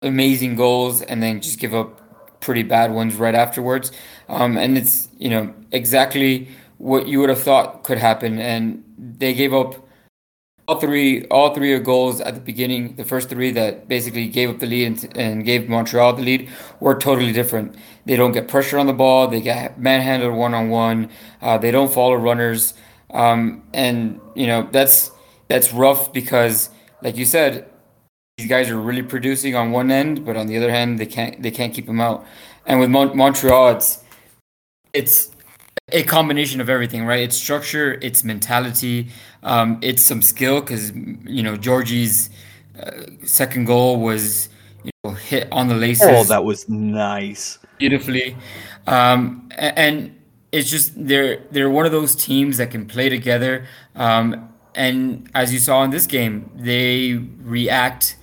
amazing 0.01 0.55
goals 0.55 1.01
and 1.01 1.21
then 1.21 1.41
just 1.41 1.59
give 1.59 1.75
up 1.75 2.01
pretty 2.41 2.63
bad 2.63 2.91
ones 2.91 3.15
right 3.15 3.35
afterwards. 3.35 3.91
Um, 4.27 4.57
and 4.57 4.77
it's 4.77 5.09
you 5.17 5.29
know 5.29 5.53
exactly 5.71 6.47
what 6.77 7.07
you 7.07 7.19
would 7.19 7.29
have 7.29 7.41
thought 7.41 7.83
could 7.83 7.97
happen. 7.97 8.39
And 8.39 8.83
they 8.97 9.33
gave 9.33 9.53
up 9.53 9.75
all 10.67 10.79
three 10.79 11.25
all 11.25 11.53
three 11.53 11.73
of 11.73 11.83
goals 11.83 12.21
at 12.21 12.35
the 12.35 12.41
beginning. 12.41 12.95
The 12.95 13.05
first 13.05 13.29
three 13.29 13.51
that 13.51 13.87
basically 13.87 14.27
gave 14.27 14.49
up 14.49 14.59
the 14.59 14.67
lead 14.67 14.85
and, 14.87 15.17
and 15.17 15.45
gave 15.45 15.69
Montreal 15.69 16.13
the 16.13 16.21
lead 16.21 16.49
were 16.79 16.95
totally 16.95 17.31
different. 17.33 17.75
They 18.05 18.15
don't 18.15 18.31
get 18.31 18.47
pressure 18.47 18.77
on 18.79 18.87
the 18.87 18.93
ball. 18.93 19.27
They 19.27 19.41
get 19.41 19.79
manhandled 19.79 20.35
one 20.35 20.53
on 20.53 20.69
one. 20.69 21.09
They 21.61 21.71
don't 21.71 21.91
follow 21.91 22.15
runners. 22.15 22.73
Um, 23.11 23.63
and 23.73 24.21
you 24.35 24.47
know 24.47 24.69
that's 24.71 25.11
that's 25.49 25.73
rough 25.73 26.13
because, 26.13 26.69
like 27.01 27.17
you 27.17 27.25
said, 27.25 27.67
these 28.39 28.47
guys 28.47 28.69
are 28.69 28.79
really 28.79 29.03
producing 29.03 29.53
on 29.55 29.71
one 29.71 29.91
end, 29.91 30.25
but 30.25 30.37
on 30.37 30.47
the 30.47 30.55
other 30.55 30.71
hand, 30.71 30.97
they 30.97 31.05
can't 31.05 31.41
they 31.41 31.51
can't 31.51 31.73
keep 31.73 31.85
them 31.85 31.99
out. 31.99 32.25
And 32.65 32.79
with 32.79 32.89
Mon- 32.89 33.15
Montreal, 33.15 33.75
it's 33.75 34.03
it's 34.93 35.31
a 35.91 36.03
combination 36.03 36.61
of 36.61 36.69
everything, 36.69 37.05
right? 37.05 37.19
It's 37.19 37.35
structure, 37.35 37.99
it's 38.01 38.23
mentality, 38.23 39.09
um, 39.43 39.77
it's 39.81 40.01
some 40.01 40.21
skill 40.21 40.61
because 40.61 40.91
you 40.91 41.43
know 41.43 41.57
Djordje's 41.57 42.29
uh, 42.81 43.25
second 43.25 43.65
goal 43.65 43.99
was 43.99 44.47
you 44.83 44.91
know 45.03 45.11
hit 45.11 45.49
on 45.51 45.67
the 45.67 45.75
laces. 45.75 46.07
Oh, 46.07 46.23
that 46.23 46.45
was 46.45 46.69
nice, 46.69 47.59
beautifully, 47.77 48.37
um, 48.87 49.49
and 49.57 50.15
it's 50.53 50.69
just 50.69 50.93
they're 50.95 51.43
they're 51.51 51.69
one 51.69 51.85
of 51.85 51.91
those 51.91 52.15
teams 52.15 52.55
that 52.57 52.71
can 52.71 52.85
play 52.85 53.09
together. 53.09 53.65
Um, 53.95 54.49
and 54.75 55.29
as 55.35 55.51
you 55.51 55.59
saw 55.59 55.83
in 55.83 55.89
this 55.89 56.07
game, 56.07 56.49
they 56.55 57.15
react 57.41 58.15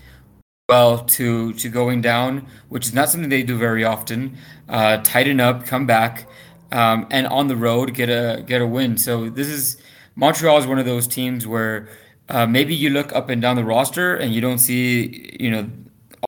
well 0.68 0.98
to 0.98 1.52
to 1.52 1.68
going 1.68 2.00
down, 2.00 2.44
which 2.70 2.86
is 2.86 2.92
not 2.92 3.08
something 3.08 3.30
they 3.30 3.44
do 3.44 3.56
very 3.56 3.84
often. 3.84 4.36
Uh, 4.68 4.96
tighten 5.04 5.38
up, 5.38 5.64
come 5.64 5.86
back, 5.86 6.26
um, 6.72 7.06
and 7.10 7.28
on 7.28 7.46
the 7.46 7.54
road 7.56 7.94
get 7.94 8.08
a 8.08 8.42
get 8.42 8.60
a 8.60 8.66
win. 8.66 8.96
So 8.98 9.30
this 9.30 9.46
is 9.46 9.76
Montreal 10.16 10.58
is 10.58 10.66
one 10.66 10.80
of 10.80 10.84
those 10.84 11.06
teams 11.06 11.46
where 11.46 11.88
uh, 12.28 12.46
maybe 12.46 12.74
you 12.74 12.90
look 12.90 13.14
up 13.14 13.28
and 13.28 13.40
down 13.40 13.54
the 13.54 13.64
roster 13.64 14.16
and 14.16 14.34
you 14.34 14.40
don't 14.40 14.58
see 14.58 15.36
you 15.38 15.52
know 15.52 15.70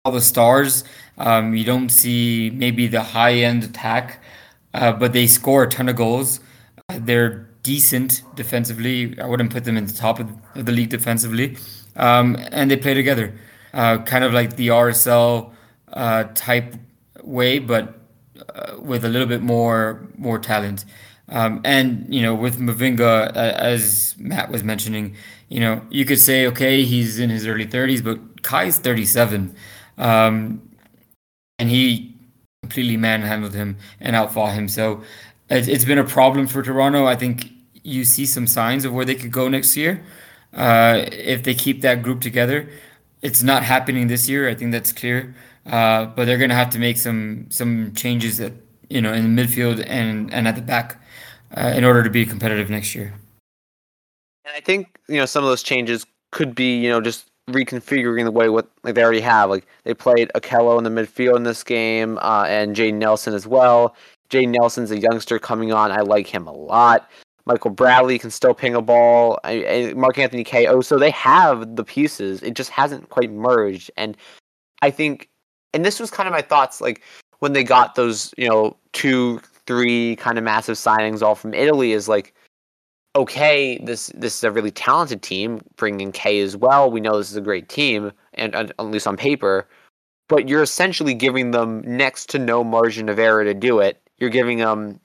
all 0.05 0.13
the 0.13 0.21
stars. 0.21 0.85
Um, 1.19 1.57
you 1.57 1.65
don't 1.65 1.89
see 1.89 2.51
maybe 2.55 2.87
the 2.87 3.03
high 3.03 3.35
end 3.35 3.65
attack, 3.65 4.23
uh, 4.73 4.93
but 4.93 5.13
they 5.13 5.27
score 5.27 5.65
a 5.65 5.69
ton 5.69 5.89
of 5.89 5.97
goals. 5.97 6.39
They're 6.95 7.49
decent 7.65 8.23
defensively. 8.37 9.19
I 9.19 9.27
wouldn't 9.27 9.51
put 9.53 9.65
them 9.65 9.77
in 9.77 9.87
the 9.87 9.93
top 9.93 10.21
of 10.21 10.31
the 10.55 10.71
league 10.71 10.91
defensively, 10.91 11.57
um, 11.97 12.37
and 12.53 12.71
they 12.71 12.77
play 12.77 12.95
together 12.95 13.35
uh, 13.73 13.99
kind 13.99 14.25
of 14.25 14.33
like 14.33 14.57
the 14.57 14.69
RSL 14.69 15.53
uh, 15.93 16.25
type 16.35 16.75
way, 17.23 17.59
but 17.59 18.01
uh, 18.55 18.77
with 18.79 19.05
a 19.05 19.09
little 19.09 19.27
bit 19.27 19.43
more 19.43 20.09
more 20.17 20.39
talent. 20.39 20.85
Um, 21.31 21.61
and 21.65 22.07
you 22.13 22.23
know, 22.23 22.35
with 22.35 22.59
Mavinga, 22.59 23.33
as 23.35 24.15
Matt 24.19 24.51
was 24.51 24.65
mentioning, 24.65 25.15
you 25.49 25.61
know, 25.61 25.83
you 25.91 26.05
could 26.05 26.19
say, 26.19 26.47
okay, 26.47 26.85
he's 26.85 27.19
in 27.19 27.31
his 27.31 27.47
early 27.47 27.67
30s, 27.67 28.03
but 28.03 28.43
Kei's 28.43 28.79
37, 28.79 29.55
um, 29.99 30.63
and 31.59 31.69
he 31.69 32.15
completely 32.63 32.97
manhandled 32.97 33.55
him 33.55 33.77
and 34.01 34.17
outfought 34.17 34.55
him. 34.55 34.69
So 34.69 35.03
it, 35.51 35.69
it's 35.69 35.85
been 35.85 35.99
a 35.99 36.05
problem 36.05 36.47
for 36.47 36.63
Toronto. 36.63 37.07
I 37.07 37.17
think 37.17 37.51
you 37.83 38.05
see 38.05 38.27
some 38.27 38.47
signs 38.47 38.85
of 38.85 38.93
where 38.93 39.05
they 39.05 39.15
could 39.15 39.33
go 39.33 39.49
next 39.49 39.77
year 39.77 40.05
uh, 40.55 41.05
if 41.13 41.43
they 41.43 41.55
keep 41.55 41.83
that 41.83 42.03
group 42.03 42.21
together 42.21 42.69
it's 43.23 43.43
not 43.43 43.63
happening 43.63 44.07
this 44.07 44.29
year. 44.29 44.49
I 44.49 44.55
think 44.55 44.73
that's 44.73 44.93
clear. 44.93 45.35
Uh, 45.67 46.07
but 46.07 46.25
they're 46.25 46.39
going 46.39 46.51
to 46.51 46.57
have 46.57 46.71
to 46.71 46.79
make 46.79 46.97
some 46.97 47.47
some 47.51 47.93
changes 47.95 48.41
at 48.41 48.53
you 48.89 49.01
know 49.01 49.13
in 49.13 49.35
the 49.35 49.43
midfield 49.43 49.85
and 49.87 50.33
and 50.33 50.49
at 50.49 50.55
the 50.55 50.63
back 50.63 51.01
uh, 51.57 51.73
in 51.77 51.85
order 51.85 52.03
to 52.03 52.11
be 52.11 52.25
competitive 52.25 52.71
next 52.71 52.95
year. 52.95 53.13
And 54.47 54.57
I 54.57 54.61
think 54.61 54.99
you 55.09 55.17
know 55.17 55.27
some 55.27 55.45
of 55.45 55.51
those 55.51 55.63
changes 55.63 56.07
could 56.33 56.55
be 56.55 56.79
you 56.79 56.89
know 56.89 57.01
just 57.01 57.27
reconfiguring 57.51 58.25
the 58.25 58.31
way 58.31 58.49
what 58.49 58.71
like 58.83 58.95
they 58.95 59.03
already 59.03 59.21
have. 59.21 59.51
Like 59.51 59.67
they 59.85 59.95
played 59.95 60.31
Okello 60.35 60.79
in 60.79 60.85
the 60.85 60.91
midfield 60.91 61.37
in 61.37 61.43
this 61.43 61.63
game, 61.63 62.19
uh, 62.23 62.47
and 62.49 62.75
Jay 62.75 62.91
Nelson 62.91 63.35
as 63.35 63.47
well. 63.47 63.95
Jay 64.31 64.47
Nelson's 64.47 64.91
a 64.91 64.99
youngster 64.99 65.39
coming 65.39 65.73
on. 65.73 65.91
I 65.91 66.01
like 66.01 66.27
him 66.27 66.47
a 66.47 66.53
lot. 66.53 67.11
Michael 67.49 67.71
Bradley 67.71 68.19
can 68.19 68.31
still 68.31 68.53
ping 68.53 68.75
a 68.75 68.83
ball. 68.83 69.39
Mark 69.97 70.19
Anthony 70.19 70.45
Kaye. 70.45 70.67
Oh, 70.67 70.83
so 70.83 70.99
they 70.99 71.11
have 71.11 71.77
the 71.77 71.83
pieces. 71.83 72.43
It 72.43 72.55
just 72.55 72.69
hasn't 72.69 73.09
quite 73.09 73.33
merged. 73.33 73.91
And 73.97 74.19
I 74.83 74.91
think, 74.91 75.31
and 75.73 75.83
this 75.83 75.99
was 75.99 76.11
kind 76.11 76.29
of 76.29 76.33
my 76.33 76.43
thoughts, 76.43 76.83
like 76.83 77.03
when 77.39 77.55
they 77.55 77.65
got 77.65 77.95
those, 77.95 78.35
you 78.37 78.47
know, 78.47 78.77
two, 78.93 79.41
three 79.67 80.17
kind 80.17 80.37
of 80.37 80.45
massive 80.45 80.77
signings 80.77 81.23
all 81.23 81.35
from 81.35 81.55
Italy, 81.55 81.93
is 81.93 82.07
like, 82.07 82.35
okay, 83.17 83.79
this 83.79 84.13
this 84.15 84.37
is 84.37 84.45
a 84.45 84.53
really 84.53 84.71
talented 84.71 85.23
team, 85.23 85.63
bringing 85.77 86.13
Kaye 86.13 86.41
as 86.41 86.55
well. 86.55 86.91
We 86.91 87.01
know 87.01 87.17
this 87.17 87.31
is 87.31 87.37
a 87.37 87.41
great 87.41 87.71
team, 87.71 88.13
and 88.35 88.55
at 88.55 88.79
least 88.79 89.07
on 89.07 89.17
paper. 89.17 89.67
But 90.29 90.51
you're 90.51 90.63
essentially 90.63 91.15
giving 91.15 91.53
them 91.53 91.81
next 91.87 92.29
to 92.31 92.39
no 92.39 92.63
margin 92.63 93.09
of 93.09 93.19
error 93.19 93.43
to 93.43 93.55
do 93.55 93.79
it. 93.79 94.03
You're 94.19 94.29
giving 94.29 94.59
them 94.59 95.01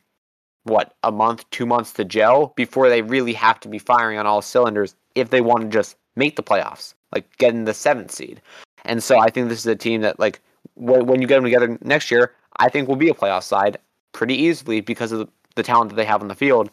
what 0.63 0.95
a 1.03 1.11
month, 1.11 1.49
two 1.49 1.65
months 1.65 1.93
to 1.93 2.05
gel 2.05 2.53
before 2.55 2.89
they 2.89 3.01
really 3.01 3.33
have 3.33 3.59
to 3.61 3.67
be 3.67 3.79
firing 3.79 4.17
on 4.17 4.25
all 4.25 4.41
cylinders 4.41 4.95
if 5.15 5.29
they 5.29 5.41
want 5.41 5.63
to 5.63 5.69
just 5.69 5.95
make 6.15 6.35
the 6.35 6.43
playoffs, 6.43 6.93
like 7.13 7.37
getting 7.37 7.65
the 7.65 7.73
seventh 7.73 8.11
seed. 8.11 8.41
And 8.85 9.03
so 9.03 9.19
I 9.19 9.29
think 9.29 9.49
this 9.49 9.59
is 9.59 9.67
a 9.67 9.75
team 9.75 10.01
that, 10.01 10.19
like, 10.19 10.41
when 10.75 11.21
you 11.21 11.27
get 11.27 11.35
them 11.35 11.43
together 11.43 11.77
next 11.81 12.11
year, 12.11 12.33
I 12.57 12.69
think 12.69 12.87
will 12.87 12.95
be 12.95 13.09
a 13.09 13.13
playoff 13.13 13.43
side 13.43 13.77
pretty 14.11 14.35
easily 14.35 14.81
because 14.81 15.11
of 15.11 15.29
the 15.55 15.63
talent 15.63 15.89
that 15.89 15.95
they 15.95 16.05
have 16.05 16.21
on 16.21 16.27
the 16.27 16.35
field. 16.35 16.69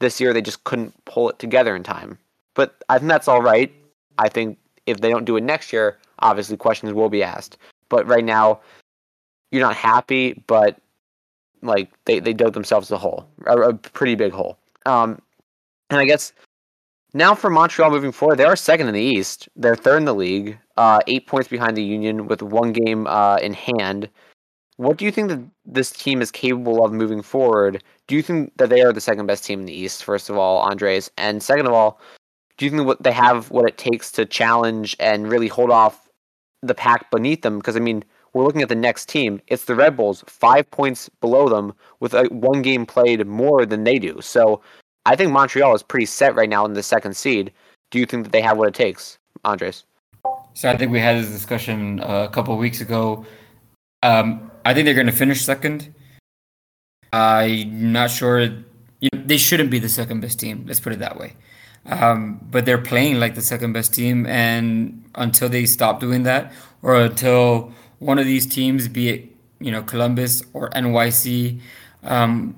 This 0.00 0.20
year, 0.20 0.32
they 0.32 0.42
just 0.42 0.64
couldn't 0.64 0.92
pull 1.04 1.30
it 1.30 1.38
together 1.38 1.74
in 1.74 1.82
time. 1.82 2.18
But 2.54 2.82
I 2.88 2.98
think 2.98 3.08
that's 3.08 3.28
all 3.28 3.42
right. 3.42 3.72
I 4.18 4.28
think 4.28 4.58
if 4.86 5.00
they 5.00 5.10
don't 5.10 5.24
do 5.24 5.36
it 5.36 5.42
next 5.42 5.72
year, 5.72 5.98
obviously 6.20 6.56
questions 6.56 6.92
will 6.92 7.08
be 7.08 7.22
asked. 7.22 7.58
But 7.88 8.06
right 8.06 8.24
now, 8.24 8.60
you're 9.50 9.62
not 9.62 9.76
happy, 9.76 10.42
but 10.46 10.78
like 11.62 11.90
they, 12.04 12.20
they 12.20 12.32
dug 12.32 12.52
themselves 12.52 12.90
a 12.90 12.98
hole, 12.98 13.28
a, 13.46 13.56
a 13.56 13.74
pretty 13.74 14.14
big 14.14 14.32
hole. 14.32 14.58
Um, 14.84 15.20
and 15.90 16.00
I 16.00 16.04
guess 16.04 16.32
now 17.14 17.34
for 17.34 17.50
Montreal 17.50 17.90
moving 17.90 18.12
forward, 18.12 18.36
they 18.36 18.44
are 18.44 18.56
second 18.56 18.88
in 18.88 18.94
the 18.94 19.00
East. 19.00 19.48
They're 19.56 19.76
third 19.76 19.98
in 19.98 20.04
the 20.04 20.14
league, 20.14 20.58
uh, 20.76 21.00
eight 21.06 21.26
points 21.26 21.48
behind 21.48 21.76
the 21.76 21.82
Union 21.82 22.26
with 22.26 22.42
one 22.42 22.72
game 22.72 23.06
uh, 23.06 23.36
in 23.36 23.52
hand. 23.52 24.08
What 24.76 24.98
do 24.98 25.06
you 25.06 25.10
think 25.10 25.28
that 25.28 25.40
this 25.64 25.90
team 25.90 26.20
is 26.20 26.30
capable 26.30 26.84
of 26.84 26.92
moving 26.92 27.22
forward? 27.22 27.82
Do 28.06 28.14
you 28.14 28.22
think 28.22 28.54
that 28.58 28.68
they 28.68 28.82
are 28.82 28.92
the 28.92 29.00
second 29.00 29.26
best 29.26 29.44
team 29.44 29.60
in 29.60 29.66
the 29.66 29.72
East, 29.72 30.04
first 30.04 30.28
of 30.28 30.36
all, 30.36 30.58
Andres? 30.58 31.10
And 31.16 31.42
second 31.42 31.66
of 31.66 31.72
all, 31.72 31.98
do 32.58 32.66
you 32.66 32.70
think 32.70 32.86
what 32.86 33.02
they 33.02 33.12
have 33.12 33.50
what 33.50 33.66
it 33.66 33.78
takes 33.78 34.12
to 34.12 34.26
challenge 34.26 34.94
and 35.00 35.30
really 35.30 35.48
hold 35.48 35.70
off 35.70 36.08
the 36.62 36.74
pack 36.74 37.10
beneath 37.10 37.40
them? 37.42 37.58
Because 37.58 37.76
I 37.76 37.80
mean, 37.80 38.04
we're 38.36 38.44
looking 38.44 38.60
at 38.60 38.68
the 38.68 38.74
next 38.74 39.08
team. 39.08 39.40
It's 39.46 39.64
the 39.64 39.74
Red 39.74 39.96
Bulls, 39.96 40.22
five 40.26 40.70
points 40.70 41.08
below 41.22 41.48
them, 41.48 41.72
with 42.00 42.12
a, 42.12 42.24
one 42.24 42.60
game 42.60 42.84
played 42.84 43.26
more 43.26 43.64
than 43.64 43.84
they 43.84 43.98
do. 43.98 44.20
So 44.20 44.60
I 45.06 45.16
think 45.16 45.32
Montreal 45.32 45.74
is 45.74 45.82
pretty 45.82 46.04
set 46.04 46.34
right 46.34 46.48
now 46.48 46.66
in 46.66 46.74
the 46.74 46.82
second 46.82 47.16
seed. 47.16 47.50
Do 47.90 47.98
you 47.98 48.04
think 48.04 48.24
that 48.24 48.32
they 48.32 48.42
have 48.42 48.58
what 48.58 48.68
it 48.68 48.74
takes, 48.74 49.18
Andres? 49.44 49.84
So 50.52 50.68
I 50.68 50.76
think 50.76 50.92
we 50.92 51.00
had 51.00 51.16
this 51.16 51.30
discussion 51.30 52.00
uh, 52.00 52.26
a 52.28 52.28
couple 52.28 52.54
weeks 52.58 52.82
ago. 52.82 53.24
Um, 54.02 54.50
I 54.66 54.74
think 54.74 54.84
they're 54.84 54.94
going 54.94 55.06
to 55.06 55.12
finish 55.12 55.42
second. 55.42 55.94
I'm 57.14 57.90
not 57.90 58.10
sure. 58.10 58.40
You 58.40 59.08
know, 59.14 59.22
they 59.24 59.38
shouldn't 59.38 59.70
be 59.70 59.78
the 59.78 59.88
second 59.88 60.20
best 60.20 60.38
team. 60.38 60.64
Let's 60.66 60.80
put 60.80 60.92
it 60.92 60.98
that 60.98 61.18
way. 61.18 61.36
Um, 61.86 62.46
but 62.50 62.66
they're 62.66 62.76
playing 62.76 63.18
like 63.18 63.34
the 63.34 63.40
second 63.40 63.72
best 63.72 63.94
team, 63.94 64.26
and 64.26 65.04
until 65.14 65.48
they 65.48 65.64
stop 65.64 66.00
doing 66.00 66.24
that, 66.24 66.52
or 66.82 66.96
until 66.96 67.72
one 67.98 68.18
of 68.18 68.26
these 68.26 68.46
teams, 68.46 68.88
be 68.88 69.08
it 69.08 69.30
you 69.60 69.70
know 69.70 69.82
Columbus 69.82 70.42
or 70.52 70.70
NYC, 70.70 71.60
um, 72.04 72.54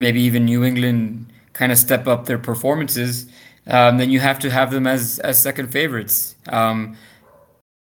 maybe 0.00 0.20
even 0.22 0.44
New 0.44 0.64
England, 0.64 1.32
kind 1.52 1.72
of 1.72 1.78
step 1.78 2.06
up 2.06 2.26
their 2.26 2.38
performances, 2.38 3.26
um, 3.66 3.98
then 3.98 4.10
you 4.10 4.20
have 4.20 4.38
to 4.40 4.50
have 4.50 4.70
them 4.70 4.86
as 4.86 5.18
as 5.20 5.40
second 5.40 5.68
favorites. 5.72 6.34
Um, 6.48 6.96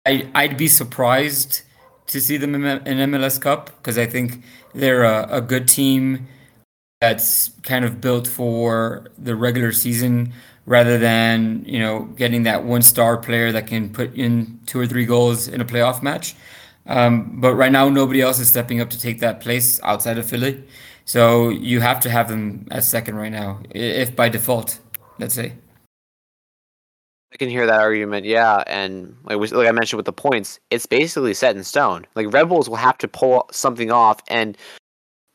I 0.05 0.29
I'd 0.35 0.57
be 0.57 0.67
surprised 0.67 1.61
to 2.07 2.21
see 2.21 2.37
them 2.37 2.55
in, 2.55 2.81
MLS 3.09 3.39
Cup 3.41 3.67
because 3.77 3.97
I 3.97 4.05
think 4.05 4.43
they're 4.73 5.03
a, 5.03 5.27
a 5.37 5.41
good 5.41 5.67
team 5.67 6.27
that's 7.01 7.49
kind 7.63 7.83
of 7.85 7.99
built 8.01 8.27
for 8.27 9.07
the 9.17 9.35
regular 9.35 9.71
season 9.71 10.33
rather 10.65 10.97
than 10.97 11.63
you 11.67 11.79
know 11.79 12.03
getting 12.15 12.43
that 12.43 12.63
one 12.63 12.81
star 12.81 13.17
player 13.17 13.51
that 13.51 13.67
can 13.67 13.89
put 13.89 14.13
in 14.15 14.59
two 14.65 14.79
or 14.79 14.87
three 14.87 15.05
goals 15.05 15.47
in 15.47 15.61
a 15.61 15.65
playoff 15.65 16.01
match. 16.03 16.35
Um, 16.87 17.39
but 17.39 17.55
right 17.55 17.71
now, 17.71 17.89
nobody 17.89 18.21
else 18.21 18.39
is 18.39 18.47
stepping 18.47 18.79
up 18.79 18.89
to 18.91 18.99
take 18.99 19.19
that 19.19 19.41
place 19.41 19.79
outside 19.83 20.17
of 20.17 20.29
Philly. 20.29 20.63
So 21.05 21.49
you 21.49 21.81
have 21.81 21.99
to 22.01 22.09
have 22.09 22.29
them 22.29 22.67
as 22.71 22.87
second 22.87 23.15
right 23.15 23.31
now, 23.31 23.59
if 23.71 24.15
by 24.15 24.29
default, 24.29 24.79
let's 25.19 25.35
say. 25.35 25.53
I 27.33 27.37
can 27.37 27.49
hear 27.49 27.65
that 27.65 27.81
argument, 27.81 28.25
yeah. 28.25 28.63
And 28.65 29.15
like, 29.23 29.37
like 29.51 29.67
I 29.67 29.71
mentioned 29.71 29.97
with 29.97 30.05
the 30.05 30.13
points, 30.13 30.59
it's 30.71 30.85
basically 30.85 31.33
set 31.33 31.55
in 31.55 31.63
stone. 31.63 32.05
Like 32.15 32.31
Red 32.31 32.49
Bulls 32.49 32.69
will 32.69 32.77
have 32.77 32.97
to 32.99 33.07
pull 33.07 33.47
something 33.51 33.91
off, 33.91 34.21
and 34.29 34.57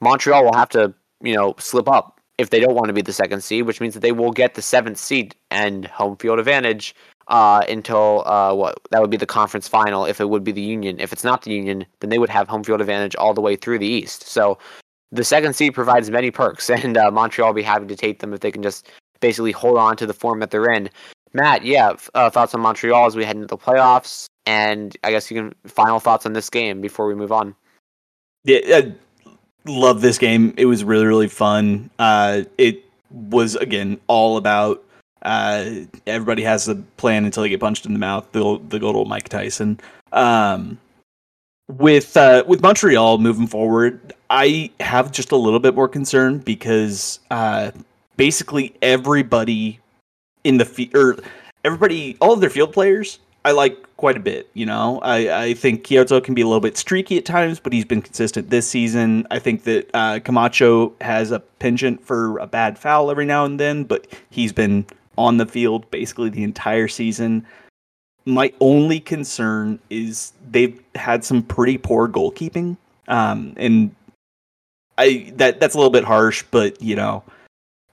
Montreal 0.01 0.45
will 0.45 0.55
have 0.55 0.71
to, 0.71 0.95
you 1.23 1.35
know, 1.35 1.55
slip 1.59 1.89
up 1.89 2.21
if 2.39 2.51
they 2.51 2.59
don't 2.59 2.75
want 2.75 2.87
to 2.87 2.95
be 2.95 3.03
the 3.03 3.13
second 3.13 3.45
seed, 3.45 3.67
which 3.67 3.81
means 3.81 3.93
that 3.95 4.01
they 4.01 4.13
will 4.13 4.33
get 4.33 4.55
the 4.55 4.63
seventh 4.63 4.97
seed 4.97 5.37
and 5.51 5.87
home 5.87 6.17
field 6.17 6.39
advantage 6.39 6.95
uh, 7.31 7.63
until 7.69 8.27
uh, 8.27 8.53
what 8.53 8.79
that 8.91 9.01
would 9.01 9.11
be 9.11 9.17
the 9.17 9.27
conference 9.27 9.69
final 9.69 10.05
if 10.05 10.21
it 10.21 10.29
would 10.29 10.45
be 10.45 10.53
the 10.53 10.61
Union. 10.61 10.99
If 11.01 11.13
it's 11.13 11.25
not 11.25 11.43
the 11.43 11.53
Union, 11.53 11.87
then 12.01 12.11
they 12.11 12.19
would 12.19 12.29
have 12.29 12.49
home 12.49 12.65
field 12.65 12.81
advantage 12.81 13.15
all 13.17 13.33
the 13.33 13.41
way 13.41 13.57
through 13.57 13.79
the 13.79 13.87
East. 13.87 14.29
So 14.29 14.59
the 15.13 15.25
second 15.25 15.55
seed 15.55 15.73
provides 15.73 16.11
many 16.11 16.31
perks, 16.31 16.69
and 16.71 16.97
uh, 16.97 17.11
Montreal 17.11 17.51
will 17.51 17.55
be 17.55 17.63
happy 17.63 17.87
to 17.87 17.97
take 17.97 18.19
them 18.19 18.35
if 18.35 18.41
they 18.41 18.51
can 18.51 18.63
just 18.63 18.89
basically 19.21 19.53
hold 19.53 19.79
on 19.79 19.97
to 19.97 20.07
the 20.07 20.15
form 20.15 20.41
that 20.41 20.51
they're 20.51 20.71
in. 20.71 20.91
Matt, 21.33 21.65
yeah, 21.65 21.95
uh, 22.15 22.29
thoughts 22.29 22.55
on 22.55 22.61
Montreal 22.61 23.07
as 23.07 23.15
we 23.15 23.25
head 23.25 23.37
into 23.37 23.47
the 23.47 23.57
playoffs, 23.57 24.27
and 24.47 24.97
I 25.05 25.13
guess 25.13 25.31
you 25.31 25.37
can 25.37 25.55
final 25.71 26.01
thoughts 26.01 26.27
on 26.27 26.33
this 26.33 26.51
game 26.51 26.81
before 26.81 27.07
we 27.07 27.15
move 27.15 27.31
on. 27.31 27.55
Yeah, 28.43 28.81
love 29.65 30.01
this 30.01 30.19
game. 30.19 30.55
It 30.57 30.67
was 30.67 30.83
really 30.83 31.07
really 31.07 31.29
fun. 31.29 31.91
Uh, 32.01 32.43
it 32.59 32.85
was 33.11 33.55
again 33.55 34.01
all 34.09 34.37
about 34.37 34.85
uh, 35.23 35.71
everybody 36.07 36.43
has 36.43 36.69
a 36.69 36.77
plan 36.97 37.25
until 37.25 37.43
they 37.43 37.49
get 37.49 37.61
punched 37.61 37.87
in 37.87 37.93
the 37.93 37.99
mouth. 37.99 38.31
The 38.33 38.61
the 38.69 38.79
good 38.79 38.95
old 38.95 39.09
Mike 39.09 39.29
Tyson. 39.29 39.81
Um, 40.13 40.79
with 41.69 42.17
uh, 42.17 42.45
with 42.47 42.63
Montreal 42.63 43.19
moving 43.19 43.47
forward, 43.47 44.13
I 44.29 44.71
have 44.81 45.13
just 45.13 45.33
a 45.33 45.37
little 45.37 45.61
bit 45.61 45.75
more 45.75 45.89
concern 45.89 46.39
because 46.39 47.21
uh, 47.31 47.71
basically 48.17 48.75
everybody 48.83 49.79
in 50.45 50.59
the 50.59 50.65
field, 50.65 50.95
or 50.95 51.17
everybody, 51.65 52.17
all 52.21 52.33
of 52.33 52.41
their 52.41 52.51
field 52.51 52.73
players 52.73 53.19
I 53.45 53.53
like 53.53 53.97
quite 53.97 54.17
a 54.17 54.21
bit. 54.21 54.51
You 54.55 54.67
know, 54.67 55.01
I, 55.03 55.45
I 55.45 55.55
think 55.55 55.85
Quioto 55.85 56.23
can 56.23 56.35
be 56.35 56.43
a 56.43 56.47
little 56.47 56.61
bit 56.61 56.77
streaky 56.77 57.17
at 57.17 57.25
times, 57.25 57.59
but 57.59 57.73
he's 57.73 57.85
been 57.85 58.03
consistent 58.03 58.51
this 58.51 58.69
season. 58.69 59.27
I 59.31 59.39
think 59.39 59.65
that 59.65 59.91
uh, 59.95 60.21
Camacho 60.21 60.93
has 61.01 61.31
a 61.31 61.41
penchant 61.41 62.05
for 62.05 62.39
a 62.39 62.47
bad 62.47 62.79
foul 62.79 63.11
every 63.11 63.25
now 63.25 63.45
and 63.45 63.59
then, 63.59 63.85
but 63.85 64.07
he's 64.29 64.53
been 64.53 64.85
on 65.21 65.37
the 65.37 65.47
field 65.47 65.91
basically 65.91 66.31
the 66.31 66.43
entire 66.43 66.89
season. 66.89 67.47
My 68.25 68.53
only 68.61 69.01
concern 69.01 69.79
is 69.91 70.33
they've 70.51 70.81
had 70.95 71.25
some 71.25 71.43
pretty 71.43 71.79
poor 71.79 72.09
goalkeeping, 72.09 72.77
um, 73.09 73.55
and 73.57 73.95
I 74.99 75.33
that 75.37 75.61
that's 75.61 75.75
a 75.75 75.79
little 75.79 75.91
bit 75.91 76.05
harsh, 76.05 76.45
but 76.51 76.81
you 76.83 76.97
know, 76.97 77.23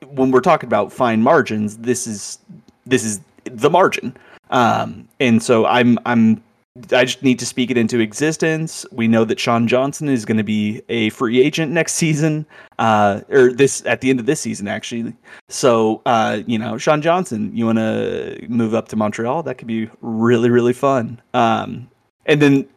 when 0.06 0.32
we're 0.32 0.42
talking 0.42 0.68
about 0.68 0.92
fine 0.92 1.22
margins, 1.22 1.78
this 1.78 2.08
is 2.08 2.40
this 2.86 3.04
is 3.04 3.20
the 3.46 3.70
margin. 3.70 4.16
Um, 4.50 5.08
and 5.20 5.42
so 5.44 5.66
I'm 5.66 5.98
I'm 6.06 6.42
I 6.92 7.06
just 7.06 7.24
need 7.24 7.40
to 7.40 7.46
speak 7.46 7.72
it 7.72 7.78
into 7.78 8.00
existence. 8.00 8.86
We 8.92 9.08
know 9.08 9.26
that 9.26 9.40
Sean 9.40 9.68
Johnson 9.68 10.10
is 10.10 10.26
going 10.26 10.38
to 10.38 10.44
be 10.44 10.82
a 10.90 11.10
free 11.10 11.42
agent 11.42 11.72
next 11.72 11.94
season, 11.94 12.46
uh, 12.80 13.22
or 13.30 13.52
this 13.52 13.86
at 13.86 14.02
the 14.02 14.10
end 14.10 14.20
of 14.20 14.26
this 14.26 14.40
season, 14.40 14.68
actually. 14.68 15.16
So, 15.50 16.02
uh, 16.06 16.42
you 16.46 16.58
know, 16.58 16.78
Sean 16.78 17.02
Johnson, 17.02 17.56
you 17.56 17.66
want 17.66 17.78
to 17.78 18.46
move 18.50 18.74
up 18.74 18.88
to 18.90 18.96
Montreal? 18.96 19.44
That 19.44 19.58
could 19.58 19.68
be 19.68 19.90
really, 20.02 20.50
really 20.50 20.74
fun. 20.74 21.22
Um, 21.34 21.90
and 22.26 22.42
then 22.42 22.68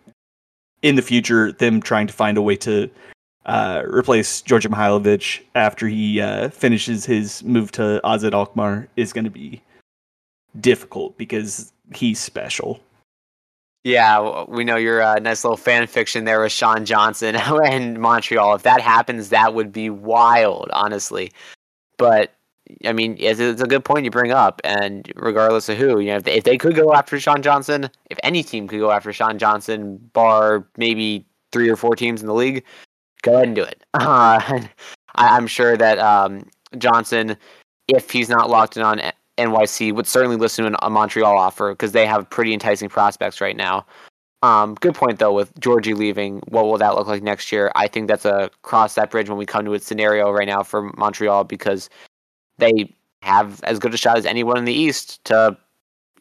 in 0.83 0.97
the 0.97 1.03
future, 1.03 1.53
them 1.53 1.81
trying 1.81 2.07
to 2.07 2.13
find 2.13 2.39
a 2.39 2.43
way 2.43 2.57
to 2.57 2.91
uh, 3.47 3.83
replace 3.87 4.43
Djordje 4.43 4.71
Mihailovic 4.71 5.43
after 5.55 5.89
he 5.89 6.21
uh, 6.21 6.51
finishes 6.51 7.05
his 7.05 7.43
move 7.43 7.73
to 7.73 8.01
AZ 8.05 8.25
Alkmaar 8.25 8.89
is 8.97 9.13
going 9.13 9.25
to 9.25 9.31
be 9.31 9.63
difficult 10.61 11.17
because 11.17 11.73
he's 11.95 12.19
special. 12.19 12.81
Yeah, 13.83 14.45
we 14.45 14.65
know 14.65 14.77
your 14.77 15.01
uh, 15.01 15.19
nice 15.21 15.43
little 15.43 15.57
fan 15.57 15.87
fiction 15.87 16.25
there 16.25 16.41
with 16.43 16.53
Sean 16.53 16.85
Johnson 16.85 17.37
and 17.65 17.99
Montreal. 17.99 18.55
If 18.55 18.63
that 18.63 18.81
happens, 18.81 19.31
that 19.31 19.55
would 19.55 19.73
be 19.73 19.89
wild, 19.89 20.69
honestly. 20.73 21.33
But 21.97 22.35
I 22.85 22.93
mean, 22.93 23.17
it's, 23.19 23.41
it's, 23.41 23.63
a 23.63 23.67
good 23.67 23.85
point 23.85 24.05
you 24.05 24.11
bring 24.11 24.33
up. 24.33 24.61
And 24.65 25.11
regardless 25.17 25.69
of 25.69 25.79
who, 25.79 25.99
you 26.01 26.09
know, 26.09 26.17
if 26.17 26.25
they, 26.25 26.35
if 26.35 26.45
they 26.45 26.59
could 26.59 26.75
go 26.75 26.93
after 26.93 27.19
Sean 27.19 27.43
Johnson, 27.43 27.91
if 28.11 28.19
any 28.23 28.43
team 28.43 28.69
could 28.69 28.81
go 28.81 28.91
after 28.91 29.13
Sean 29.13 29.39
Johnson, 29.39 29.97
bar 30.13 30.67
maybe 30.77 31.25
three 31.53 31.69
or 31.69 31.77
four 31.77 31.97
teams 31.97 32.21
in 32.21 32.27
the 32.27 32.35
league, 32.35 32.65
go 33.23 33.35
ahead 33.35 33.47
and 33.47 33.57
do 33.57 33.63
it. 33.63 33.85
Uh, 33.95 34.67
I, 35.17 35.37
am 35.37 35.49
sure 35.49 35.77
that 35.77 35.99
um, 35.99 36.47
Johnson, 36.79 37.37
if 37.89 38.11
he's 38.11 38.29
not 38.29 38.49
locked 38.49 38.77
in 38.77 38.85
on 38.85 39.01
NYC 39.41 39.95
would 39.95 40.07
certainly 40.07 40.37
listen 40.37 40.71
to 40.71 40.87
a 40.87 40.91
Montreal 40.91 41.37
offer 41.37 41.73
because 41.73 41.93
they 41.93 42.07
have 42.07 42.29
pretty 42.29 42.53
enticing 42.53 42.89
prospects 42.89 43.41
right 43.41 43.57
now. 43.57 43.87
Um, 44.43 44.75
good 44.77 44.95
point 44.95 45.19
though 45.19 45.33
with 45.33 45.55
Djordje 45.61 45.95
leaving. 45.95 46.41
What 46.49 46.65
will 46.65 46.79
that 46.79 46.95
look 46.95 47.07
like 47.07 47.23
next 47.23 47.53
year? 47.53 47.71
I 47.75 47.89
think 47.89 48.09
that's 48.09 48.25
a 48.25 48.51
cross 48.63 48.95
that 48.95 49.11
bridge 49.11 49.29
when 49.29 49.39
we 49.39 49.47
come 49.47 49.65
to 49.65 49.75
a 49.75 49.81
scenario 49.81 50.31
right 50.31 50.49
now 50.49 50.63
for 50.63 50.91
Montreal 50.97 51.45
because 51.45 51.91
they 52.59 52.95
have 53.23 53.63
as 53.65 53.79
good 53.79 53.93
a 53.93 53.99
shot 53.99 54.17
as 54.17 54.25
anyone 54.25 54.57
in 54.57 54.65
the 54.65 54.73
East 54.73 55.23
to, 55.27 55.57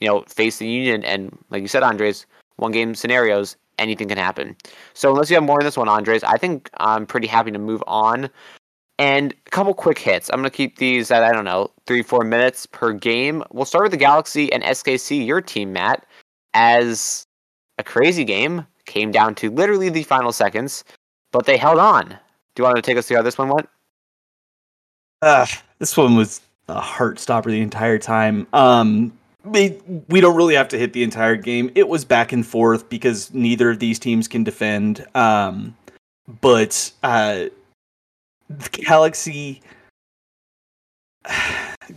you 0.01 0.07
know, 0.07 0.21
face 0.27 0.57
the 0.57 0.67
Union. 0.67 1.03
And 1.05 1.37
like 1.49 1.61
you 1.61 1.67
said, 1.67 1.83
Andres, 1.83 2.25
one 2.57 2.71
game 2.71 2.93
scenarios, 2.93 3.55
anything 3.77 4.09
can 4.09 4.17
happen. 4.17 4.55
So 4.93 5.11
unless 5.11 5.29
you 5.29 5.35
have 5.35 5.43
more 5.43 5.59
on 5.59 5.65
this 5.65 5.77
one, 5.77 5.87
Andres, 5.87 6.23
I 6.23 6.37
think 6.37 6.69
I'm 6.77 7.05
pretty 7.05 7.27
happy 7.27 7.51
to 7.51 7.59
move 7.59 7.83
on 7.87 8.29
and 8.99 9.33
a 9.47 9.49
couple 9.49 9.73
quick 9.73 9.97
hits. 9.97 10.29
I'm 10.29 10.41
going 10.41 10.51
to 10.51 10.55
keep 10.55 10.77
these 10.77 11.09
at, 11.09 11.23
I 11.23 11.31
don't 11.31 11.45
know, 11.45 11.71
three, 11.87 12.03
four 12.03 12.23
minutes 12.25 12.65
per 12.65 12.91
game. 12.91 13.43
We'll 13.49 13.65
start 13.65 13.83
with 13.83 13.93
the 13.93 13.97
Galaxy 13.97 14.51
and 14.51 14.61
SKC, 14.61 15.25
your 15.25 15.41
team, 15.41 15.73
Matt, 15.73 16.05
as 16.53 17.25
a 17.79 17.83
crazy 17.83 18.25
game. 18.25 18.67
Came 18.85 19.11
down 19.11 19.35
to 19.35 19.49
literally 19.49 19.89
the 19.89 20.03
final 20.03 20.33
seconds, 20.33 20.83
but 21.31 21.45
they 21.45 21.57
held 21.57 21.79
on. 21.79 22.09
Do 22.09 22.15
you 22.57 22.63
want 22.65 22.75
to 22.75 22.81
take 22.81 22.97
us 22.97 23.07
through 23.07 23.17
how 23.17 23.23
this 23.23 23.37
one 23.37 23.47
went? 23.47 23.69
Uh, 25.21 25.45
this 25.79 25.95
one 25.95 26.15
was 26.15 26.41
a 26.67 26.81
heart 26.81 27.19
stopper 27.19 27.51
the 27.51 27.61
entire 27.61 27.99
time. 27.99 28.47
Um, 28.51 29.13
we, 29.45 29.79
we 30.09 30.19
don't 30.19 30.35
really 30.35 30.55
have 30.55 30.67
to 30.69 30.77
hit 30.77 30.91
the 30.91 31.03
entire 31.03 31.37
game. 31.37 31.71
It 31.73 31.87
was 31.87 32.03
back 32.03 32.33
and 32.33 32.45
forth 32.45 32.89
because 32.89 33.33
neither 33.33 33.69
of 33.69 33.79
these 33.79 33.97
teams 33.97 34.27
can 34.27 34.43
defend. 34.43 35.05
Um, 35.15 35.77
but 36.41 36.91
uh, 37.03 37.45
Galaxy 38.71 39.61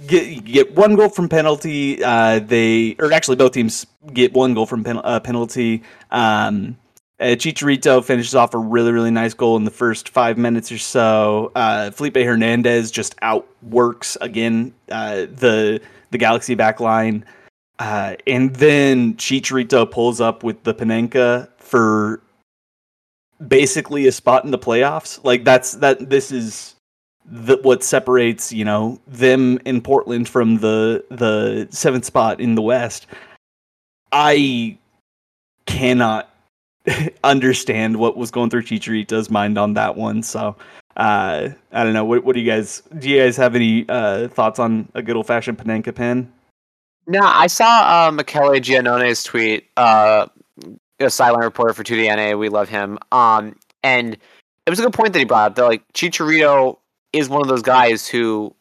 get 0.06 0.44
get 0.44 0.74
one 0.74 0.96
goal 0.96 1.08
from 1.08 1.28
penalty. 1.28 2.02
Uh, 2.02 2.38
they 2.40 2.96
or 2.98 3.12
actually 3.12 3.36
both 3.36 3.52
teams 3.52 3.86
get 4.12 4.32
one 4.32 4.54
goal 4.54 4.66
from 4.66 4.84
pen, 4.84 5.00
uh, 5.02 5.20
penalty. 5.20 5.82
Um, 6.10 6.76
uh, 7.20 7.36
Chicharito 7.36 8.02
finishes 8.02 8.34
off 8.34 8.54
a 8.54 8.58
really 8.58 8.92
really 8.92 9.10
nice 9.10 9.34
goal 9.34 9.56
in 9.56 9.64
the 9.64 9.70
first 9.70 10.08
five 10.08 10.38
minutes 10.38 10.72
or 10.72 10.78
so. 10.78 11.52
Uh, 11.54 11.90
Felipe 11.90 12.16
Hernandez 12.16 12.90
just 12.90 13.14
outworks 13.22 14.16
again 14.20 14.74
uh, 14.90 15.26
the 15.32 15.80
the 16.10 16.18
Galaxy 16.18 16.54
back 16.54 16.80
line. 16.80 17.24
Uh, 17.78 18.16
and 18.26 18.54
then 18.56 19.14
Chicharito 19.14 19.90
pulls 19.90 20.20
up 20.20 20.44
with 20.44 20.62
the 20.62 20.74
Panenka 20.74 21.48
for 21.56 22.20
basically 23.46 24.06
a 24.06 24.12
spot 24.12 24.44
in 24.44 24.50
the 24.50 24.58
playoffs. 24.58 25.22
Like 25.24 25.44
that's 25.44 25.72
that 25.76 26.10
this 26.10 26.30
is 26.32 26.74
the, 27.24 27.56
what 27.62 27.82
separates 27.82 28.52
you 28.52 28.64
know 28.64 29.00
them 29.06 29.58
in 29.64 29.80
Portland 29.80 30.28
from 30.28 30.58
the 30.58 31.04
the 31.10 31.68
seventh 31.70 32.04
spot 32.04 32.40
in 32.40 32.54
the 32.54 32.62
West. 32.62 33.06
I 34.12 34.78
cannot 35.66 36.28
understand 37.24 37.96
what 37.96 38.16
was 38.16 38.30
going 38.30 38.50
through 38.50 38.62
Chicharito's 38.62 39.30
mind 39.30 39.58
on 39.58 39.74
that 39.74 39.96
one. 39.96 40.22
So 40.22 40.56
uh, 40.96 41.48
I 41.72 41.84
don't 41.84 41.92
know. 41.94 42.04
What, 42.04 42.24
what 42.24 42.34
do 42.34 42.40
you 42.40 42.50
guys 42.50 42.82
do? 42.98 43.08
You 43.08 43.22
guys 43.22 43.36
have 43.36 43.54
any 43.54 43.86
uh, 43.88 44.28
thoughts 44.28 44.58
on 44.58 44.88
a 44.94 45.02
good 45.02 45.16
old 45.16 45.26
fashioned 45.26 45.58
Panenka 45.58 45.94
pen? 45.94 46.30
No, 47.06 47.20
I 47.20 47.46
saw 47.46 48.06
uh, 48.08 48.12
Michele 48.12 48.60
Giannone's 48.60 49.24
tweet. 49.24 49.66
Uh, 49.76 50.26
a 51.04 51.10
silent 51.10 51.44
reporter 51.44 51.72
for 51.74 51.84
2DNA. 51.84 52.38
We 52.38 52.48
love 52.48 52.68
him. 52.68 52.98
Um, 53.10 53.56
and 53.82 54.14
it 54.66 54.70
was 54.70 54.78
a 54.78 54.82
good 54.82 54.92
point 54.92 55.12
that 55.12 55.18
he 55.18 55.24
brought 55.24 55.52
up. 55.52 55.54
That 55.56 55.64
like 55.64 55.92
Chicharito 55.92 56.78
is 57.12 57.28
one 57.28 57.42
of 57.42 57.48
those 57.48 57.62
guys 57.62 58.06
who 58.06 58.54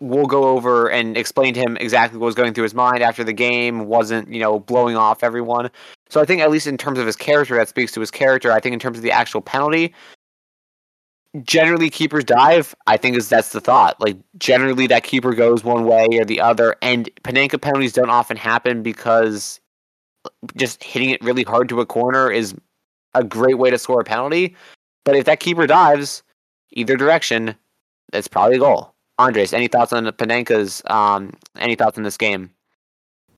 will 0.00 0.26
go 0.26 0.44
over 0.44 0.88
and 0.90 1.16
explain 1.16 1.54
to 1.54 1.60
him 1.60 1.76
exactly 1.78 2.18
what 2.18 2.26
was 2.26 2.34
going 2.34 2.54
through 2.54 2.62
his 2.62 2.74
mind 2.74 3.02
after 3.02 3.24
the 3.24 3.32
game. 3.32 3.86
wasn't 3.86 4.32
you 4.32 4.40
know 4.40 4.60
blowing 4.60 4.96
off 4.96 5.22
everyone. 5.22 5.70
So 6.08 6.20
I 6.20 6.24
think 6.24 6.40
at 6.40 6.50
least 6.50 6.66
in 6.66 6.76
terms 6.76 6.98
of 6.98 7.06
his 7.06 7.16
character, 7.16 7.56
that 7.56 7.68
speaks 7.68 7.92
to 7.92 8.00
his 8.00 8.10
character. 8.10 8.52
I 8.52 8.60
think 8.60 8.72
in 8.72 8.78
terms 8.78 8.96
of 8.98 9.02
the 9.02 9.12
actual 9.12 9.40
penalty, 9.40 9.92
generally 11.42 11.90
keepers 11.90 12.24
dive. 12.24 12.74
I 12.86 12.96
think 12.96 13.16
is 13.16 13.28
that's 13.28 13.50
the 13.50 13.60
thought. 13.60 14.00
Like 14.00 14.16
generally 14.38 14.86
that 14.86 15.04
keeper 15.04 15.34
goes 15.34 15.64
one 15.64 15.84
way 15.84 16.06
or 16.12 16.24
the 16.24 16.40
other, 16.40 16.76
and 16.82 17.10
Panenka 17.24 17.60
penalties 17.60 17.92
don't 17.92 18.10
often 18.10 18.36
happen 18.36 18.82
because 18.82 19.60
just 20.56 20.82
hitting 20.82 21.10
it 21.10 21.22
really 21.22 21.42
hard 21.42 21.68
to 21.68 21.80
a 21.80 21.86
corner 21.86 22.30
is 22.30 22.54
a 23.14 23.24
great 23.24 23.58
way 23.58 23.70
to 23.70 23.78
score 23.78 24.00
a 24.00 24.04
penalty. 24.04 24.56
But 25.04 25.16
if 25.16 25.24
that 25.24 25.40
keeper 25.40 25.66
dives 25.66 26.22
either 26.72 26.96
direction, 26.96 27.54
that's 28.12 28.28
probably 28.28 28.56
a 28.56 28.60
goal. 28.60 28.94
Andres, 29.18 29.52
any 29.52 29.68
thoughts 29.68 29.92
on 29.92 30.04
the 30.04 30.12
Panenka's? 30.12 30.82
Um, 30.86 31.32
any 31.58 31.74
thoughts 31.74 31.98
on 31.98 32.04
this 32.04 32.16
game? 32.16 32.50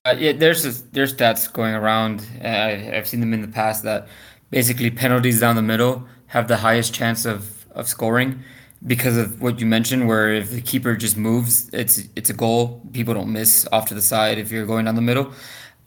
Uh, 0.05 0.15
yeah, 0.17 0.31
there's 0.31 0.83
there's 0.83 1.13
stats 1.13 1.51
going 1.51 1.73
around. 1.73 2.25
Uh, 2.43 2.47
I've 2.47 3.07
seen 3.07 3.19
them 3.19 3.33
in 3.33 3.41
the 3.41 3.47
past 3.47 3.83
that 3.83 4.07
basically 4.49 4.91
penalties 4.91 5.39
down 5.39 5.55
the 5.55 5.61
middle 5.61 6.07
have 6.27 6.47
the 6.47 6.57
highest 6.57 6.93
chance 6.93 7.25
of, 7.25 7.65
of 7.71 7.87
scoring 7.87 8.43
because 8.87 9.17
of 9.17 9.41
what 9.41 9.59
you 9.59 9.65
mentioned, 9.65 10.07
where 10.07 10.33
if 10.33 10.51
the 10.51 10.61
keeper 10.61 10.95
just 10.95 11.17
moves, 11.17 11.69
it's 11.71 12.03
it's 12.15 12.29
a 12.29 12.33
goal. 12.33 12.81
People 12.93 13.13
don't 13.13 13.31
miss 13.31 13.67
off 13.71 13.87
to 13.87 13.93
the 13.93 14.01
side 14.01 14.37
if 14.37 14.51
you're 14.51 14.65
going 14.65 14.85
down 14.85 14.95
the 14.95 15.01
middle, 15.01 15.31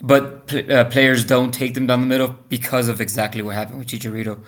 but 0.01 0.53
uh, 0.71 0.85
players 0.87 1.25
don't 1.25 1.53
take 1.53 1.75
them 1.75 1.87
down 1.87 2.01
the 2.01 2.07
middle 2.07 2.37
because 2.49 2.89
of 2.89 3.01
exactly 3.01 3.43
what 3.43 3.55
happened 3.55 3.79
with 3.79 3.89
Chicharito. 3.89 4.41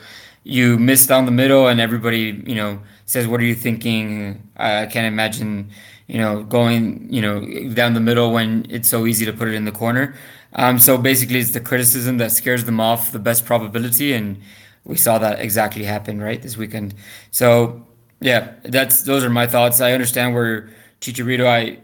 You 0.44 0.78
miss 0.78 1.06
down 1.06 1.24
the 1.26 1.32
middle, 1.32 1.66
and 1.68 1.80
everybody 1.80 2.42
you 2.46 2.54
know 2.54 2.80
says, 3.06 3.26
"What 3.26 3.40
are 3.40 3.44
you 3.44 3.54
thinking?" 3.54 4.48
I 4.56 4.86
can't 4.86 5.06
imagine 5.06 5.70
you 6.06 6.18
know, 6.18 6.44
going, 6.44 7.12
you 7.12 7.20
know, 7.20 7.40
down 7.74 7.94
the 7.94 8.00
middle 8.00 8.32
when 8.32 8.66
it's 8.70 8.88
so 8.88 9.06
easy 9.06 9.24
to 9.26 9.32
put 9.32 9.48
it 9.48 9.54
in 9.54 9.64
the 9.64 9.72
corner. 9.72 10.14
Um, 10.54 10.78
so 10.78 10.96
basically, 10.96 11.40
it's 11.40 11.50
the 11.50 11.60
criticism 11.60 12.18
that 12.18 12.32
scares 12.32 12.64
them 12.64 12.80
off 12.80 13.12
the 13.12 13.18
best 13.18 13.44
probability, 13.44 14.12
and 14.12 14.40
we 14.84 14.96
saw 14.96 15.18
that 15.18 15.40
exactly 15.40 15.84
happen 15.84 16.20
right 16.20 16.40
this 16.40 16.56
weekend. 16.56 16.94
So 17.30 17.84
yeah, 18.20 18.54
that's 18.62 19.02
those 19.02 19.24
are 19.24 19.30
my 19.30 19.46
thoughts. 19.46 19.80
I 19.80 19.92
understand 19.92 20.34
where 20.34 20.70
Chicharito. 21.00 21.46
I 21.46 21.78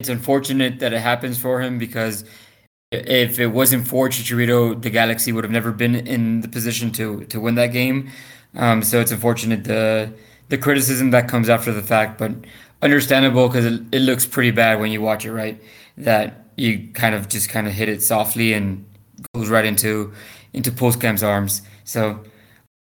it's 0.00 0.08
unfortunate 0.08 0.80
that 0.80 0.92
it 0.92 1.00
happens 1.00 1.38
for 1.38 1.60
him 1.60 1.78
because 1.78 2.24
if 3.06 3.38
it 3.38 3.48
wasn't 3.48 3.86
for 3.86 4.08
Chicharito, 4.08 4.80
the 4.80 4.90
Galaxy 4.90 5.32
would 5.32 5.44
have 5.44 5.50
never 5.50 5.72
been 5.72 5.94
in 5.94 6.40
the 6.40 6.48
position 6.48 6.90
to 6.92 7.24
to 7.24 7.40
win 7.40 7.54
that 7.56 7.68
game. 7.72 8.10
Um, 8.56 8.82
so 8.82 9.00
it's 9.00 9.10
unfortunate 9.10 9.64
the 9.64 10.12
the 10.48 10.58
criticism 10.58 11.10
that 11.10 11.28
comes 11.28 11.48
after 11.48 11.72
the 11.72 11.82
fact, 11.82 12.18
but 12.18 12.32
understandable 12.82 13.48
because 13.48 13.64
it, 13.64 13.82
it 13.92 14.00
looks 14.00 14.26
pretty 14.26 14.50
bad 14.50 14.78
when 14.78 14.92
you 14.92 15.00
watch 15.00 15.24
it, 15.24 15.32
right? 15.32 15.60
That 15.96 16.44
you 16.56 16.88
kind 16.92 17.14
of 17.14 17.28
just 17.28 17.48
kind 17.48 17.66
of 17.66 17.72
hit 17.72 17.88
it 17.88 18.02
softly 18.02 18.52
and 18.52 18.84
goes 19.34 19.48
right 19.48 19.64
into 19.64 20.12
into 20.52 20.70
Pulskamp's 20.70 21.22
arms. 21.22 21.62
So 21.84 22.20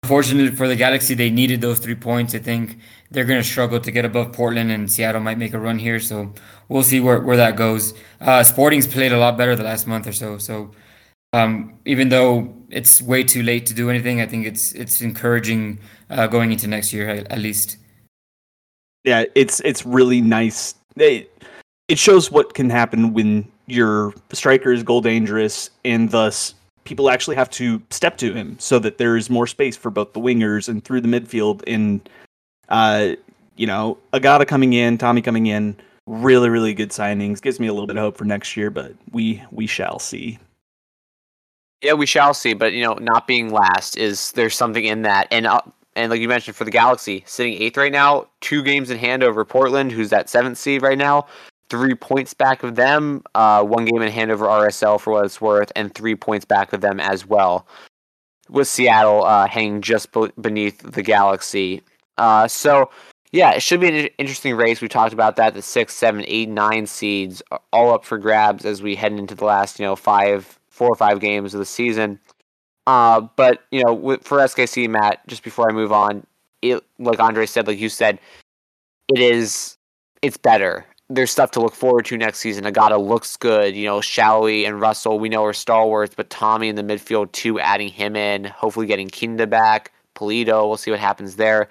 unfortunate 0.03 0.55
for 0.55 0.67
the 0.67 0.75
Galaxy, 0.75 1.13
they 1.13 1.29
needed 1.29 1.61
those 1.61 1.79
three 1.79 1.95
points. 1.95 2.35
I 2.35 2.39
think 2.39 2.77
they're 3.11 3.25
going 3.25 3.41
to 3.41 3.47
struggle 3.47 3.79
to 3.79 3.91
get 3.91 4.05
above 4.05 4.33
Portland, 4.33 4.71
and 4.71 4.91
Seattle 4.91 5.21
might 5.21 5.37
make 5.37 5.53
a 5.53 5.59
run 5.59 5.79
here. 5.79 5.99
So 5.99 6.33
we'll 6.69 6.83
see 6.83 6.99
where, 6.99 7.19
where 7.19 7.37
that 7.37 7.55
goes. 7.55 7.93
Uh, 8.19 8.43
Sporting's 8.43 8.87
played 8.87 9.11
a 9.11 9.17
lot 9.17 9.37
better 9.37 9.55
the 9.55 9.63
last 9.63 9.87
month 9.87 10.07
or 10.07 10.13
so. 10.13 10.37
So 10.37 10.71
um, 11.33 11.79
even 11.85 12.09
though 12.09 12.53
it's 12.69 13.01
way 13.01 13.23
too 13.23 13.43
late 13.43 13.65
to 13.67 13.73
do 13.73 13.89
anything, 13.89 14.21
I 14.21 14.27
think 14.27 14.45
it's 14.45 14.73
it's 14.73 15.01
encouraging 15.01 15.79
uh, 16.09 16.27
going 16.27 16.51
into 16.51 16.67
next 16.67 16.91
year 16.91 17.09
at, 17.09 17.31
at 17.31 17.39
least 17.39 17.77
yeah, 19.03 19.25
it's 19.35 19.59
it's 19.61 19.85
really 19.85 20.21
nice. 20.21 20.75
It, 20.95 21.31
it 21.87 21.97
shows 21.97 22.31
what 22.31 22.53
can 22.53 22.69
happen 22.69 23.13
when 23.13 23.49
your 23.65 24.13
striker 24.33 24.71
is 24.71 24.83
goal 24.83 25.01
dangerous, 25.01 25.69
and 25.83 26.09
thus 26.11 26.53
people 26.83 27.09
actually 27.09 27.35
have 27.35 27.49
to 27.51 27.81
step 27.89 28.17
to 28.17 28.33
him 28.33 28.57
so 28.59 28.79
that 28.79 28.97
there 28.97 29.17
is 29.17 29.29
more 29.29 29.47
space 29.47 29.77
for 29.77 29.89
both 29.89 30.13
the 30.13 30.19
wingers 30.19 30.67
and 30.67 30.83
through 30.83 31.01
the 31.01 31.07
midfield. 31.07 31.63
And 31.67 32.07
uh, 32.69 33.15
you 33.55 33.67
know, 33.67 33.97
Agada 34.13 34.47
coming 34.47 34.73
in, 34.73 34.97
Thommy 34.97 35.23
coming 35.23 35.47
in, 35.47 35.75
really 36.07 36.49
really 36.49 36.73
good 36.73 36.89
signings. 36.89 37.41
Gives 37.41 37.59
me 37.59 37.67
a 37.67 37.73
little 37.73 37.87
bit 37.87 37.97
of 37.97 38.01
hope 38.01 38.17
for 38.17 38.25
next 38.25 38.55
year, 38.57 38.69
but 38.69 38.93
we 39.11 39.43
we 39.51 39.67
shall 39.67 39.99
see. 39.99 40.39
Yeah, 41.81 41.93
we 41.93 42.05
shall 42.05 42.33
see. 42.33 42.53
But 42.53 42.73
you 42.73 42.83
know, 42.83 42.93
not 42.95 43.27
being 43.27 43.51
last 43.51 43.97
is 43.97 44.31
there's 44.33 44.55
something 44.55 44.85
in 44.85 45.03
that, 45.03 45.27
and. 45.31 45.47
Uh, 45.47 45.61
and 45.93 46.09
like 46.09 46.21
you 46.21 46.29
mentioned, 46.29 46.55
for 46.55 46.63
the 46.63 46.71
Galaxy, 46.71 47.21
sitting 47.27 47.61
eighth 47.61 47.75
right 47.75 47.91
now, 47.91 48.25
two 48.39 48.63
games 48.63 48.89
in 48.89 48.97
hand 48.97 49.23
over 49.23 49.43
Portland, 49.43 49.91
who's 49.91 50.09
that 50.09 50.29
seventh 50.29 50.57
seed 50.57 50.81
right 50.81 50.97
now, 50.97 51.27
three 51.71 51.95
points 51.95 52.33
back 52.33 52.63
of 52.63 52.75
them, 52.75 53.23
uh, 53.33 53.63
one 53.63 53.85
game 53.85 54.01
in 54.01 54.11
hand 54.11 54.29
over 54.29 54.45
RSL 54.45 54.99
for 54.99 55.13
what 55.13 55.25
it's 55.25 55.39
worth, 55.39 55.71
and 55.73 55.95
three 55.95 56.15
points 56.15 56.43
back 56.43 56.73
of 56.73 56.81
them 56.81 56.99
as 56.99 57.25
well. 57.25 57.65
With 58.49 58.67
Seattle 58.67 59.23
uh, 59.23 59.47
hanging 59.47 59.81
just 59.81 60.09
beneath 60.41 60.79
the 60.79 61.01
Galaxy. 61.01 61.81
Uh, 62.17 62.49
so, 62.49 62.91
yeah, 63.31 63.51
it 63.51 63.63
should 63.63 63.79
be 63.79 63.87
an 63.87 64.09
interesting 64.17 64.53
race. 64.53 64.81
We 64.81 64.89
talked 64.89 65.13
about 65.13 65.37
that. 65.37 65.53
The 65.53 65.61
six, 65.61 65.93
seven, 65.95 66.25
eight, 66.27 66.49
nine 66.49 66.85
seeds 66.87 67.41
are 67.51 67.61
all 67.71 67.93
up 67.93 68.03
for 68.03 68.17
grabs 68.17 68.65
as 68.65 68.81
we 68.81 68.93
head 68.93 69.13
into 69.13 69.33
the 69.33 69.45
last, 69.45 69.79
you 69.79 69.85
know, 69.85 69.95
five, 69.95 70.59
four 70.67 70.89
or 70.89 70.95
five 70.95 71.21
games 71.21 71.53
of 71.53 71.59
the 71.59 71.65
season. 71.65 72.19
Uh, 72.85 73.21
but 73.37 73.61
you 73.71 73.81
know, 73.81 74.17
for 74.23 74.39
SKC, 74.39 74.89
Matt, 74.89 75.25
just 75.27 75.43
before 75.43 75.69
I 75.69 75.73
move 75.73 75.93
on, 75.93 76.25
it 76.61 76.83
like 76.99 77.21
Andre 77.21 77.45
said, 77.45 77.65
like 77.65 77.79
you 77.79 77.87
said, 77.87 78.19
it 79.07 79.19
is 79.19 79.77
it's 80.21 80.35
better. 80.35 80.85
There's 81.13 81.31
stuff 81.31 81.51
to 81.51 81.59
look 81.59 81.75
forward 81.75 82.05
to 82.05 82.17
next 82.17 82.39
season. 82.39 82.63
Agada 82.63 83.05
looks 83.05 83.35
good. 83.35 83.75
You 83.75 83.85
know, 83.85 83.99
Sallói 83.99 84.65
and 84.65 84.79
Russell, 84.79 85.19
we 85.19 85.29
know 85.29 85.43
are 85.43 85.53
stalwarts, 85.53 86.15
but 86.15 86.29
Thommy 86.29 86.67
in 86.67 86.75
the 86.75 86.83
midfield 86.83 87.31
too, 87.33 87.59
adding 87.59 87.89
him 87.89 88.15
in, 88.15 88.45
hopefully 88.45 88.87
getting 88.87 89.09
Kinda 89.09 89.45
back. 89.45 89.91
Pulido, 90.15 90.67
we'll 90.67 90.77
see 90.77 90.91
what 90.91 90.99
happens 90.99 91.35
there. 91.35 91.67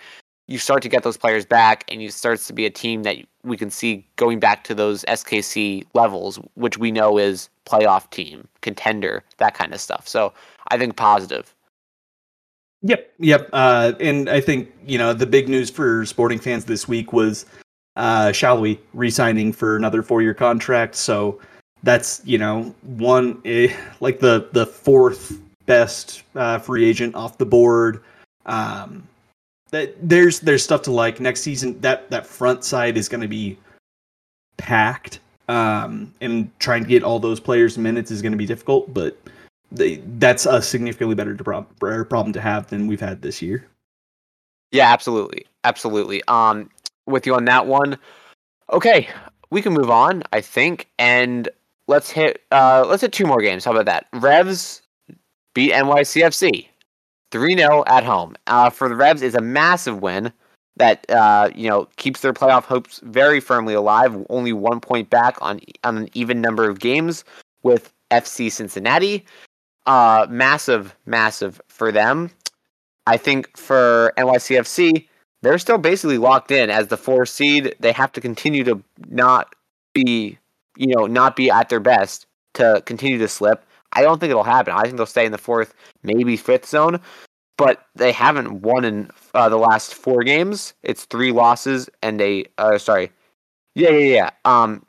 You 0.47 0.59
start 0.59 0.83
to 0.83 0.89
get 0.89 1.05
those 1.05 1.17
players 1.17 1.47
back, 1.47 1.85
and 1.89 2.03
you 2.03 2.11
starts 2.11 2.47
to 2.49 2.53
be 2.53 2.67
a 2.67 2.71
team 2.71 3.05
that 3.05 3.17
we 3.45 3.57
can 3.57 3.71
see 3.71 4.07
going 4.17 4.41
back 4.41 4.65
to 4.65 4.75
those 4.75 5.05
SKC 5.05 5.87
levels, 5.95 6.39
which 6.55 6.77
we 6.77 6.91
know 6.91 7.19
is 7.19 7.49
playoff 7.67 8.11
team, 8.11 8.49
contender, 8.61 9.23
that 9.39 9.55
kind 9.55 9.73
of 9.73 9.81
stuff. 9.81 10.09
So 10.09 10.33
I 10.69 10.77
think 10.77 10.97
positive. 10.97 11.55
Yep, 12.83 13.13
yep. 13.19 13.49
Uh, 13.53 13.93
and 14.01 14.29
I 14.29 14.41
think 14.41 14.73
you 14.87 14.99
know 14.99 15.13
the 15.13 15.27
big 15.27 15.49
news 15.49 15.71
for 15.71 16.05
sporting 16.07 16.39
fans 16.39 16.65
this 16.65 16.89
week 16.89 17.13
was 17.13 17.45
uh, 17.97 18.29
Sallói 18.29 18.79
re-signing 18.95 19.53
for 19.53 19.77
another 19.77 20.03
four-year 20.03 20.35
contract. 20.35 20.95
So 20.95 21.41
that's 21.83 22.21
you 22.25 22.39
know 22.39 22.75
one 22.83 23.41
eh, 23.45 23.75
like 24.01 24.21
the 24.21 24.49
the 24.53 24.67
fourth 24.67 25.39
best 25.67 26.23
uh, 26.35 26.59
free 26.59 26.85
agent 26.85 27.15
off 27.15 27.39
the 27.39 27.47
board. 27.47 28.03
Um, 28.47 29.07
that 29.71 29.95
there's 30.03 30.41
there's 30.41 30.65
stuff 30.65 30.83
to 30.83 30.91
like 30.91 31.21
next 31.21 31.43
season. 31.43 31.81
That 31.81 32.11
that 32.11 32.27
front 32.27 32.65
side 32.65 32.97
is 32.97 33.09
going 33.09 33.21
to 33.21 33.29
be 33.29 33.57
packed, 34.57 35.21
um, 35.49 36.13
and 36.21 36.51
trying 36.59 36.83
to 36.83 36.89
get 36.89 37.03
all 37.03 37.19
those 37.19 37.41
players 37.41 37.79
minutes 37.79 38.11
is 38.11 38.21
going 38.23 38.33
to 38.33 38.39
be 38.39 38.47
difficult. 38.47 38.93
But 38.93 39.17
they, 39.73 39.97
that's 40.19 40.47
a 40.47 40.61
significantly 40.61 41.15
better 41.15 41.37
problem 42.05 42.33
to 42.33 42.41
have 42.41 42.69
than 42.69 42.87
we've 42.87 43.01
had 43.01 43.23
this 43.23 43.41
year. 43.41 43.67
Yeah, 44.73 44.93
absolutely, 44.93 45.47
absolutely. 45.65 46.23
Um, 46.29 46.71
with 47.11 47.27
you 47.27 47.35
on 47.35 47.45
that 47.47 47.67
one. 47.67 47.99
Okay, 48.73 49.09
we 49.51 49.63
can 49.63 49.73
move 49.73 49.91
on, 49.91 50.23
I 50.33 50.41
think, 50.41 50.89
and 50.99 51.49
let's 51.89 52.11
hit 52.11 52.43
uh 52.53 52.85
let's 52.87 53.03
hit 53.03 53.13
two 53.13 53.27
more 53.27 53.41
games. 53.41 53.65
How 53.65 53.73
about 53.73 53.87
that? 53.87 54.07
Revs 54.15 54.83
beat 55.55 55.73
NYCFC 55.73 56.67
3-0 57.33 57.85
at 57.89 58.05
home. 58.05 58.37
Uh, 58.47 58.71
for 58.71 58.89
the 58.89 58.95
Revs 58.95 59.23
is 59.23 59.35
a 59.35 59.41
massive 59.41 60.01
win 60.01 60.33
that 60.77 61.09
uh, 61.11 61.51
you 61.55 61.69
know 61.69 61.89
keeps 61.97 62.21
their 62.21 62.33
playoff 62.33 62.65
hopes 62.65 63.01
very 63.05 63.41
firmly 63.41 63.75
alive. 63.75 64.17
Only 64.31 64.53
one 64.53 64.81
point 64.81 65.11
back 65.11 65.37
on 65.41 65.61
on 65.85 65.97
an 65.97 66.09
even 66.15 66.41
number 66.41 66.69
of 66.69 66.79
games 66.79 67.25
with 67.63 67.93
FC 68.11 68.51
Cincinnati 68.51 69.25
uh, 69.87 70.27
massive, 70.31 70.95
massive 71.07 71.61
for 71.69 71.91
them. 71.91 72.31
I 73.07 73.17
think 73.17 73.57
for 73.57 74.13
NYCFC, 74.19 75.07
they're 75.43 75.59
still 75.59 75.79
basically 75.79 76.19
locked 76.19 76.51
in 76.51 76.71
as 76.71 76.89
the 76.89 76.97
four 76.97 77.27
seed. 77.27 77.75
They 77.81 77.93
have 77.93 78.13
to 78.13 78.21
continue 78.21 78.65
to 78.65 78.83
not 79.09 79.55
be, 79.95 80.39
you 80.77 80.95
know, 80.95 81.07
not 81.07 81.37
be 81.37 81.51
at 81.51 81.69
their 81.69 81.81
best 81.81 82.27
to 82.55 82.83
continue 82.87 83.19
to 83.19 83.29
slip. 83.29 83.65
I 83.93 84.03
don't 84.03 84.19
think 84.21 84.31
it'll 84.31 84.45
happen. 84.45 84.75
I 84.75 84.83
think 84.83 84.97
they'll 84.97 85.07
stay 85.07 85.27
in 85.27 85.33
the 85.33 85.39
fourth, 85.39 85.75
maybe 86.03 86.37
fifth 86.37 86.67
zone, 86.67 87.01
but 87.57 87.87
they 87.97 88.13
haven't 88.13 88.63
won 88.63 88.85
in 88.85 89.11
uh, 89.35 89.49
the 89.49 89.57
last 89.57 89.95
four 89.95 90.23
games. 90.23 90.75
It's 90.83 91.05
three 91.07 91.33
losses 91.33 91.91
and 92.03 92.21
a 92.21 92.45
uh, 92.59 92.79
sorry, 92.79 93.11
yeah, 93.75 93.91
yeah, 93.91 94.15
yeah. 94.15 94.31
Um, 94.45 94.87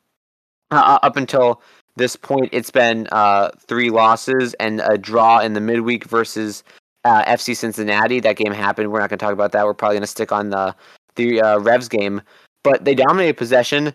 uh, 0.69 0.99
up 1.01 1.17
until 1.17 1.61
this 1.95 2.15
point, 2.15 2.49
it's 2.51 2.71
been 2.71 3.07
uh, 3.11 3.49
three 3.59 3.89
losses 3.89 4.53
and 4.55 4.81
a 4.81 4.97
draw 4.97 5.39
in 5.39 5.53
the 5.53 5.59
midweek 5.61 6.05
versus 6.05 6.63
uh, 7.03 7.23
FC 7.25 7.55
Cincinnati. 7.55 8.19
That 8.19 8.37
game 8.37 8.53
happened. 8.53 8.91
We're 8.91 8.99
not 8.99 9.09
going 9.09 9.19
to 9.19 9.25
talk 9.25 9.33
about 9.33 9.51
that. 9.53 9.65
We're 9.65 9.73
probably 9.73 9.95
going 9.95 10.03
to 10.03 10.07
stick 10.07 10.31
on 10.31 10.49
the 10.49 10.75
the 11.15 11.41
uh, 11.41 11.59
Revs 11.59 11.89
game. 11.89 12.21
But 12.63 12.85
they 12.85 12.95
dominated 12.95 13.37
possession, 13.37 13.93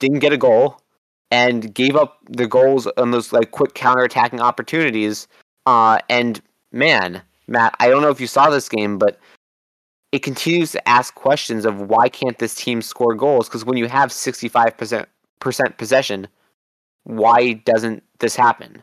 didn't 0.00 0.18
get 0.18 0.32
a 0.32 0.36
goal, 0.36 0.80
and 1.30 1.72
gave 1.72 1.96
up 1.96 2.18
the 2.28 2.46
goals 2.46 2.86
on 2.96 3.12
those 3.12 3.32
like 3.32 3.52
quick 3.52 3.74
counter-attacking 3.74 4.40
opportunities. 4.40 5.28
Uh, 5.64 5.98
and 6.08 6.42
man, 6.72 7.22
Matt, 7.46 7.74
I 7.78 7.88
don't 7.88 8.02
know 8.02 8.10
if 8.10 8.20
you 8.20 8.26
saw 8.26 8.50
this 8.50 8.68
game, 8.68 8.98
but 8.98 9.18
it 10.10 10.22
continues 10.22 10.72
to 10.72 10.88
ask 10.88 11.14
questions 11.14 11.64
of 11.64 11.80
why 11.80 12.08
can't 12.08 12.38
this 12.38 12.54
team 12.54 12.82
score 12.82 13.14
goals? 13.14 13.48
Because 13.48 13.64
when 13.64 13.78
you 13.78 13.88
have 13.88 14.10
65% 14.10 15.06
possession, 15.78 16.28
why 17.04 17.54
doesn't 17.54 18.02
this 18.18 18.36
happen? 18.36 18.82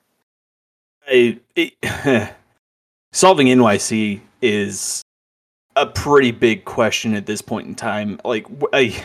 I, 1.08 1.40
it, 1.56 1.74
solving 3.12 3.48
NYC 3.48 4.22
is 4.42 5.02
a 5.76 5.86
pretty 5.86 6.32
big 6.32 6.66
question 6.66 7.14
at 7.14 7.26
this 7.26 7.42
point 7.42 7.68
in 7.68 7.76
time. 7.76 8.20
Like 8.24 8.46
I, 8.74 9.04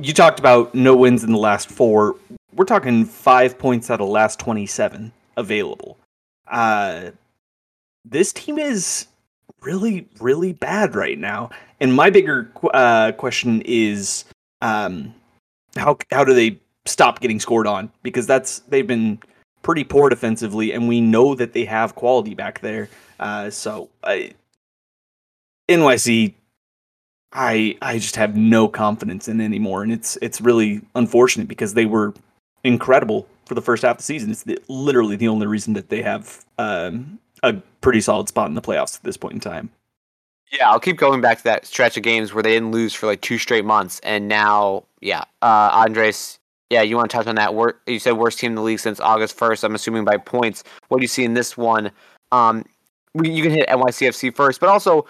you 0.00 0.12
talked 0.12 0.38
about 0.38 0.74
no 0.74 0.96
wins 0.96 1.24
in 1.24 1.32
the 1.32 1.38
last 1.38 1.70
four. 1.70 2.16
We're 2.54 2.64
talking 2.64 3.04
five 3.04 3.58
points 3.58 3.90
out 3.90 4.00
of 4.00 4.08
last 4.08 4.38
twenty-seven 4.38 5.12
available. 5.36 5.98
Uh, 6.46 7.10
this 8.04 8.32
team 8.32 8.58
is 8.58 9.06
really, 9.60 10.08
really 10.20 10.52
bad 10.52 10.94
right 10.94 11.18
now. 11.18 11.50
And 11.80 11.94
my 11.94 12.10
bigger 12.10 12.50
uh, 12.72 13.12
question 13.12 13.62
is, 13.64 14.24
um, 14.60 15.14
how 15.76 15.98
how 16.10 16.24
do 16.24 16.34
they 16.34 16.58
stop 16.86 17.20
getting 17.20 17.38
scored 17.38 17.66
on? 17.66 17.92
Because 18.02 18.26
that's 18.26 18.60
they've 18.60 18.86
been 18.86 19.20
pretty 19.62 19.84
poor 19.84 20.08
defensively, 20.08 20.72
and 20.72 20.88
we 20.88 21.00
know 21.00 21.34
that 21.34 21.52
they 21.52 21.64
have 21.64 21.94
quality 21.94 22.34
back 22.34 22.60
there. 22.60 22.88
Uh, 23.18 23.50
so 23.50 23.88
I, 24.02 24.32
NYC, 25.68 26.34
I 27.32 27.76
I 27.82 27.98
just 27.98 28.16
have 28.16 28.36
no 28.36 28.68
confidence 28.68 29.28
in 29.28 29.40
anymore, 29.40 29.82
and 29.82 29.92
it's 29.92 30.16
it's 30.22 30.40
really 30.40 30.82
unfortunate 30.94 31.48
because 31.48 31.74
they 31.74 31.86
were 31.86 32.14
incredible 32.64 33.28
for 33.46 33.54
the 33.54 33.62
first 33.62 33.82
half 33.82 33.92
of 33.92 33.96
the 33.98 34.04
season. 34.04 34.30
It's 34.30 34.44
the, 34.44 34.58
literally 34.68 35.16
the 35.16 35.28
only 35.28 35.46
reason 35.46 35.74
that 35.74 35.88
they 35.88 36.02
have 36.02 36.44
um, 36.58 37.18
a 37.42 37.54
pretty 37.80 38.00
solid 38.00 38.28
spot 38.28 38.48
in 38.48 38.54
the 38.54 38.62
playoffs 38.62 38.96
at 38.96 39.02
this 39.02 39.16
point 39.16 39.34
in 39.34 39.40
time. 39.40 39.70
Yeah, 40.50 40.70
I'll 40.70 40.80
keep 40.80 40.96
going 40.96 41.20
back 41.20 41.38
to 41.38 41.44
that 41.44 41.66
stretch 41.66 41.96
of 41.98 42.02
games 42.02 42.32
where 42.32 42.42
they 42.42 42.52
didn't 42.52 42.70
lose 42.70 42.94
for 42.94 43.06
like 43.06 43.20
two 43.20 43.36
straight 43.36 43.64
months, 43.64 44.00
and 44.02 44.28
now, 44.28 44.84
yeah, 45.00 45.24
uh, 45.42 45.70
Andres, 45.72 46.38
yeah, 46.70 46.82
you 46.82 46.96
want 46.96 47.10
to 47.10 47.16
touch 47.16 47.26
on 47.26 47.36
that? 47.36 47.52
You 47.86 47.98
said 47.98 48.12
worst 48.12 48.38
team 48.38 48.52
in 48.52 48.56
the 48.56 48.62
league 48.62 48.80
since 48.80 49.00
August 49.00 49.36
first. 49.36 49.64
I'm 49.64 49.74
assuming 49.74 50.04
by 50.04 50.18
points. 50.18 50.64
What 50.88 50.98
do 50.98 51.02
you 51.02 51.08
see 51.08 51.24
in 51.24 51.34
this 51.34 51.56
one? 51.56 51.90
Um, 52.30 52.64
you 53.14 53.42
can 53.42 53.52
hit 53.52 53.68
NYCFC 53.68 54.34
first, 54.34 54.60
but 54.60 54.68
also 54.68 55.06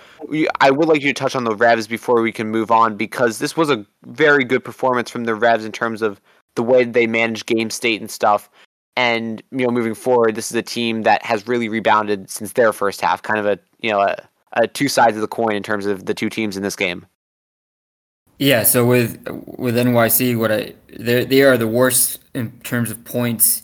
I 0.61 0.71
would 0.71 0.89
like 0.89 1.03
you 1.03 1.13
to 1.13 1.19
touch 1.19 1.35
on 1.35 1.45
the 1.45 1.55
Revs 1.55 1.89
before 1.89 2.23
we 2.23 2.31
can 2.31 2.49
move 2.49 2.71
on 2.71 2.97
because 2.97 3.39
this 3.41 3.57
was 3.57 3.71
a 3.71 3.85
very 4.07 4.45
good 4.45 4.65
performance 4.65 5.11
from 5.11 5.25
the 5.25 5.35
Revs 5.35 5.65
in 5.65 5.73
terms 5.73 6.01
of 6.01 6.21
the 6.55 6.63
way 6.63 6.85
they 6.85 7.07
manage 7.07 7.45
game 7.47 7.71
state 7.71 8.01
and 8.01 8.11
stuff. 8.11 8.49
And 8.97 9.43
you 9.51 9.67
know, 9.67 9.73
moving 9.73 9.95
forward, 9.95 10.37
this 10.37 10.51
is 10.51 10.57
a 10.57 10.63
team 10.63 11.03
that 11.03 11.25
has 11.25 11.49
really 11.49 11.69
rebounded 11.69 12.31
since 12.31 12.53
their 12.53 12.73
first 12.73 13.01
half. 13.01 13.23
Kind 13.23 13.41
of 13.41 13.47
a 13.47 13.59
you 13.81 13.91
know 13.91 14.01
a, 14.01 14.17
a 14.55 14.69
two 14.69 14.89
sides 14.89 15.17
of 15.17 15.21
the 15.21 15.29
coin 15.29 15.55
in 15.55 15.63
terms 15.63 15.87
of 15.87 16.07
the 16.07 16.15
two 16.15 16.31
teams 16.31 16.57
in 16.57 16.63
this 16.63 16.77
game. 16.77 17.05
Yeah, 18.39 18.63
so 18.63 18.87
with 18.87 19.27
with 19.59 19.77
NYC, 19.77 20.39
what 20.39 20.53
I 20.53 20.75
they 20.97 21.43
are 21.43 21.57
the 21.57 21.67
worst 21.67 22.21
in 22.35 22.53
terms 22.61 22.91
of 22.91 23.05
points 23.05 23.63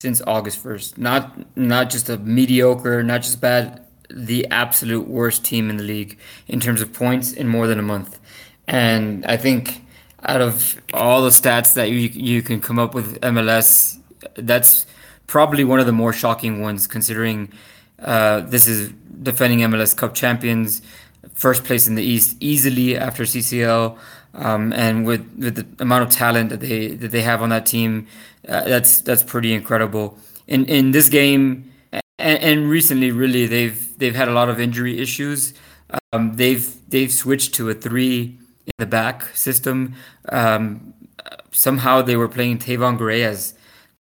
since 0.00 0.20
August 0.26 0.58
first. 0.58 0.98
Not 0.98 1.56
not 1.56 1.90
just 1.90 2.08
a 2.10 2.18
mediocre, 2.18 3.02
not 3.02 3.22
just 3.22 3.40
bad, 3.40 3.86
the 4.10 4.46
absolute 4.50 5.08
worst 5.08 5.44
team 5.44 5.70
in 5.70 5.78
the 5.78 5.84
league 5.84 6.18
in 6.48 6.60
terms 6.60 6.82
of 6.82 6.92
points 6.92 7.32
in 7.32 7.48
more 7.48 7.66
than 7.66 7.78
a 7.78 7.82
month. 7.82 8.18
And 8.68 9.24
I 9.24 9.36
think 9.38 9.84
out 10.24 10.42
of 10.42 10.80
all 10.92 11.22
the 11.22 11.30
stats 11.30 11.74
that 11.74 11.90
you 11.90 12.00
you 12.12 12.42
can 12.42 12.60
come 12.60 12.78
up 12.78 12.94
with 12.94 13.18
MLS, 13.22 13.98
that's 14.34 14.86
probably 15.26 15.64
one 15.64 15.80
of 15.80 15.86
the 15.86 15.92
more 15.92 16.12
shocking 16.12 16.60
ones 16.60 16.86
considering 16.86 17.50
uh, 18.00 18.40
this 18.40 18.66
is 18.66 18.92
defending 19.22 19.60
MLS 19.60 19.96
Cup 19.96 20.14
champions, 20.14 20.82
first 21.34 21.64
place 21.64 21.86
in 21.86 21.94
the 21.94 22.02
East 22.02 22.36
easily 22.40 22.96
after 22.96 23.24
CCL. 23.24 23.98
Um, 24.32 24.72
and 24.72 25.04
with, 25.04 25.28
with 25.36 25.56
the 25.56 25.82
amount 25.82 26.04
of 26.04 26.10
talent 26.10 26.50
that 26.50 26.60
they 26.60 26.88
that 26.88 27.10
they 27.10 27.22
have 27.22 27.42
on 27.42 27.48
that 27.48 27.66
team, 27.66 28.06
uh, 28.48 28.62
that's 28.62 29.00
that's 29.00 29.24
pretty 29.24 29.52
incredible. 29.52 30.18
In 30.46 30.66
in 30.66 30.92
this 30.92 31.08
game 31.08 31.70
and, 32.20 32.42
and, 32.42 32.70
recently, 32.70 33.10
really 33.10 33.46
they've 33.46 33.98
they've 33.98 34.14
had 34.14 34.28
a 34.28 34.32
lot 34.32 34.48
of 34.48 34.60
injury 34.60 35.00
issues. 35.00 35.54
Um, 36.12 36.36
they've 36.36 36.76
they've 36.88 37.12
switched 37.12 37.54
to 37.54 37.70
a 37.70 37.74
three 37.74 38.38
in 38.66 38.72
the 38.78 38.86
back 38.86 39.24
system. 39.34 39.94
Um, 40.28 40.94
somehow 41.50 42.02
they 42.02 42.16
were 42.16 42.28
playing 42.28 42.58
Tayvon 42.58 42.98
Gray 42.98 43.22
as 43.22 43.54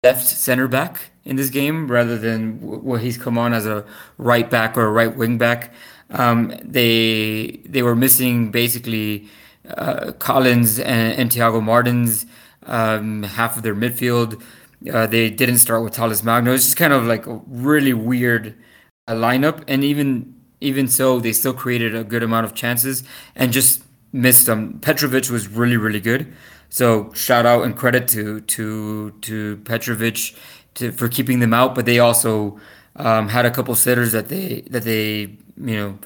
left 0.03 0.25
center 0.25 0.67
back 0.67 1.11
in 1.25 1.35
this 1.35 1.49
game 1.49 1.91
rather 1.91 2.17
than 2.17 2.61
what 2.61 3.01
he's 3.01 3.17
come 3.17 3.37
on 3.37 3.53
as 3.53 3.65
a 3.65 3.85
right 4.17 4.49
back 4.49 4.77
or 4.77 4.85
a 4.85 4.91
right 4.91 5.15
wing 5.15 5.37
back. 5.37 5.73
Um, 6.09 6.53
they 6.63 7.59
they 7.65 7.81
were 7.81 7.95
missing 7.95 8.51
basically 8.51 9.27
uh, 9.69 10.11
Callens 10.17 10.79
and, 10.79 11.19
and 11.19 11.31
Thiago 11.31 11.61
Martins 11.61 12.25
um, 12.65 13.23
half 13.23 13.57
of 13.57 13.63
their 13.63 13.75
midfield. 13.75 14.41
Uh, 14.91 15.07
they 15.07 15.29
didn't 15.29 15.57
start 15.57 15.83
with 15.83 15.93
Talles 15.93 16.23
Magno. 16.23 16.53
It's 16.53 16.65
just 16.65 16.77
kind 16.77 16.93
of 16.93 17.05
like 17.05 17.25
a 17.25 17.41
really 17.47 17.93
weird 17.93 18.55
uh, 19.07 19.13
lineup, 19.13 19.63
and 19.67 19.83
even 19.83 20.35
even 20.59 20.87
so, 20.87 21.19
they 21.19 21.33
still 21.33 21.53
created 21.53 21.95
a 21.95 22.03
good 22.03 22.23
amount 22.23 22.45
of 22.45 22.55
chances 22.55 23.03
and 23.35 23.51
just 23.51 23.83
missed 24.11 24.45
them. 24.45 24.79
Petrovic 24.79 25.29
was 25.29 25.47
really 25.47 25.77
really 25.77 25.99
good, 25.99 26.33
so 26.69 27.11
shout 27.13 27.45
out 27.45 27.63
and 27.63 27.75
credit 27.75 28.07
to 28.09 28.41
to 28.41 29.11
to 29.21 29.57
Petrovic 29.65 30.35
to, 30.75 30.91
for 30.91 31.09
keeping 31.09 31.39
them 31.39 31.53
out. 31.53 31.75
But 31.75 31.85
they 31.85 31.99
also 31.99 32.59
um, 32.95 33.29
had 33.29 33.45
a 33.45 33.51
couple 33.51 33.75
sitters 33.75 34.11
that 34.11 34.29
they 34.29 34.61
that 34.69 34.83
they 34.83 35.37
you 35.59 35.75
know 35.75 35.99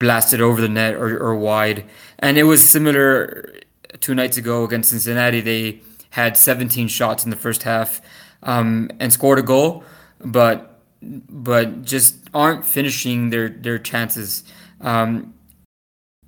blasted 0.00 0.40
over 0.40 0.60
the 0.60 0.68
net 0.68 0.94
or, 0.94 1.16
or 1.18 1.34
wide, 1.36 1.84
and 2.18 2.36
it 2.36 2.44
was 2.44 2.68
similar 2.68 3.62
two 4.00 4.14
nights 4.14 4.36
ago 4.36 4.64
against 4.64 4.90
Cincinnati, 4.90 5.40
they 5.40 5.80
had 6.10 6.36
17 6.36 6.88
shots 6.88 7.24
in 7.24 7.30
the 7.30 7.36
first 7.36 7.62
half 7.62 8.00
um, 8.42 8.90
and 9.00 9.12
scored 9.12 9.38
a 9.38 9.42
goal, 9.42 9.84
but 10.20 10.68
but 11.02 11.82
just 11.82 12.16
aren't 12.32 12.64
finishing 12.64 13.30
their 13.30 13.48
their 13.48 13.78
chances. 13.78 14.44
Um, 14.80 15.34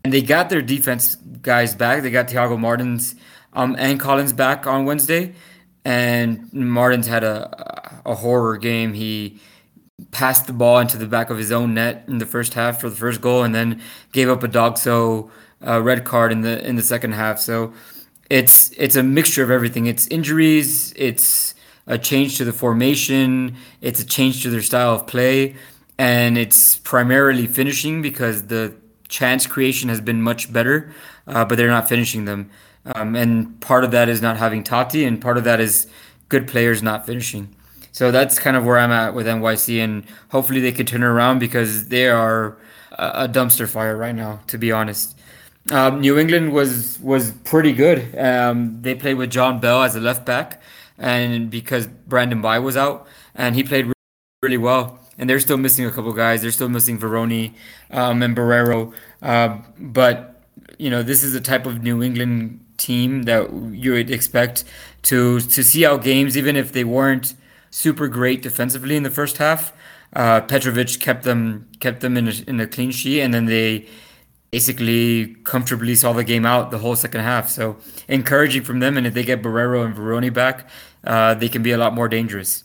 and 0.03 0.13
they 0.13 0.23
got 0.23 0.51
their 0.51 0.63
defense 0.63 1.15
guys 1.15 1.75
back. 1.75 2.03
They 2.03 2.11
got 2.11 2.29
Thiago 2.29 2.59
Martins 2.59 3.15
um, 3.53 3.77
and 3.79 4.01
Callens 4.01 4.35
back 4.35 4.67
on 4.67 4.85
Wednesday, 4.85 5.35
and 5.85 6.53
Martins 6.53 7.07
had 7.07 7.25
a 7.25 8.03
a 8.05 8.15
horror 8.15 8.57
game. 8.57 8.95
He 8.95 9.41
passed 10.11 10.47
the 10.47 10.53
ball 10.53 10.79
into 10.79 10.97
the 10.97 11.07
back 11.07 11.31
of 11.31 11.39
his 11.39 11.53
own 11.53 11.75
net 11.75 12.05
in 12.09 12.19
the 12.19 12.27
first 12.27 12.55
half 12.55 12.81
for 12.81 12.91
the 12.91 12.97
first 12.97 13.21
goal, 13.21 13.43
and 13.43 13.55
then 13.55 13.81
gave 14.13 14.29
up 14.29 14.43
a 14.43 14.49
DOGSO 14.49 15.31
uh, 15.67 15.83
red 15.83 16.05
card 16.05 16.33
in 16.33 16.43
the 16.43 16.67
in 16.67 16.77
the 16.77 16.83
second 16.83 17.13
half. 17.13 17.39
So 17.39 17.73
it's 18.31 18.71
it's 18.77 18.97
a 18.97 19.03
mixture 19.03 19.43
of 19.43 19.51
everything. 19.51 19.87
It's 19.87 20.07
injuries. 20.09 20.93
It's 20.97 21.55
a 21.87 21.99
change 21.99 22.39
to 22.39 22.45
the 22.45 22.53
formation. 22.53 23.57
It's 23.81 24.01
a 24.01 24.07
change 24.07 24.43
to 24.43 24.51
their 24.51 24.63
style 24.63 24.95
of 24.95 25.07
play, 25.07 25.57
and 25.99 26.37
it's 26.39 26.77
primarily 26.77 27.47
finishing 27.47 28.03
because 28.03 28.47
the 28.47 28.75
chance 29.09 29.47
creation 29.47 29.89
has 29.91 30.01
been 30.01 30.23
much 30.23 30.53
better, 30.53 30.93
uh, 31.27 31.45
but 31.45 31.57
they're 31.57 31.69
not 31.69 31.89
finishing 31.89 32.25
them. 32.25 32.51
Um, 32.87 33.15
and 33.15 33.61
part 33.61 33.85
of 33.85 33.93
that 33.93 34.09
is 34.09 34.21
not 34.21 34.37
having 34.37 34.65
Tati, 34.65 35.05
and 35.05 35.21
part 35.21 35.39
of 35.39 35.45
that 35.45 35.61
is 35.61 35.87
good 36.29 36.49
players 36.49 36.83
not 36.83 37.07
finishing. 37.07 37.55
So 37.95 38.11
that's 38.11 38.41
kind 38.41 38.57
of 38.57 38.67
where 38.67 38.77
I'm 38.77 38.91
at 38.91 39.15
with 39.15 39.27
NYC, 39.27 39.79
and 39.79 40.05
hopefully 40.31 40.59
they 40.59 40.73
can 40.73 40.85
turn 40.85 41.05
around 41.05 41.39
because 41.39 41.87
they 41.89 42.09
are 42.09 42.57
a 42.91 43.29
dumpster 43.29 43.69
fire 43.69 43.97
right 43.97 44.15
now, 44.15 44.41
to 44.49 44.59
be 44.59 44.73
honest. 44.73 45.17
Um, 45.71 46.01
New 46.01 46.19
England 46.19 46.53
was 46.53 46.99
was 47.01 47.31
pretty 47.45 47.73
good. 47.73 48.19
Um, 48.19 48.83
they 48.83 48.97
played 48.97 49.15
with 49.15 49.31
John 49.31 49.61
Bell 49.61 49.85
as 49.85 49.95
a 49.95 50.01
left 50.01 50.27
back, 50.27 50.61
and 50.99 51.49
because 51.49 51.87
Brandon 51.87 52.43
Bye 52.43 52.59
was 52.59 52.77
out, 52.77 53.07
and 53.33 53.55
he 53.55 53.63
played 53.63 53.85
really, 53.85 53.95
really 54.43 54.59
well. 54.59 54.99
And 55.17 55.31
they're 55.31 55.39
still 55.39 55.57
missing 55.57 55.87
a 55.87 55.93
couple 55.93 56.13
guys. 56.13 56.43
They're 56.43 56.51
still 56.51 56.69
missing 56.69 56.99
Vrioni 56.99 57.55
um, 57.93 58.21
and 58.25 58.37
Borrero. 58.37 58.93
uh, 59.23 59.59
but 59.79 60.43
you 60.79 60.91
know, 60.91 61.05
this 61.05 61.23
is 61.23 61.33
the 61.33 61.41
type 61.41 61.65
of 61.65 61.85
New 61.85 62.03
England 62.03 62.59
team 62.77 63.23
that 63.23 63.53
you 63.73 63.93
would 63.93 64.11
expect 64.11 64.65
to 65.03 65.39
to 65.39 65.63
see 65.63 65.87
out 65.87 66.03
games, 66.03 66.37
even 66.37 66.57
if 66.57 66.73
they 66.73 66.83
weren't 66.83 67.35
super 67.75 68.07
great 68.07 68.41
defensively 68.41 68.95
in 68.97 69.03
the 69.03 69.11
first 69.11 69.39
half. 69.39 69.73
Uh, 70.15 70.41
Petrovic 70.41 71.01
kept 71.01 71.25
them 71.25 71.69
kept 71.81 72.01
them 72.01 72.17
in 72.17 72.29
a, 72.29 72.33
in 72.47 72.61
a 72.61 72.69
clean 72.69 72.93
sheet, 72.93 73.21
and 73.21 73.35
then 73.35 73.47
they 73.47 73.87
basically 74.53 75.35
comfortably 75.43 75.97
saw 75.97 76.13
the 76.13 76.23
game 76.23 76.47
out 76.47 76.71
the 76.71 76.79
whole 76.79 76.95
second 76.95 77.23
half. 77.23 77.49
So 77.49 77.77
encouraging 78.07 78.63
from 78.63 78.79
them, 78.79 78.97
and 78.97 79.09
if 79.09 79.15
they 79.15 79.25
get 79.25 79.43
Borrero 79.43 79.85
and 79.85 79.95
Vrioni 79.95 80.33
back, 80.33 80.69
uh, 81.03 81.35
they 81.35 81.49
can 81.49 81.65
be 81.65 81.73
a 81.73 81.79
lot 81.79 81.93
more 81.95 82.09
dangerous. 82.09 82.63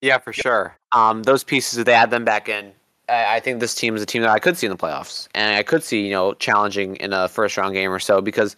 Yeah, 0.00 0.18
for 0.18 0.32
sure. 0.32 0.78
Um, 0.92 1.24
those 1.24 1.44
pieces, 1.44 1.78
if 1.78 1.84
they 1.84 1.92
add 1.92 2.10
them 2.10 2.24
back 2.24 2.48
in, 2.48 2.72
I, 3.10 3.36
I 3.36 3.40
think 3.40 3.60
this 3.60 3.74
team 3.74 3.94
is 3.94 4.00
a 4.00 4.06
team 4.06 4.22
that 4.22 4.30
I 4.30 4.38
could 4.38 4.56
see 4.56 4.66
in 4.66 4.70
the 4.70 4.78
playoffs, 4.78 5.28
and 5.34 5.54
I 5.54 5.62
could 5.62 5.84
see 5.84 6.02
you 6.02 6.12
know 6.12 6.32
challenging 6.34 6.96
in 6.96 7.12
a 7.12 7.28
first 7.28 7.58
round 7.58 7.74
game 7.74 7.90
or 7.90 7.98
so 7.98 8.22
because 8.22 8.56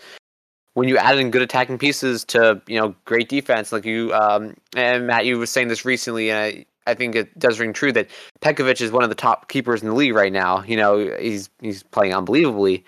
when 0.79 0.89
you 0.89 0.97
add 0.97 1.19
in 1.19 1.33
good 1.33 1.43
attacking 1.43 1.77
pieces 1.77 2.25
to 2.27 2.63
you 2.69 2.79
know 2.79 2.95
great 3.05 3.29
defense, 3.29 3.73
like 3.73 3.85
you 3.85 4.15
um, 4.15 4.55
and 4.77 5.09
Matt, 5.09 5.27
you 5.27 5.37
were 5.37 5.47
saying 5.47 5.67
this 5.67 5.85
recently, 5.85 6.31
and 6.31 6.39
I, 6.39 6.67
I 6.87 6.95
think 6.95 7.17
it 7.17 7.37
does 7.37 7.59
ring 7.59 7.73
true 7.73 7.91
that 7.93 8.09
Petrovic 8.41 8.81
is 8.81 8.93
one 8.93 9.03
of 9.03 9.09
the 9.09 9.17
top 9.17 9.49
keepers 9.49 9.83
in 9.83 9.89
the 9.89 9.95
league 9.95 10.15
right 10.15 10.33
now. 10.33 10.63
You 10.63 10.77
know, 10.77 11.17
he's 11.19 11.51
he's 11.61 11.83
playing 11.83 12.15
unbelievably. 12.15 12.85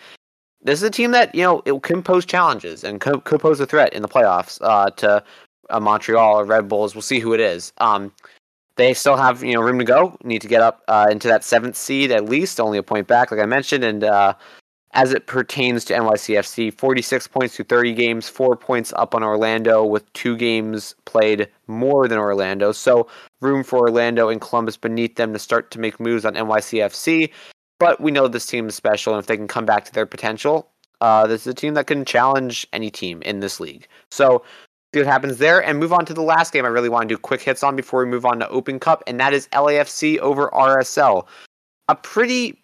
This 0.62 0.78
is 0.78 0.84
a 0.84 0.90
team 0.90 1.10
that 1.10 1.34
you 1.34 1.42
know 1.42 1.62
it 1.66 1.82
can 1.82 2.00
pose 2.00 2.24
challenges 2.24 2.84
and 2.84 3.00
could, 3.00 3.24
could 3.24 3.40
pose 3.40 3.58
a 3.58 3.66
threat 3.66 3.92
in 3.92 4.02
the 4.02 4.08
playoffs 4.08 4.58
uh, 4.62 4.90
to 4.90 5.22
uh, 5.70 5.80
Montreal 5.80 6.38
or 6.38 6.44
Red 6.44 6.68
Bulls. 6.68 6.94
We'll 6.94 7.02
see 7.02 7.18
who 7.18 7.34
it 7.34 7.40
is. 7.40 7.72
Um, 7.78 8.12
they 8.76 8.94
still 8.94 9.16
have 9.16 9.42
you 9.42 9.54
know 9.54 9.62
room 9.62 9.80
to 9.80 9.84
go. 9.84 10.16
Need 10.22 10.42
to 10.42 10.48
get 10.48 10.62
up 10.62 10.84
uh, 10.86 11.08
into 11.10 11.26
that 11.26 11.42
seventh 11.42 11.76
seed 11.76 12.12
at 12.12 12.26
least, 12.26 12.60
only 12.60 12.78
a 12.78 12.84
point 12.84 13.08
back, 13.08 13.32
like 13.32 13.40
I 13.40 13.46
mentioned, 13.46 13.82
and 13.82 14.04
uh, 14.04 14.34
as 14.92 15.12
it 15.12 15.26
pertains 15.26 15.84
to 15.84 15.94
NYCFC, 15.94 16.76
46 16.76 17.28
points 17.28 17.56
to 17.56 17.64
30 17.64 17.94
games, 17.94 18.28
four 18.28 18.56
points 18.56 18.92
up 18.96 19.14
on 19.14 19.22
Orlando 19.22 19.84
with 19.84 20.12
two 20.14 20.36
games 20.36 20.94
played 21.04 21.48
more 21.68 22.08
than 22.08 22.18
Orlando. 22.18 22.72
So 22.72 23.06
room 23.40 23.62
for 23.62 23.78
Orlando 23.78 24.28
and 24.28 24.40
Columbus 24.40 24.76
beneath 24.76 25.14
them 25.14 25.32
to 25.32 25.38
start 25.38 25.70
to 25.72 25.78
make 25.78 26.00
moves 26.00 26.24
on 26.24 26.34
NYCFC. 26.34 27.30
But 27.78 28.00
we 28.00 28.10
know 28.10 28.28
this 28.28 28.46
team 28.46 28.68
is 28.68 28.74
special, 28.74 29.14
and 29.14 29.20
if 29.20 29.26
they 29.26 29.36
can 29.36 29.48
come 29.48 29.64
back 29.64 29.84
to 29.86 29.92
their 29.92 30.06
potential, 30.06 30.68
uh, 31.00 31.26
this 31.26 31.42
is 31.42 31.46
a 31.46 31.54
team 31.54 31.74
that 31.74 31.86
can 31.86 32.04
challenge 32.04 32.66
any 32.72 32.90
team 32.90 33.22
in 33.22 33.40
this 33.40 33.58
league. 33.58 33.88
So 34.10 34.42
see 34.92 35.00
what 35.00 35.06
happens 35.06 35.38
there, 35.38 35.64
and 35.64 35.78
move 35.78 35.92
on 35.92 36.04
to 36.06 36.12
the 36.12 36.20
last 36.20 36.52
game. 36.52 36.66
I 36.66 36.68
really 36.68 36.88
want 36.88 37.08
to 37.08 37.14
do 37.14 37.18
quick 37.18 37.40
hits 37.40 37.62
on 37.62 37.76
before 37.76 38.04
we 38.04 38.10
move 38.10 38.26
on 38.26 38.38
to 38.40 38.48
Open 38.48 38.78
Cup, 38.78 39.02
and 39.06 39.18
that 39.20 39.32
is 39.32 39.48
LAFC 39.48 40.18
over 40.18 40.48
RSL. 40.48 41.26
A 41.88 41.94
pretty 41.94 42.60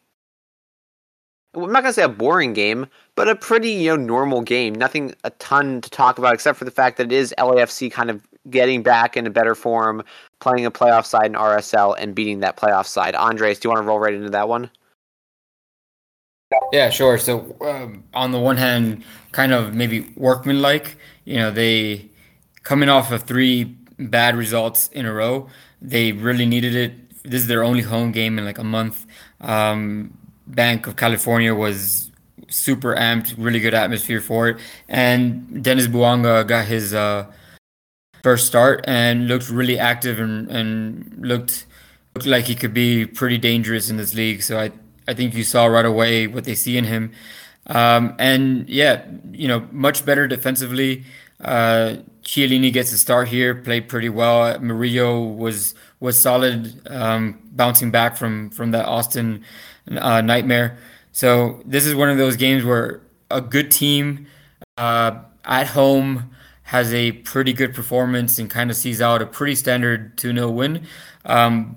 I'm 1.56 1.72
not 1.72 1.82
gonna 1.82 1.92
say 1.92 2.02
a 2.02 2.08
boring 2.08 2.52
game, 2.52 2.86
but 3.14 3.28
a 3.28 3.34
pretty 3.34 3.70
you 3.70 3.90
know 3.90 3.96
normal 3.96 4.42
game. 4.42 4.74
Nothing 4.74 5.14
a 5.24 5.30
ton 5.30 5.80
to 5.80 5.90
talk 5.90 6.18
about 6.18 6.34
except 6.34 6.58
for 6.58 6.64
the 6.64 6.70
fact 6.70 6.98
that 6.98 7.06
it 7.06 7.12
is 7.12 7.34
LAFC 7.38 7.90
kind 7.90 8.10
of 8.10 8.20
getting 8.50 8.82
back 8.82 9.16
into 9.16 9.30
better 9.30 9.54
form, 9.54 10.02
playing 10.40 10.66
a 10.66 10.70
playoff 10.70 11.04
side 11.04 11.26
in 11.26 11.32
RSL 11.32 11.96
and 11.98 12.14
beating 12.14 12.40
that 12.40 12.56
playoff 12.56 12.86
side. 12.86 13.14
Andres, 13.14 13.58
do 13.58 13.66
you 13.66 13.70
want 13.72 13.82
to 13.82 13.88
roll 13.88 13.98
right 13.98 14.14
into 14.14 14.30
that 14.30 14.48
one? 14.48 14.70
Yeah, 16.72 16.90
sure. 16.90 17.18
So 17.18 17.56
um, 17.60 18.04
on 18.14 18.32
the 18.32 18.38
one 18.38 18.56
hand, 18.56 19.04
kind 19.32 19.52
of 19.52 19.74
maybe 19.74 20.12
workmanlike. 20.16 20.96
You 21.24 21.36
know, 21.36 21.50
they 21.50 22.10
coming 22.62 22.88
off 22.88 23.10
of 23.10 23.24
three 23.24 23.64
bad 23.98 24.36
results 24.36 24.88
in 24.88 25.06
a 25.06 25.12
row. 25.12 25.48
They 25.80 26.12
really 26.12 26.46
needed 26.46 26.74
it. 26.74 27.22
This 27.22 27.42
is 27.42 27.46
their 27.48 27.64
only 27.64 27.82
home 27.82 28.12
game 28.12 28.38
in 28.38 28.44
like 28.44 28.58
a 28.58 28.64
month. 28.64 29.06
Um, 29.40 30.16
Banc 30.46 30.86
of 30.86 30.96
California 30.96 31.54
was 31.54 32.10
super 32.48 32.94
amped, 32.94 33.34
really 33.36 33.60
good 33.60 33.74
atmosphere 33.74 34.20
for 34.20 34.48
it. 34.48 34.58
And 34.88 35.62
Denis 35.62 35.88
Bouanga 35.88 36.46
got 36.46 36.66
his 36.66 36.94
uh, 36.94 37.26
first 38.22 38.46
start 38.46 38.84
and 38.86 39.28
looked 39.28 39.48
really 39.50 39.78
active 39.78 40.20
and, 40.20 40.50
and 40.50 41.18
looked 41.20 41.66
looked 42.14 42.26
like 42.26 42.46
he 42.46 42.54
could 42.54 42.72
be 42.72 43.04
pretty 43.04 43.38
dangerous 43.38 43.90
in 43.90 43.96
this 43.96 44.14
league. 44.14 44.42
So 44.42 44.58
I 44.58 44.70
I 45.08 45.14
think 45.14 45.34
you 45.34 45.44
saw 45.44 45.66
right 45.66 45.84
away 45.84 46.26
what 46.26 46.44
they 46.44 46.54
see 46.54 46.76
in 46.76 46.84
him. 46.84 47.12
Um, 47.68 48.14
and 48.18 48.68
yeah, 48.68 49.04
you 49.32 49.48
know, 49.48 49.66
much 49.72 50.04
better 50.04 50.26
defensively. 50.28 51.04
Uh, 51.40 51.96
Chiellini 52.22 52.72
gets 52.72 52.92
a 52.92 52.98
start 52.98 53.28
here, 53.28 53.54
played 53.54 53.88
pretty 53.88 54.08
well. 54.08 54.58
Murillo 54.58 55.22
was 55.22 55.74
was 56.00 56.20
solid, 56.20 56.80
um, 56.88 57.38
bouncing 57.52 57.90
back 57.90 58.16
from 58.16 58.50
from 58.50 58.70
that 58.70 58.86
Austin 58.86 59.44
uh, 59.90 60.20
nightmare. 60.20 60.78
So 61.12 61.62
this 61.64 61.86
is 61.86 61.94
one 61.94 62.10
of 62.10 62.18
those 62.18 62.36
games 62.36 62.64
where 62.64 63.00
a 63.30 63.40
good 63.40 63.70
team 63.70 64.26
uh, 64.76 65.20
at 65.44 65.68
home 65.68 66.30
has 66.64 66.92
a 66.92 67.12
pretty 67.12 67.52
good 67.52 67.74
performance 67.74 68.38
and 68.38 68.50
kind 68.50 68.70
of 68.70 68.76
sees 68.76 69.00
out 69.00 69.22
a 69.22 69.26
pretty 69.26 69.54
standard 69.54 70.16
2-0 70.16 70.52
win. 70.52 70.86
Um, 71.24 71.76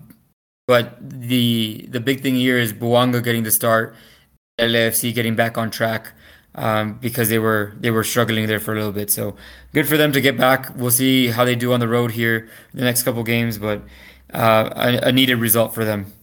but 0.67 0.97
the 0.99 1.87
the 1.89 1.99
big 1.99 2.21
thing 2.21 2.35
here 2.35 2.57
is 2.57 2.73
Bouanga 2.73 3.23
getting 3.23 3.41
the 3.41 3.49
start, 3.49 3.95
LAFC 4.59 5.13
getting 5.15 5.35
back 5.35 5.57
on 5.57 5.71
track 5.71 6.11
um, 6.55 6.99
because 6.99 7.29
they 7.29 7.39
were 7.39 7.73
they 7.79 7.89
were 7.89 8.03
struggling 8.03 8.45
there 8.47 8.59
for 8.59 8.73
a 8.73 8.77
little 8.77 8.91
bit. 8.91 9.09
So 9.09 9.35
good 9.73 9.87
for 9.87 9.97
them 9.97 10.11
to 10.11 10.21
get 10.21 10.37
back. 10.37 10.75
We'll 10.75 10.91
see 10.91 11.27
how 11.27 11.45
they 11.45 11.55
do 11.55 11.73
on 11.73 11.79
the 11.79 11.87
road 11.87 12.11
here 12.11 12.49
the 12.73 12.83
next 12.83 13.03
couple 13.03 13.23
games, 13.23 13.57
but 13.57 13.81
uh, 14.33 14.69
a, 14.75 15.07
a 15.07 15.11
needed 15.11 15.37
result 15.37 15.73
for 15.73 15.85
them. 15.85 16.13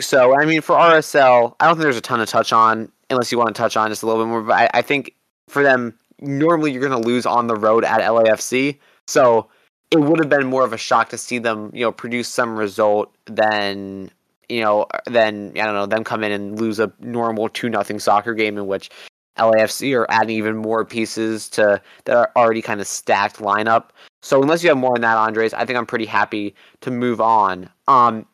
So, 0.00 0.38
I 0.38 0.44
mean, 0.44 0.60
for 0.60 0.76
RSL, 0.76 1.54
I 1.60 1.66
don't 1.66 1.76
think 1.76 1.82
there's 1.82 1.96
a 1.96 2.00
ton 2.00 2.18
to 2.18 2.26
touch 2.26 2.52
on 2.52 2.90
unless 3.10 3.30
you 3.30 3.38
want 3.38 3.54
to 3.54 3.54
touch 3.54 3.76
on 3.76 3.88
just 3.88 4.02
a 4.02 4.06
little 4.06 4.24
bit 4.24 4.28
more. 4.28 4.42
But 4.42 4.54
I, 4.54 4.70
I 4.74 4.82
think 4.82 5.14
for 5.48 5.62
them, 5.62 5.96
normally 6.20 6.72
you're 6.72 6.86
going 6.86 7.00
to 7.00 7.08
lose 7.08 7.26
on 7.26 7.46
the 7.46 7.56
road 7.56 7.84
at 7.84 8.00
LAFC. 8.00 8.78
So 9.06 9.48
it 9.90 9.98
would 9.98 10.18
have 10.18 10.28
been 10.28 10.46
more 10.46 10.64
of 10.64 10.72
a 10.72 10.78
shock 10.78 11.08
to 11.10 11.18
see 11.18 11.38
them, 11.38 11.70
you 11.72 11.84
know, 11.84 11.92
produce 11.92 12.28
some 12.28 12.56
result 12.56 13.14
than, 13.26 14.10
you 14.48 14.60
know, 14.60 14.86
than, 15.06 15.50
I 15.50 15.64
don't 15.64 15.74
know, 15.74 15.86
them 15.86 16.04
come 16.04 16.24
in 16.24 16.32
and 16.32 16.58
lose 16.58 16.80
a 16.80 16.92
normal 17.00 17.48
2 17.48 17.68
nothing 17.68 18.00
soccer 18.00 18.34
game 18.34 18.58
in 18.58 18.66
which 18.66 18.90
LAFC 19.38 19.96
are 19.96 20.06
adding 20.10 20.36
even 20.36 20.56
more 20.56 20.84
pieces 20.84 21.48
to 21.50 21.80
their 22.04 22.36
already 22.36 22.62
kind 22.62 22.80
of 22.80 22.86
stacked 22.86 23.38
lineup. 23.38 23.90
So 24.22 24.42
unless 24.42 24.62
you 24.62 24.70
have 24.70 24.78
more 24.78 24.94
on 24.94 25.02
that, 25.02 25.16
Andres, 25.16 25.54
I 25.54 25.64
think 25.64 25.78
I'm 25.78 25.86
pretty 25.86 26.06
happy 26.06 26.54
to 26.80 26.90
move 26.90 27.20
on. 27.20 27.68
Um, 27.86 28.26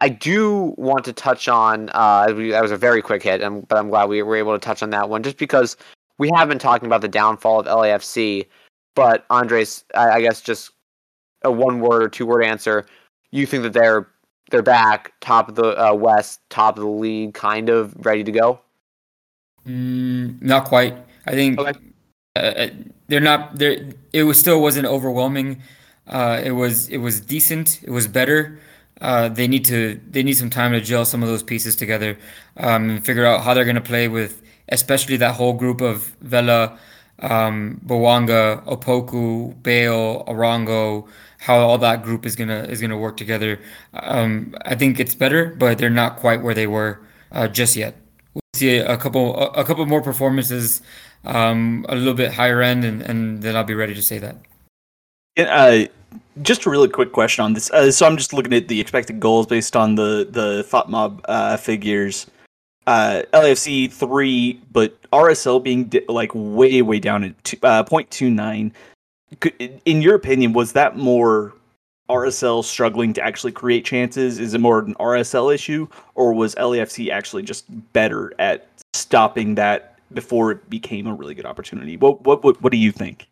I 0.00 0.08
do 0.08 0.74
want 0.78 1.04
to 1.04 1.12
touch 1.12 1.46
on 1.46 1.90
uh, 1.92 2.26
that 2.26 2.62
was 2.62 2.70
a 2.70 2.76
very 2.76 3.02
quick 3.02 3.22
hit, 3.22 3.40
but 3.68 3.78
I'm 3.78 3.90
glad 3.90 4.08
we 4.08 4.22
were 4.22 4.36
able 4.36 4.52
to 4.52 4.58
touch 4.58 4.82
on 4.82 4.90
that 4.90 5.10
one 5.10 5.22
just 5.22 5.36
because 5.36 5.76
we 6.18 6.30
have 6.34 6.48
been 6.48 6.58
talking 6.58 6.86
about 6.86 7.02
the 7.02 7.08
downfall 7.08 7.60
of 7.60 7.66
LAFC. 7.66 8.46
But 8.94 9.26
Andres, 9.30 9.84
I, 9.94 10.10
I 10.10 10.20
guess 10.22 10.40
just 10.40 10.70
a 11.42 11.52
one 11.52 11.80
word 11.80 12.02
or 12.02 12.08
two 12.08 12.26
word 12.26 12.42
answer. 12.42 12.86
You 13.30 13.46
think 13.46 13.62
that 13.62 13.72
they're 13.74 14.08
they're 14.50 14.62
back, 14.62 15.12
top 15.20 15.48
of 15.48 15.54
the 15.54 15.78
uh, 15.80 15.94
West, 15.94 16.40
top 16.48 16.76
of 16.76 16.82
the 16.82 16.90
league, 16.90 17.34
kind 17.34 17.68
of 17.68 17.94
ready 18.04 18.24
to 18.24 18.32
go? 18.32 18.60
Mm, 19.66 20.40
not 20.42 20.64
quite. 20.64 20.96
I 21.26 21.32
think 21.32 21.58
okay. 21.58 21.78
uh, 22.36 22.40
uh 22.40 22.68
they're 23.08 23.20
not. 23.20 23.58
There, 23.58 23.90
it 24.12 24.22
was 24.22 24.40
still 24.40 24.62
wasn't 24.62 24.86
overwhelming. 24.86 25.62
Uh, 26.06 26.40
it 26.42 26.52
was 26.52 26.88
it 26.88 26.98
was 26.98 27.20
decent. 27.20 27.82
It 27.82 27.90
was 27.90 28.08
better 28.08 28.58
uh, 29.00 29.28
they 29.28 29.48
need 29.48 29.64
to 29.64 30.00
they 30.10 30.22
need 30.22 30.34
some 30.34 30.50
time 30.50 30.72
to 30.72 30.80
gel 30.80 31.04
some 31.04 31.22
of 31.22 31.28
those 31.28 31.42
pieces 31.42 31.76
together 31.76 32.18
um, 32.56 32.90
and 32.90 33.04
figure 33.04 33.24
out 33.24 33.42
how 33.42 33.54
they're 33.54 33.64
going 33.64 33.74
to 33.74 33.80
play 33.80 34.08
with 34.08 34.42
especially 34.70 35.16
that 35.18 35.34
whole 35.34 35.52
group 35.52 35.80
of 35.80 36.16
Vela, 36.20 36.78
um, 37.20 37.80
Opoku, 37.86 39.62
Bale, 39.62 40.24
Arango, 40.26 41.06
how 41.38 41.58
all 41.58 41.78
that 41.78 42.02
group 42.02 42.26
is 42.26 42.36
gonna 42.36 42.64
is 42.64 42.80
gonna 42.80 42.98
work 42.98 43.16
together. 43.16 43.60
Um, 43.94 44.54
I 44.64 44.74
think 44.74 45.00
it's 45.00 45.14
better, 45.14 45.54
but 45.58 45.78
they're 45.78 45.90
not 45.90 46.16
quite 46.16 46.42
where 46.42 46.54
they 46.54 46.66
were 46.66 47.00
uh, 47.32 47.48
just 47.48 47.76
yet. 47.76 47.96
We'll 48.34 48.42
see 48.54 48.78
a, 48.78 48.96
couple 48.96 49.36
a, 49.36 49.46
a, 49.60 49.64
couple 49.64 49.84
more 49.86 50.02
performances, 50.02 50.82
um, 51.24 51.84
a 51.88 51.96
little 51.96 52.14
bit 52.14 52.32
higher 52.32 52.62
end, 52.62 52.84
and, 52.84 53.02
and 53.02 53.42
then 53.42 53.56
I'll 53.56 53.64
be 53.64 53.74
ready 53.74 53.94
to 53.94 54.02
say 54.02 54.18
that. 54.18 54.36
Yeah, 55.36 55.86
just 56.42 56.66
a 56.66 56.70
really 56.70 56.88
quick 56.88 57.12
question 57.12 57.44
on 57.44 57.52
this. 57.52 57.70
Uh, 57.70 57.90
so 57.90 58.06
I'm 58.06 58.16
just 58.16 58.32
looking 58.32 58.52
at 58.52 58.68
the 58.68 58.80
expected 58.80 59.20
goals 59.20 59.46
based 59.46 59.76
on 59.76 59.94
the 59.94 60.26
the 60.30 60.64
FotMob 60.68 61.20
uh, 61.26 61.56
figures. 61.56 62.26
Uh, 62.86 63.22
LAFC 63.32 63.92
three, 63.92 64.60
but 64.72 65.00
RSL 65.12 65.62
being 65.62 65.84
di- 65.84 66.04
like 66.08 66.30
way 66.34 66.82
way 66.82 66.98
down 66.98 67.24
at 67.24 67.44
two, 67.44 67.56
uh, 67.62 67.84
0.29. 67.84 68.72
In 69.84 70.02
your 70.02 70.14
opinion, 70.14 70.52
was 70.54 70.72
that 70.72 70.96
more 70.96 71.52
RSL 72.08 72.64
struggling 72.64 73.12
to 73.12 73.22
actually 73.22 73.52
create 73.52 73.84
chances? 73.84 74.40
Is 74.40 74.54
it 74.54 74.60
more 74.60 74.80
an 74.80 74.94
RSL 74.94 75.54
issue, 75.54 75.86
or 76.16 76.32
was 76.32 76.54
LAFC 76.56 77.10
actually 77.10 77.42
just 77.42 77.66
better 77.92 78.32
at 78.40 78.68
stopping 78.94 79.54
that 79.54 79.98
before 80.12 80.50
it 80.50 80.68
became 80.68 81.06
a 81.06 81.14
really 81.14 81.34
good 81.34 81.46
opportunity? 81.46 81.96
What 81.96 82.22
what 82.24 82.42
what, 82.42 82.60
what 82.60 82.72
do 82.72 82.78
you 82.78 82.90
think? 82.90 83.28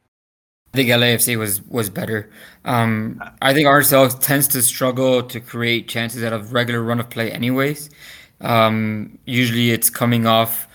I 0.74 0.76
think 0.76 0.90
LAFC 0.90 1.38
was 1.38 1.62
was 1.62 1.88
better. 1.90 2.30
Um, 2.64 3.22
I 3.40 3.54
think 3.54 3.66
RSL 3.66 4.20
tends 4.20 4.46
to 4.48 4.62
struggle 4.62 5.22
to 5.22 5.40
create 5.40 5.88
chances 5.88 6.22
out 6.22 6.32
of 6.32 6.52
regular 6.52 6.82
run 6.82 7.00
of 7.00 7.08
play, 7.08 7.32
anyways. 7.32 7.90
Um, 8.40 9.18
usually 9.24 9.70
it's 9.70 9.90
coming 9.90 10.26
off 10.26 10.68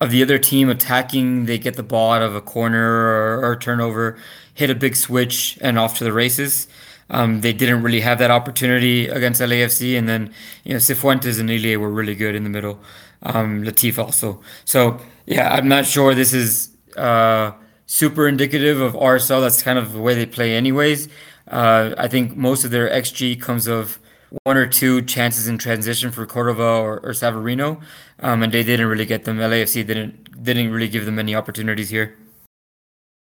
of 0.00 0.10
the 0.10 0.22
other 0.22 0.38
team 0.38 0.68
attacking. 0.70 1.46
They 1.46 1.58
get 1.58 1.76
the 1.76 1.82
ball 1.82 2.12
out 2.12 2.22
of 2.22 2.34
a 2.34 2.40
corner 2.40 2.82
or, 2.82 3.44
or 3.44 3.56
turnover, 3.56 4.18
hit 4.54 4.70
a 4.70 4.74
big 4.74 4.96
switch, 4.96 5.58
and 5.60 5.78
off 5.78 5.98
to 5.98 6.04
the 6.04 6.12
races. 6.12 6.66
Um, 7.10 7.42
they 7.42 7.52
didn't 7.52 7.82
really 7.82 8.00
have 8.00 8.18
that 8.18 8.30
opportunity 8.30 9.08
against 9.08 9.40
LAFC, 9.40 9.98
and 9.98 10.08
then 10.08 10.32
you 10.64 10.72
know 10.72 10.78
Cifuentes 10.78 11.38
and 11.38 11.50
Ilie 11.50 11.76
were 11.76 11.90
really 11.90 12.14
good 12.14 12.34
in 12.34 12.44
the 12.44 12.50
middle. 12.50 12.80
Um, 13.22 13.62
Latif 13.62 13.98
also. 13.98 14.40
So 14.64 14.98
yeah, 15.26 15.50
I'm 15.52 15.68
not 15.68 15.86
sure 15.86 16.14
this 16.14 16.32
is 16.32 16.70
uh, 16.96 17.52
super 17.86 18.28
indicative 18.28 18.80
of 18.80 18.94
RSL. 18.94 19.40
That's 19.40 19.62
kind 19.62 19.78
of 19.78 19.92
the 19.92 20.00
way 20.00 20.14
they 20.14 20.26
play, 20.26 20.54
anyways. 20.54 21.08
Uh, 21.48 21.94
I 21.98 22.08
think 22.08 22.36
most 22.36 22.64
of 22.64 22.70
their 22.70 22.88
xG 22.88 23.40
comes 23.40 23.66
of 23.66 23.98
one 24.42 24.56
or 24.56 24.66
two 24.66 25.02
chances 25.02 25.46
in 25.46 25.58
transition 25.58 26.10
for 26.10 26.26
Cordova 26.26 26.62
or, 26.62 27.00
or 27.00 27.10
Savarino, 27.10 27.80
um, 28.20 28.42
and 28.42 28.52
they 28.52 28.62
didn't 28.62 28.86
really 28.86 29.06
get 29.06 29.24
them. 29.24 29.38
LAFC 29.38 29.86
didn't 29.86 30.42
didn't 30.42 30.72
really 30.72 30.88
give 30.88 31.04
them 31.04 31.18
any 31.18 31.34
opportunities 31.34 31.88
here. 31.90 32.16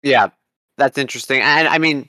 Yeah, 0.04 0.30
that's 0.78 0.98
interesting. 0.98 1.42
And 1.42 1.68
I 1.68 1.78
mean, 1.78 2.08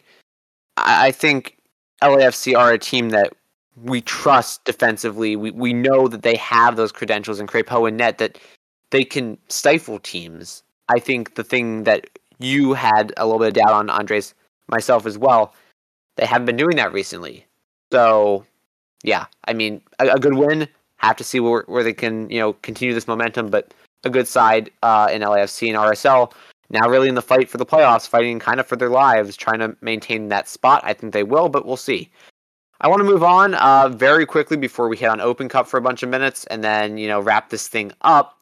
I 0.77 1.11
think 1.13 1.57
LAFC 2.03 2.57
are 2.57 2.73
a 2.73 2.79
team 2.79 3.11
that 3.11 3.33
we 3.77 4.01
trust 4.01 4.65
defensively. 4.65 5.37
We 5.37 5.51
we 5.53 5.73
know 5.73 6.09
that 6.09 6.23
they 6.23 6.37
have 6.37 6.77
those 6.77 6.93
credentials 6.93 7.41
in 7.41 7.47
Crépeau 7.47 7.89
and 7.89 7.97
Net 7.97 8.19
that 8.19 8.39
they 8.91 9.05
can 9.05 9.39
stifle 9.49 9.99
teams. 9.99 10.63
I 10.89 10.99
think 10.99 11.37
the 11.37 11.45
thing 11.45 11.85
that 11.85 12.12
you 12.43 12.75
had 12.75 13.13
a 13.17 13.25
little 13.27 13.39
bit 13.39 13.49
of 13.49 13.55
doubt 13.55 13.73
on 13.73 13.91
Andres, 13.91 14.35
myself 14.69 15.07
as 15.07 15.19
well, 15.19 15.55
they 16.17 16.27
haven't 16.27 16.47
been 16.47 16.57
doing 16.57 16.77
that 16.77 16.93
recently. 16.93 17.47
So 17.91 18.45
yeah, 19.03 19.27
I 19.47 19.53
mean 19.53 19.81
a, 19.99 20.09
a 20.09 20.19
good 20.19 20.35
win. 20.35 20.69
Have 20.97 21.17
to 21.17 21.25
see 21.25 21.41
where 21.41 21.65
where 21.67 21.83
they 21.83 21.93
can 21.93 22.31
you 22.31 22.39
know 22.39 22.53
continue 22.55 22.95
this 22.95 23.09
momentum, 23.09 23.49
but 23.49 23.75
a 24.05 24.11
good 24.11 24.29
side 24.29 24.71
uh, 24.83 25.09
in 25.13 25.23
LAFC 25.23 25.69
and 25.69 25.77
RSL 25.77 26.33
now 26.73 26.89
really 26.89 27.09
in 27.09 27.15
the 27.15 27.23
fight 27.23 27.49
for 27.49 27.59
the 27.59 27.67
playoffs, 27.67 28.09
fighting 28.09 28.39
kind 28.39 28.59
of 28.59 28.67
for 28.67 28.77
their 28.77 28.89
lives, 28.89 29.37
trying 29.37 29.59
to 29.61 29.77
maintain 29.83 30.29
that 30.29 30.49
spot. 30.49 30.81
I 30.85 30.95
think 30.95 31.13
they 31.13 31.23
will, 31.23 31.49
but 31.49 31.67
we'll 31.67 31.77
see. 31.77 32.11
I 32.81 32.89
want 32.89 33.01
to 33.01 33.05
move 33.05 33.23
on 33.23 33.55
uh, 33.55 33.91
very 33.91 34.27
quickly 34.27 34.57
before 34.57 34.89
we 34.89 34.97
hit 34.97 35.09
on 35.09 35.21
Open 35.21 35.49
Cup 35.49 35.69
for 35.69 35.77
a 35.77 35.83
bunch 35.83 36.03
of 36.03 36.09
minutes 36.09 36.45
and 36.47 36.65
then, 36.65 36.97
you 36.97 37.07
know, 37.07 37.21
wrap 37.21 37.51
this 37.51 37.69
thing 37.69 37.93
up. 38.01 38.42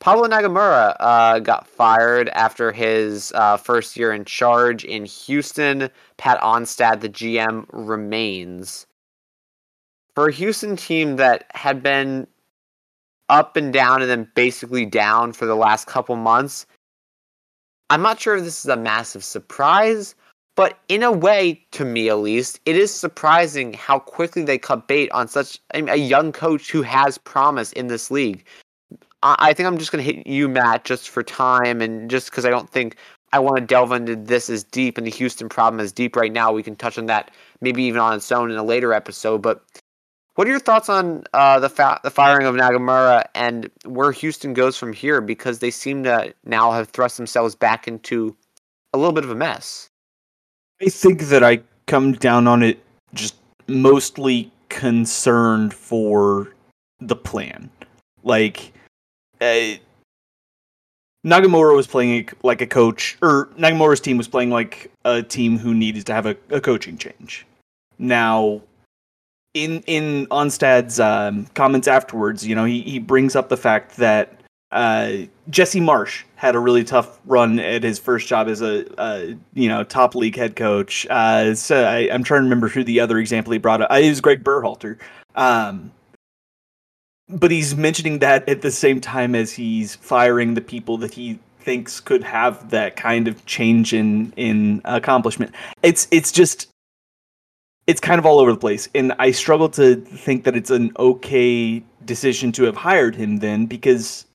Paulo 0.00 0.26
Nagamura 0.26 0.96
uh, 0.98 1.38
got 1.40 1.66
fired 1.66 2.30
after 2.30 2.72
his 2.72 3.32
uh, 3.34 3.58
first 3.58 3.98
year 3.98 4.12
in 4.14 4.24
charge 4.24 4.82
in 4.82 5.04
Houston. 5.04 5.90
Pat 6.16 6.40
Onstad, 6.40 7.00
the 7.00 7.08
GM, 7.10 7.66
remains. 7.70 8.86
For 10.14 10.28
a 10.28 10.32
Houston 10.32 10.76
team 10.76 11.16
that 11.16 11.44
had 11.52 11.82
been 11.82 12.26
up 13.28 13.56
and 13.56 13.74
down 13.74 14.00
and 14.00 14.10
then 14.10 14.28
basically 14.34 14.86
down 14.86 15.34
for 15.34 15.44
the 15.44 15.54
last 15.54 15.86
couple 15.86 16.16
months, 16.16 16.66
I'm 17.90 18.00
not 18.00 18.18
sure 18.18 18.36
if 18.36 18.44
this 18.44 18.64
is 18.64 18.70
a 18.70 18.76
massive 18.76 19.22
surprise, 19.22 20.14
but 20.56 20.78
in 20.88 21.02
a 21.02 21.12
way, 21.12 21.62
to 21.72 21.84
me 21.84 22.08
at 22.08 22.18
least, 22.18 22.58
it 22.64 22.74
is 22.74 22.92
surprising 22.92 23.74
how 23.74 23.98
quickly 23.98 24.44
they 24.44 24.56
cut 24.56 24.88
bait 24.88 25.10
on 25.12 25.28
such 25.28 25.58
a 25.74 25.96
young 25.96 26.32
coach 26.32 26.70
who 26.70 26.80
has 26.80 27.18
promise 27.18 27.70
in 27.72 27.88
this 27.88 28.10
league. 28.10 28.46
I 29.22 29.52
think 29.52 29.66
I'm 29.66 29.78
just 29.78 29.92
going 29.92 30.04
to 30.04 30.12
hit 30.12 30.26
you, 30.26 30.48
Matt, 30.48 30.84
just 30.84 31.10
for 31.10 31.22
time 31.22 31.82
and 31.82 32.10
just 32.10 32.30
because 32.30 32.46
I 32.46 32.50
don't 32.50 32.70
think 32.70 32.96
I 33.32 33.38
want 33.38 33.56
to 33.58 33.64
delve 33.64 33.92
into 33.92 34.16
this 34.16 34.48
as 34.48 34.64
deep 34.64 34.98
and 34.98 35.06
the 35.06 35.10
Houston 35.10 35.48
problem 35.48 35.80
as 35.80 35.92
deep 35.92 36.16
right 36.16 36.32
now. 36.32 36.52
We 36.52 36.62
can 36.62 36.74
touch 36.76 36.98
on 36.98 37.06
that 37.06 37.30
maybe 37.60 37.82
even 37.84 38.00
on 38.00 38.14
its 38.14 38.32
own 38.32 38.50
in 38.50 38.56
a 38.56 38.64
later 38.64 38.92
episode. 38.92 39.42
But 39.42 39.62
what 40.34 40.46
are 40.46 40.50
your 40.50 40.60
thoughts 40.60 40.88
on 40.88 41.24
uh, 41.34 41.60
the 41.60 41.68
fa- 41.68 42.00
the 42.02 42.10
firing 42.10 42.46
of 42.46 42.54
Nagamura 42.54 43.24
and 43.34 43.70
where 43.84 44.10
Houston 44.10 44.54
goes 44.54 44.76
from 44.76 44.92
here? 44.92 45.20
Because 45.20 45.58
they 45.58 45.70
seem 45.70 46.02
to 46.04 46.34
now 46.44 46.72
have 46.72 46.88
thrust 46.88 47.18
themselves 47.18 47.54
back 47.54 47.86
into 47.86 48.34
a 48.94 48.98
little 48.98 49.12
bit 49.12 49.24
of 49.24 49.30
a 49.30 49.34
mess. 49.34 49.90
I 50.82 50.88
think 50.88 51.24
that 51.24 51.44
I 51.44 51.60
come 51.86 52.12
down 52.12 52.46
on 52.46 52.62
it 52.62 52.82
just 53.12 53.36
mostly 53.66 54.50
concerned 54.70 55.74
for 55.74 56.48
the 57.00 57.16
plan. 57.16 57.68
Like, 58.22 58.72
uh, 59.40 59.76
Nagamura 61.24 61.76
was 61.76 61.86
playing 61.86 62.28
like 62.42 62.60
a 62.60 62.66
coach, 62.66 63.18
or 63.22 63.46
Nagamura's 63.58 64.00
team 64.00 64.16
was 64.16 64.28
playing 64.28 64.50
like 64.50 64.90
a 65.04 65.22
team 65.22 65.58
who 65.58 65.74
needed 65.74 66.06
to 66.06 66.14
have 66.14 66.26
a, 66.26 66.36
a 66.50 66.60
coaching 66.60 66.96
change. 66.96 67.46
Now, 67.98 68.62
in 69.52 69.82
in 69.86 70.26
Onstad's 70.28 70.98
um, 70.98 71.46
comments 71.54 71.88
afterwards, 71.88 72.46
you 72.46 72.54
know, 72.54 72.64
he, 72.64 72.80
he 72.82 72.98
brings 72.98 73.36
up 73.36 73.48
the 73.48 73.56
fact 73.56 73.96
that 73.98 74.40
uh, 74.72 75.12
Jesse 75.50 75.80
Marsch 75.80 76.22
had 76.36 76.54
a 76.54 76.58
really 76.58 76.84
tough 76.84 77.20
run 77.26 77.58
at 77.58 77.82
his 77.82 77.98
first 77.98 78.28
job 78.28 78.48
as 78.48 78.62
a, 78.62 78.86
a 78.98 79.36
you 79.52 79.68
know 79.68 79.84
top 79.84 80.14
league 80.14 80.36
head 80.36 80.56
coach. 80.56 81.06
Uh, 81.10 81.54
so 81.54 81.84
I, 81.84 82.00
am 82.00 82.24
trying 82.24 82.40
to 82.40 82.44
remember 82.44 82.68
who 82.68 82.84
the 82.84 83.00
other 83.00 83.18
example 83.18 83.52
he 83.52 83.58
brought 83.58 83.82
up. 83.82 83.90
Uh, 83.90 83.96
it 83.96 84.08
was 84.08 84.20
Greg 84.20 84.42
Berhalter. 84.44 84.98
Um, 85.34 85.92
but 87.32 87.50
he's 87.50 87.76
mentioning 87.76 88.18
that 88.20 88.48
at 88.48 88.62
the 88.62 88.70
same 88.70 89.00
time 89.00 89.34
as 89.34 89.52
he's 89.52 89.96
firing 89.96 90.54
the 90.54 90.60
people 90.60 90.98
that 90.98 91.14
he 91.14 91.38
thinks 91.60 92.00
could 92.00 92.22
have 92.24 92.70
that 92.70 92.96
kind 92.96 93.28
of 93.28 93.44
change 93.46 93.92
in 93.92 94.32
in 94.36 94.80
accomplishment. 94.84 95.54
It's 95.82 96.08
it's 96.10 96.32
just 96.32 96.68
it's 97.86 98.00
kind 98.00 98.18
of 98.18 98.26
all 98.26 98.38
over 98.38 98.52
the 98.52 98.58
place. 98.58 98.88
And 98.94 99.12
I 99.18 99.30
struggle 99.30 99.68
to 99.70 99.96
think 99.96 100.44
that 100.44 100.56
it's 100.56 100.70
an 100.70 100.92
okay 100.98 101.82
decision 102.04 102.52
to 102.52 102.64
have 102.64 102.76
hired 102.76 103.14
him 103.14 103.38
then 103.38 103.66
because 103.66 104.26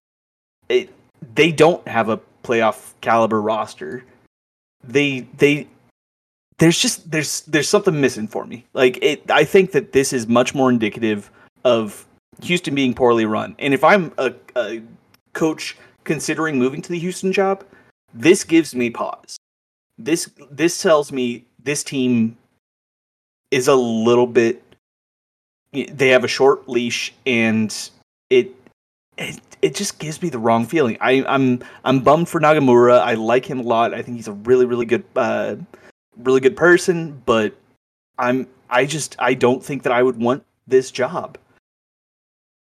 it, 0.70 0.90
they 1.36 1.52
don't 1.52 1.86
have 1.88 2.10
a 2.10 2.20
playoff 2.44 2.94
caliber 3.02 3.42
roster. 3.42 4.04
They 4.84 5.22
they 5.38 5.68
there's 6.58 6.80
just 6.80 7.10
there's 7.10 7.42
there's 7.42 7.70
something 7.70 8.00
missing 8.00 8.28
for 8.28 8.46
me. 8.46 8.66
Like 8.74 9.00
it 9.02 9.30
I 9.32 9.44
think 9.44 9.72
that 9.72 9.92
this 9.92 10.14
is 10.14 10.28
much 10.28 10.54
more 10.54 10.70
indicative 10.70 11.32
of 11.64 12.06
Houston 12.44 12.76
being 12.76 12.94
poorly 12.94 13.26
run. 13.26 13.56
And 13.60 13.74
if 13.74 13.84
I'm 13.84 14.12
a, 14.18 14.34
a 14.56 14.82
coach 15.34 15.78
considering 16.04 16.58
moving 16.58 16.82
to 16.82 16.90
the 16.90 17.00
Houston 17.00 17.32
job, 17.34 17.64
this 18.14 18.44
gives 18.44 18.76
me 18.76 18.90
pause. 18.90 19.38
This 19.98 20.30
this 20.52 20.82
tells 20.82 21.12
me 21.12 21.46
this 21.64 21.84
team 21.84 22.38
is 23.52 23.68
a 23.68 23.76
little 23.76 24.28
bit 24.28 24.62
they 25.72 26.10
have 26.10 26.24
a 26.24 26.28
short 26.28 26.68
leash 26.70 27.14
and 27.26 27.90
it 28.30 28.56
it, 29.18 29.40
it 29.62 29.76
just 29.76 30.00
gives 30.00 30.22
me 30.22 30.30
the 30.30 30.40
wrong 30.40 30.66
feeling. 30.66 30.98
I, 31.00 31.24
I'm 31.28 31.62
I'm 31.84 32.00
bummed 32.02 32.28
for 32.30 32.40
Nagamura. 32.40 33.00
I 33.00 33.14
like 33.14 33.46
him 33.46 33.60
a 33.60 33.64
lot. 33.64 33.94
I 33.94 34.02
think 34.02 34.18
he's 34.18 34.28
a 34.28 34.34
really 34.34 34.66
really 34.66 34.86
good 34.86 35.04
uh, 35.16 35.56
really 36.18 36.42
good 36.42 36.58
person, 36.58 37.22
but 37.26 37.56
I'm 38.18 38.48
I 38.70 38.86
just 38.86 39.16
I 39.20 39.34
don't 39.34 39.64
think 39.64 39.84
that 39.84 39.94
I 39.94 40.04
would 40.04 40.18
want 40.18 40.44
this 40.68 40.92
job. 40.92 41.38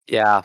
Yeah. 0.07 0.41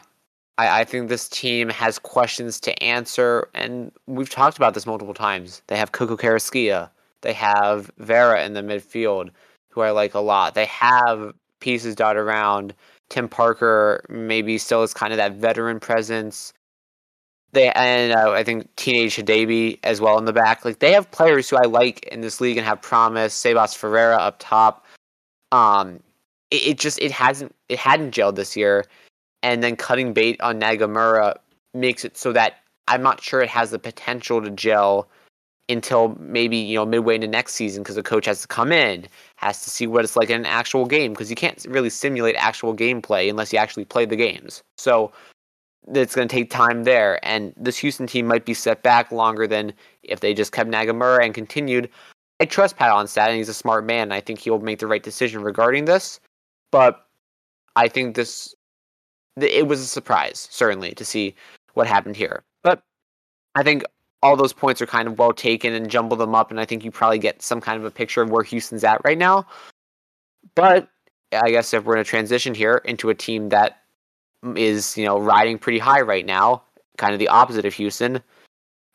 I, 0.59 0.81
I 0.81 0.85
think 0.85 1.09
this 1.09 1.29
team 1.29 1.69
has 1.69 1.99
questions 1.99 2.61
to 2.61 2.83
answer 2.83 3.49
and 3.55 3.93
we've 4.07 4.31
talked 4.31 4.57
about 4.57 4.75
this 4.75 4.87
multiple 4.87 5.15
times. 5.15 5.63
They 5.67 5.77
have 5.77 5.93
Coco 5.93 6.17
Carrasquilla. 6.17 6.91
They 7.23 7.33
have 7.33 7.91
Vera 7.99 8.45
in 8.45 8.55
the 8.55 8.63
midfield 8.63 9.31
who 9.71 9.83
I 9.83 9.91
like 9.91 10.15
a 10.15 10.21
lot. 10.21 10.55
They 10.55 10.65
have 10.67 11.35
pieces 11.61 11.95
dotted 11.95 12.23
around. 12.23 12.75
Tim 13.09 13.29
Parker 13.29 14.05
maybe 14.09 14.59
still 14.59 14.83
is 14.83 14.95
kind 14.95 15.13
of 15.13 15.19
that 15.19 15.33
veteran 15.35 15.79
presence. 15.81 16.53
They 17.53 17.71
and 17.73 18.13
uh, 18.13 18.33
I 18.33 18.43
think 18.43 18.75
teenage 18.77 19.17
Hadebe 19.17 19.79
as 19.85 20.01
well 20.01 20.19
in 20.19 20.25
the 20.25 20.33
back. 20.33 20.65
Like 20.65 20.81
they 20.81 20.93
have 20.93 21.11
players 21.11 21.49
who 21.49 21.57
I 21.57 21.63
like 21.63 22.05
in 22.07 22.21
this 22.21 22.41
league 22.41 22.57
and 22.57 22.67
have 22.67 22.83
promise. 22.83 23.35
Sebas 23.35 23.77
Ferreira 23.77 24.17
up 24.17 24.37
top. 24.39 24.85
Um, 25.53 26.01
it, 26.51 26.67
it 26.67 26.79
just 26.79 26.99
it 26.99 27.13
hasn't 27.13 27.55
it 27.69 27.79
hadn't 27.79 28.15
gelled 28.15 28.35
this 28.37 28.57
year, 28.57 28.85
and 29.47 29.63
then 29.63 29.77
cutting 29.77 30.13
bait 30.13 30.41
on 30.41 30.61
Nagamura 30.61 31.37
makes 31.73 32.05
it 32.05 32.17
so 32.17 32.33
that 32.33 32.55
I'm 32.89 33.01
not 33.01 33.23
sure 33.23 33.41
it 33.41 33.49
has 33.49 33.71
the 33.71 33.79
potential 33.79 34.43
to 34.43 34.51
gel 34.51 35.09
until 35.69 36.17
maybe 36.19 36.57
you 36.57 36.75
know 36.75 36.85
midway 36.85 37.15
into 37.15 37.29
next 37.29 37.55
season 37.55 37.85
because 37.85 37.95
the 37.95 38.03
coach 38.03 38.27
has 38.27 38.43
to 38.43 38.49
come 38.49 38.73
in, 38.73 39.07
has 39.37 39.63
to 39.63 39.71
see 39.71 39.87
what 39.87 40.03
it's 40.03 40.17
like 40.17 40.31
in 40.31 40.41
an 40.41 40.47
actual 40.47 40.85
game 40.85 41.13
because 41.13 41.31
you 41.31 41.37
can't 41.37 41.65
really 41.69 41.91
simulate 41.91 42.35
actual 42.37 42.75
gameplay 42.75 43.31
unless 43.31 43.53
you 43.53 43.59
actually 43.59 43.85
play 43.85 44.05
the 44.05 44.17
games. 44.17 44.65
So 44.79 45.13
it's 45.95 46.17
going 46.17 46.27
to 46.27 46.35
take 46.35 46.51
time 46.51 46.83
there, 46.83 47.25
and 47.25 47.55
this 47.57 47.79
Houston 47.79 48.09
team 48.09 48.27
might 48.27 48.47
be 48.47 48.55
set 48.55 48.83
back 48.83 49.13
longer 49.13 49.47
than 49.47 49.73
if 50.03 50.19
they 50.19 50.35
just 50.35 50.51
kept 50.51 50.69
Nagamura 50.69 51.25
and 51.25 51.35
continued. 51.35 51.89
I 52.41 52.47
trust 52.47 52.77
Pat 52.77 52.91
Onstad, 52.91 53.29
and 53.29 53.37
he's 53.37 53.49
a 53.49 53.55
smart 53.55 53.87
man. 53.87 54.11
I 54.11 54.21
think 54.21 54.41
he'll 54.41 54.59
make 54.59 54.81
the 54.81 54.89
right 54.89 55.05
decision 55.05 55.43
regarding 55.43 55.85
this, 55.85 56.19
but 56.73 57.07
I 57.77 57.87
think 57.87 58.17
this 58.17 58.56
it 59.37 59.69
was 59.69 59.81
a 59.81 59.87
surprise 59.87 60.49
certainly 60.51 60.93
to 60.95 61.05
see 61.05 61.35
what 61.75 61.87
happened 61.87 62.17
here. 62.17 62.43
But 62.63 62.83
I 63.55 63.63
think 63.63 63.85
all 64.23 64.37
those 64.37 64.53
points 64.53 64.81
are 64.81 64.87
kind 64.87 65.09
of 65.09 65.19
well 65.19 65.33
taken 65.33 65.73
and 65.75 65.91
jumble 65.91 66.17
them 66.17 66.35
up, 66.35 66.51
and 66.51 66.61
I 66.61 66.65
think 66.65 66.85
you 66.85 66.91
probably 66.91 67.19
get 67.19 67.43
some 67.43 67.61
kind 67.61 67.79
of 67.79 67.85
a 67.85 67.91
picture 67.91 68.23
of 68.23 68.31
where 68.31 68.43
Houston's 68.43 68.85
at 68.85 69.05
right 69.05 69.19
now. 69.19 69.47
But 70.55 70.89
I 71.33 71.51
guess 71.51 71.75
if 71.75 71.85
we're 71.85 71.95
going 71.95 72.05
to 72.05 72.09
transition 72.09 72.55
here 72.55 72.83
into 72.85 73.11
a 73.11 73.15
team 73.15 73.51
that 73.51 73.83
is, 74.55 74.97
you 74.97 75.05
know, 75.05 75.19
riding 75.19 75.59
pretty 75.59 75.79
high 75.79 76.01
right 76.01 76.25
now, 76.25 76.63
kind 76.97 77.13
of 77.13 77.19
the 77.19 77.29
opposite 77.29 77.65
of 77.65 77.75
Houston. 77.75 78.23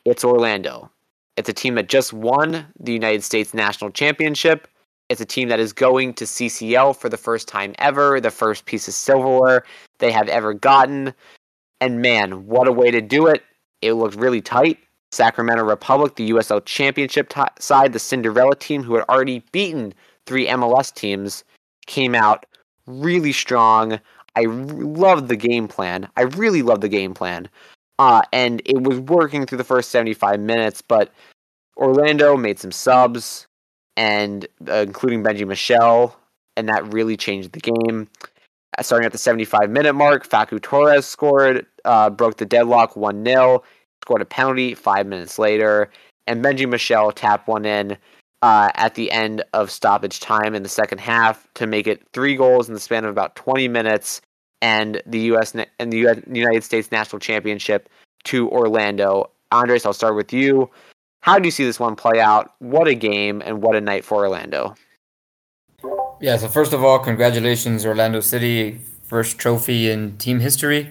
It's 0.04 0.24
Orlando. 0.24 0.90
It's 1.36 1.48
a 1.48 1.52
team 1.52 1.76
that 1.76 1.88
just 1.88 2.12
won 2.12 2.66
the 2.78 2.92
United 2.92 3.22
States 3.22 3.54
National 3.54 3.90
Championship. 3.90 4.68
It's 5.12 5.20
a 5.20 5.26
team 5.26 5.50
that 5.50 5.60
is 5.60 5.74
going 5.74 6.14
to 6.14 6.24
CCL 6.24 6.96
for 6.96 7.10
the 7.10 7.18
first 7.18 7.46
time 7.46 7.74
ever, 7.78 8.18
the 8.18 8.30
first 8.30 8.64
piece 8.64 8.88
of 8.88 8.94
silverware 8.94 9.62
they 9.98 10.10
have 10.10 10.26
ever 10.26 10.54
gotten. 10.54 11.12
And 11.82 12.00
man, 12.00 12.46
what 12.46 12.66
a 12.66 12.72
way 12.72 12.90
to 12.90 13.02
do 13.02 13.26
it. 13.26 13.42
It 13.82 13.92
looked 13.92 14.16
really 14.16 14.40
tight. 14.40 14.78
Sacramento 15.10 15.64
Republic, 15.64 16.14
the 16.14 16.30
USL 16.30 16.64
Championship 16.64 17.28
t- 17.28 17.42
side, 17.58 17.92
the 17.92 17.98
Cinderella 17.98 18.56
team 18.56 18.82
who 18.82 18.94
had 18.94 19.04
already 19.10 19.44
beaten 19.52 19.92
three 20.24 20.46
MLS 20.46 20.94
teams, 20.94 21.44
came 21.86 22.14
out 22.14 22.46
really 22.86 23.32
strong. 23.32 24.00
I 24.34 24.44
loved 24.46 25.28
the 25.28 25.36
game 25.36 25.68
plan. 25.68 26.08
I 26.16 26.22
really 26.22 26.62
loved 26.62 26.80
the 26.80 26.88
game 26.88 27.12
plan. 27.12 27.50
Uh, 27.98 28.22
and 28.32 28.62
it 28.64 28.82
was 28.82 28.98
working 29.00 29.44
through 29.44 29.58
the 29.58 29.64
first 29.64 29.90
75 29.90 30.40
minutes, 30.40 30.80
but 30.80 31.12
Orlando 31.76 32.38
made 32.38 32.58
some 32.58 32.72
subs, 32.72 33.46
and 33.96 34.46
uh, 34.68 34.74
including 34.74 35.22
Benji 35.22 35.46
Michel, 35.46 36.16
and 36.56 36.68
that 36.68 36.92
really 36.92 37.16
changed 37.16 37.52
the 37.52 37.60
game. 37.60 38.08
Uh, 38.78 38.82
starting 38.82 39.04
at 39.04 39.12
the 39.12 39.18
75 39.18 39.70
minute 39.70 39.92
mark, 39.94 40.26
Facu 40.28 40.60
Torres 40.60 41.06
scored, 41.06 41.66
uh, 41.84 42.10
broke 42.10 42.38
the 42.38 42.46
deadlock 42.46 42.96
1 42.96 43.24
0, 43.24 43.62
scored 44.02 44.22
a 44.22 44.24
penalty 44.24 44.74
five 44.74 45.06
minutes 45.06 45.38
later, 45.38 45.90
and 46.26 46.44
Benji 46.44 46.68
Michel 46.68 47.12
tapped 47.12 47.48
one 47.48 47.64
in 47.64 47.96
uh, 48.42 48.70
at 48.74 48.94
the 48.94 49.10
end 49.10 49.42
of 49.52 49.70
stoppage 49.70 50.20
time 50.20 50.54
in 50.54 50.62
the 50.62 50.68
second 50.68 50.98
half 50.98 51.46
to 51.54 51.66
make 51.66 51.86
it 51.86 52.02
three 52.12 52.34
goals 52.34 52.68
in 52.68 52.74
the 52.74 52.80
span 52.80 53.04
of 53.04 53.10
about 53.10 53.36
20 53.36 53.68
minutes 53.68 54.20
and 54.60 55.02
the 55.06 55.20
U.S. 55.20 55.54
and 55.54 55.92
the 55.92 56.22
United 56.32 56.64
States 56.64 56.90
National 56.92 57.18
Championship 57.18 57.88
to 58.24 58.48
Orlando. 58.50 59.30
Andres, 59.50 59.84
I'll 59.84 59.92
start 59.92 60.16
with 60.16 60.32
you. 60.32 60.70
How 61.22 61.38
do 61.38 61.46
you 61.46 61.50
see 61.52 61.64
this 61.64 61.80
one 61.80 61.96
play 61.96 62.20
out? 62.20 62.52
What 62.58 62.88
a 62.88 62.94
game 62.94 63.42
and 63.44 63.62
what 63.62 63.76
a 63.76 63.80
night 63.80 64.04
for 64.04 64.18
Orlando. 64.18 64.74
Yeah, 66.20 66.36
so 66.36 66.48
first 66.48 66.72
of 66.72 66.84
all, 66.84 66.98
congratulations, 66.98 67.86
Orlando 67.86 68.20
City, 68.20 68.80
first 69.04 69.38
trophy 69.38 69.88
in 69.88 70.18
team 70.18 70.40
history. 70.40 70.90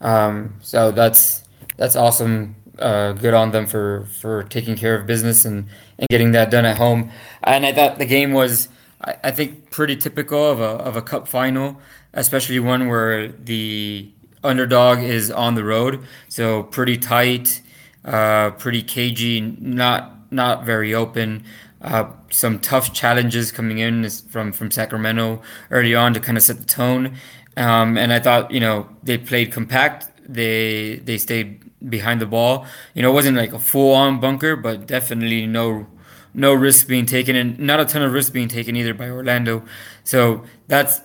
Um, 0.00 0.54
so 0.60 0.90
that's 0.90 1.44
that's 1.76 1.96
awesome 1.96 2.56
uh, 2.78 3.12
good 3.12 3.32
on 3.32 3.52
them 3.52 3.66
for 3.66 4.06
for 4.20 4.42
taking 4.44 4.76
care 4.76 4.94
of 4.94 5.06
business 5.06 5.44
and 5.44 5.66
and 5.98 6.08
getting 6.08 6.32
that 6.32 6.50
done 6.50 6.64
at 6.66 6.76
home. 6.76 7.10
And 7.42 7.64
I 7.64 7.72
thought 7.72 7.98
the 7.98 8.06
game 8.06 8.32
was, 8.32 8.68
I, 9.02 9.16
I 9.24 9.30
think, 9.30 9.70
pretty 9.70 9.96
typical 9.96 10.50
of 10.50 10.60
a 10.60 10.64
of 10.64 10.96
a 10.96 11.02
cup 11.02 11.26
final, 11.28 11.80
especially 12.12 12.58
one 12.60 12.88
where 12.88 13.28
the 13.28 14.10
underdog 14.44 14.98
is 14.98 15.30
on 15.30 15.54
the 15.54 15.64
road. 15.64 16.04
So 16.28 16.64
pretty 16.64 16.96
tight, 16.96 17.62
uh, 18.04 18.50
pretty 18.52 18.82
cagey, 18.82 19.40
not 19.40 20.32
not 20.32 20.64
very 20.64 20.94
open. 20.94 21.44
Uh, 21.82 22.10
some 22.30 22.58
tough 22.58 22.92
challenges 22.92 23.50
coming 23.52 23.78
in 23.78 24.08
from 24.10 24.52
from 24.52 24.70
Sacramento 24.70 25.42
early 25.70 25.94
on 25.94 26.14
to 26.14 26.20
kind 26.20 26.36
of 26.36 26.42
set 26.44 26.58
the 26.58 26.64
tone. 26.64 27.16
Um, 27.56 27.98
and 27.98 28.12
I 28.12 28.20
thought, 28.20 28.50
you 28.50 28.60
know, 28.60 28.88
they 29.02 29.18
played 29.18 29.52
compact. 29.52 30.08
They 30.28 30.96
they 31.04 31.18
stayed 31.18 31.60
behind 31.88 32.20
the 32.20 32.26
ball. 32.26 32.66
You 32.94 33.02
know, 33.02 33.10
it 33.10 33.14
wasn't 33.14 33.36
like 33.36 33.52
a 33.52 33.58
full 33.58 33.94
on 33.94 34.20
bunker, 34.20 34.56
but 34.56 34.86
definitely 34.86 35.46
no 35.46 35.86
no 36.32 36.54
risk 36.54 36.86
being 36.86 37.06
taken 37.06 37.34
and 37.34 37.58
not 37.58 37.80
a 37.80 37.84
ton 37.84 38.02
of 38.02 38.12
risk 38.12 38.32
being 38.32 38.48
taken 38.48 38.76
either 38.76 38.94
by 38.94 39.08
Orlando. 39.10 39.64
So 40.04 40.44
that's 40.68 41.00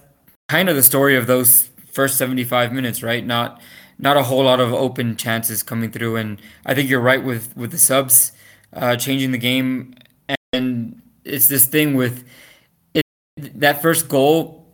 kind 0.48 0.70
of 0.70 0.76
the 0.76 0.84
story 0.84 1.16
of 1.16 1.28
those 1.28 1.70
first 1.92 2.18
75 2.18 2.72
minutes, 2.72 3.02
right? 3.02 3.26
Not 3.26 3.60
not 3.98 4.18
a 4.18 4.24
whole 4.24 4.44
lot 4.44 4.60
of 4.60 4.74
open 4.74 5.16
chances 5.16 5.64
coming 5.64 5.92
through 5.92 6.16
and 6.16 6.42
I 6.66 6.74
think 6.74 6.90
you're 6.90 7.00
right 7.00 7.24
with 7.24 7.56
with 7.56 7.72
the 7.72 7.78
subs 7.78 8.32
uh, 8.74 8.96
changing 8.96 9.32
the 9.32 9.38
game 9.38 9.96
and 10.54 11.02
it's 11.24 11.48
this 11.48 11.66
thing 11.66 11.96
with 11.96 12.26
it, 12.94 13.04
that 13.38 13.82
first 13.82 14.10
goal 14.10 14.68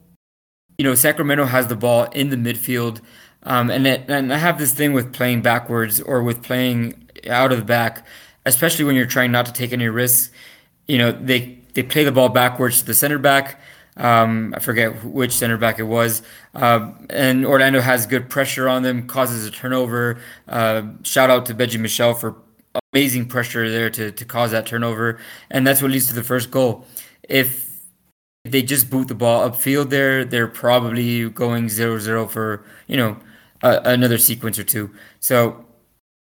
you 0.77 0.83
know 0.83 0.95
Sacramento 0.95 1.45
has 1.45 1.67
the 1.67 1.75
ball 1.75 2.05
in 2.05 2.29
the 2.29 2.37
midfield 2.37 3.01
um, 3.43 3.69
and 3.69 3.87
it, 3.87 4.05
and 4.07 4.33
I 4.33 4.37
have 4.37 4.59
this 4.59 4.73
thing 4.73 4.93
with 4.93 5.13
playing 5.13 5.41
backwards 5.41 5.99
or 5.99 6.21
with 6.21 6.43
playing 6.43 7.09
out 7.27 7.51
of 7.51 7.57
the 7.57 7.65
back, 7.65 8.05
especially 8.45 8.85
when 8.85 8.95
you're 8.95 9.05
trying 9.05 9.31
not 9.31 9.45
to 9.47 9.53
take 9.53 9.73
any 9.73 9.87
risks. 9.87 10.31
You 10.87 10.97
know, 10.97 11.11
they 11.11 11.59
they 11.73 11.83
play 11.83 12.03
the 12.03 12.11
ball 12.11 12.29
backwards 12.29 12.79
to 12.79 12.85
the 12.85 12.93
center 12.93 13.17
back. 13.17 13.59
Um, 13.97 14.53
I 14.55 14.59
forget 14.59 15.03
which 15.03 15.31
center 15.31 15.57
back 15.57 15.79
it 15.79 15.83
was. 15.83 16.21
Uh, 16.55 16.91
and 17.09 17.45
Orlando 17.45 17.81
has 17.81 18.05
good 18.05 18.29
pressure 18.29 18.69
on 18.69 18.83
them, 18.83 19.07
causes 19.07 19.45
a 19.45 19.51
turnover. 19.51 20.19
Uh, 20.47 20.83
shout 21.03 21.29
out 21.29 21.45
to 21.47 21.55
Benji 21.55 21.79
Michel 21.79 22.13
for 22.13 22.35
amazing 22.93 23.27
pressure 23.27 23.69
there 23.69 23.89
to, 23.89 24.11
to 24.11 24.25
cause 24.25 24.51
that 24.51 24.65
turnover. 24.65 25.19
And 25.49 25.67
that's 25.67 25.81
what 25.81 25.91
leads 25.91 26.07
to 26.07 26.13
the 26.13 26.23
first 26.23 26.51
goal. 26.51 26.85
If 27.27 27.69
they 28.43 28.61
just 28.61 28.89
boot 28.89 29.07
the 29.07 29.15
ball 29.15 29.49
upfield 29.49 29.89
there, 29.89 30.25
they're 30.25 30.47
probably 30.47 31.29
going 31.29 31.69
0 31.69 31.99
0 31.99 32.27
for, 32.27 32.65
you 32.87 32.97
know, 32.97 33.17
another 33.61 34.17
sequence 34.17 34.57
or 34.57 34.63
two. 34.63 34.89
So 35.19 35.65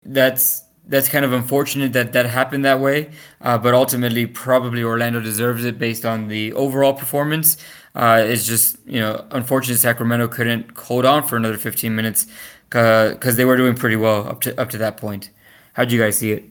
that's 0.03 0.65
that's 0.87 1.09
kind 1.09 1.25
of 1.25 1.33
unfortunate 1.33 1.93
that 1.93 2.13
that 2.13 2.27
happened 2.27 2.65
that 2.65 2.81
way. 2.81 3.11
Uh, 3.41 3.59
but 3.59 3.75
ultimately, 3.75 4.27
probably 4.27 4.83
Orlando 4.83 5.21
deserves 5.21 5.65
it 5.65 5.79
based 5.79 6.05
on 6.05 6.29
the 6.29 6.53
overall 6.55 6.93
performance. 6.93 7.57
Uh, 7.95 8.23
it's 8.27 8.47
just 8.47 8.77
you 8.87 9.01
know 9.01 9.25
unfortunate 9.33 9.79
Sacramento 9.79 10.29
couldn't 10.29 10.77
hold 10.77 11.05
on 11.05 11.27
for 11.27 11.37
another 11.37 11.59
15 11.59 11.95
minutes 11.95 12.27
because 12.69 13.37
they 13.37 13.45
were 13.45 13.57
doing 13.57 13.75
pretty 13.75 13.97
well 13.97 14.29
up 14.29 14.41
to 14.43 14.61
up 14.61 14.71
to 14.71 14.79
that 14.79 14.97
point. 14.97 15.31
How 15.73 15.85
do 15.85 15.95
you 15.95 16.01
guys 16.01 16.19
see 16.19 16.33
it? 16.33 16.45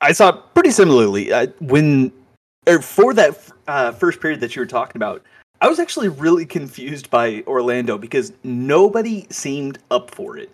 I 0.00 0.12
saw 0.12 0.30
it 0.30 0.54
pretty 0.54 0.70
similarly 0.70 1.32
uh, 1.32 1.46
when 1.60 2.12
or 2.66 2.80
for 2.80 3.14
that 3.14 3.38
uh, 3.68 3.92
first 3.92 4.20
period 4.20 4.40
that 4.40 4.54
you 4.54 4.60
were 4.60 4.66
talking 4.66 4.96
about. 4.96 5.22
I 5.60 5.68
was 5.68 5.78
actually 5.78 6.08
really 6.08 6.44
confused 6.44 7.08
by 7.08 7.44
Orlando 7.46 7.96
because 7.96 8.32
nobody 8.42 9.26
seemed 9.30 9.78
up 9.92 10.12
for 10.12 10.36
it. 10.36 10.50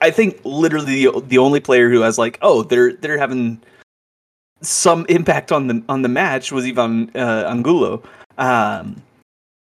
I 0.00 0.10
think 0.10 0.40
literally 0.44 1.06
the, 1.06 1.20
the 1.26 1.38
only 1.38 1.60
player 1.60 1.90
who 1.90 2.00
has 2.02 2.18
like, 2.18 2.38
oh, 2.42 2.62
they're 2.62 2.92
they're 2.94 3.18
having 3.18 3.60
some 4.60 5.04
impact 5.08 5.52
on 5.52 5.66
the 5.66 5.82
on 5.88 6.02
the 6.02 6.08
match 6.08 6.52
was 6.52 6.64
Ivan 6.64 7.10
uh, 7.14 7.44
Angulo. 7.48 8.02
Um, 8.38 9.02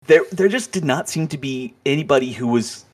there 0.06 0.22
there 0.32 0.48
just 0.48 0.72
did 0.72 0.84
not 0.84 1.08
seem 1.08 1.28
to 1.28 1.38
be 1.38 1.74
anybody 1.86 2.32
who 2.32 2.48
was 2.48 2.84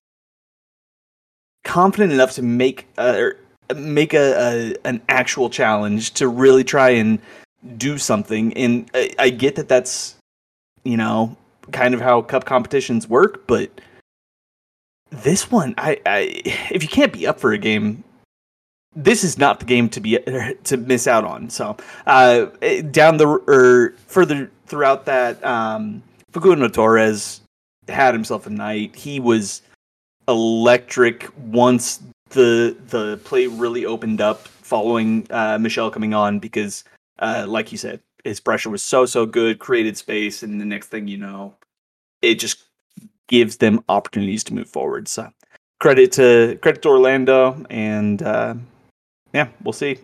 confident 1.65 2.13
enough 2.13 2.33
to 2.33 2.43
make 2.43 2.87
uh, 2.99 3.31
make 3.75 4.13
a, 4.13 4.75
a, 4.85 4.87
an 4.87 5.01
actual 5.09 5.49
challenge 5.49 6.13
to 6.15 6.29
really 6.29 6.65
try 6.65 6.91
and 6.91 7.19
do 7.77 7.97
something. 7.97 8.53
And 8.55 8.91
I, 8.95 9.11
I 9.19 9.31
get 9.31 9.57
that 9.57 9.69
that's 9.69 10.17
you 10.85 10.97
know 10.97 11.37
kind 11.73 11.95
of 11.95 12.01
how 12.01 12.21
cup 12.21 12.45
competitions 12.45 13.09
work, 13.09 13.47
but 13.47 13.71
this 15.23 15.51
one, 15.51 15.75
I, 15.79 16.01
I 16.07 16.43
if 16.71 16.83
you 16.83 16.89
can't 16.89 17.13
be 17.13 17.27
up 17.27 17.41
for 17.41 17.53
a 17.53 17.59
game, 17.59 18.05
this 18.95 19.25
is 19.25 19.39
not 19.39 19.61
the 19.61 19.67
game 19.67 19.89
to 19.91 20.01
be 20.01 20.19
to 20.65 20.77
miss 20.77 21.07
out 21.07 21.25
on. 21.25 21.51
So 21.51 21.77
uh, 22.07 22.47
down 22.91 23.17
the 23.17 23.27
or 23.27 23.95
further 24.07 24.51
throughout 24.67 25.07
that, 25.07 25.45
um, 25.45 26.03
Facundo 26.33 26.69
Torres 26.69 27.41
had 27.89 28.15
himself 28.15 28.47
a 28.47 28.51
night. 28.51 28.95
He 28.95 29.21
was 29.21 29.63
electric 30.29 31.29
once 31.39 32.01
the 32.31 32.77
the 32.89 33.21
play 33.25 33.47
really 33.47 33.87
opened 33.87 34.21
up 34.21 34.49
following 34.49 35.27
uh, 35.31 35.59
Michel 35.59 35.91
coming 35.91 36.15
on 36.15 36.39
because, 36.39 36.85
uh, 37.19 37.45
like 37.47 37.71
you 37.71 37.79
said, 37.79 38.01
his 38.25 38.41
pressure 38.41 38.71
was 38.71 38.83
so 38.83 39.07
so 39.07 39.27
good, 39.27 39.59
created 39.59 39.97
space, 39.97 40.43
and 40.43 40.61
the 40.61 40.65
next 40.65 40.89
thing 40.89 41.09
you 41.09 41.19
know, 41.19 41.55
it 42.23 42.37
just 42.37 42.65
gives 43.29 43.57
them 43.59 43.83
opportunities 43.89 44.45
to 44.45 44.55
move 44.55 44.69
forward. 44.69 45.09
So 45.09 45.31
credit 45.81 46.13
to 46.13 46.59
credit 46.63 46.83
to 46.83 46.89
Orlando, 46.89 47.65
and 47.71 48.23
uh, 48.23 48.55
yeah, 49.33 49.49
we'll 49.63 49.73
see. 49.73 49.99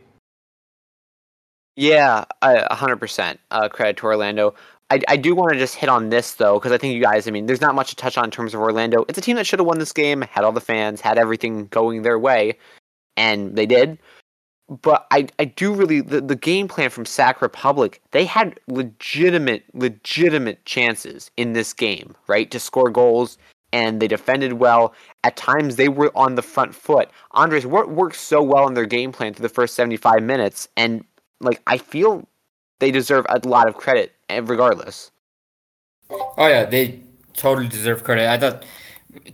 Yeah, 1.77 2.25
a 2.43 2.75
hundred 2.75 2.97
percent 2.97 3.41
uh, 3.51 3.69
credit 3.69 3.97
to 3.99 4.07
Orlando. 4.07 4.55
I, 4.91 5.01
I 5.09 5.17
do 5.17 5.35
want 5.35 5.53
to 5.53 5.59
just 5.59 5.77
hit 5.77 5.89
on 5.89 6.09
this 6.09 6.35
though, 6.35 6.59
because 6.59 6.73
I 6.73 6.79
think 6.79 6.95
you 6.95 7.01
guys, 7.01 7.29
I 7.29 7.31
mean, 7.31 7.47
there's 7.47 7.61
not 7.61 7.77
much 7.77 7.91
to 7.91 7.97
touch 7.97 8.19
on 8.19 8.25
in 8.25 8.31
terms 8.31 8.55
of 8.55 8.61
Orlando. 8.61 9.05
It's 9.09 9.19
a 9.19 9.23
team 9.23 9.37
that 9.37 9.47
should 9.47 9.61
have 9.61 9.67
won 9.67 9.79
this 9.79 9.93
game, 9.93 10.23
had 10.23 10.45
all 10.45 10.53
the 10.53 10.61
fans, 10.61 11.01
had 11.01 11.17
everything 11.17 11.67
going 11.67 12.03
their 12.03 12.19
way, 12.19 12.59
and 13.17 13.57
they 13.57 13.67
did 13.67 13.99
but 14.71 15.07
I, 15.11 15.27
I 15.39 15.47
do 15.47 15.75
really 15.75 16.01
the, 16.01 16.21
the 16.21 16.37
game 16.37 16.69
plan 16.69 16.91
from 16.91 17.05
Sac 17.05 17.43
Republic, 17.43 18.01
they 18.13 18.25
had 18.25 18.59
legitimate, 18.69 19.65
legitimate 19.75 20.65
chances 20.65 21.31
in 21.37 21.53
this 21.55 21.73
game, 21.73 22.15
right? 22.29 22.51
To 22.53 22.61
score 22.61 22.89
goals 22.89 23.37
and 23.73 24.01
they 24.01 24.09
defended 24.09 24.55
well. 24.55 24.95
At 25.25 25.37
times 25.37 25.77
they 25.77 25.89
were 25.89 26.13
on 26.15 26.37
the 26.37 26.43
front 26.43 26.75
foot. 26.75 27.11
Andres, 27.33 27.67
what 27.67 27.91
worked 27.91 28.17
so 28.17 28.43
well 28.43 28.69
in 28.69 28.75
their 28.75 28.87
game 28.87 29.13
plan 29.13 29.35
through 29.35 29.43
the 29.43 29.55
first 29.55 29.75
75 29.75 30.23
minutes? 30.23 30.69
And 30.77 31.05
like 31.41 31.61
I 31.67 31.79
feel 31.79 32.29
they 32.79 32.93
deserve 32.93 33.27
a 33.29 33.47
lot 33.47 33.69
of 33.69 33.75
credit 33.77 34.13
eh, 34.29 34.41
regardless. 34.43 35.11
Oh 36.11 36.47
yeah, 36.47 36.65
they 36.65 37.01
totally 37.35 37.69
deserve 37.69 38.05
credit. 38.05 38.29
I 38.29 38.39
thought 38.39 38.65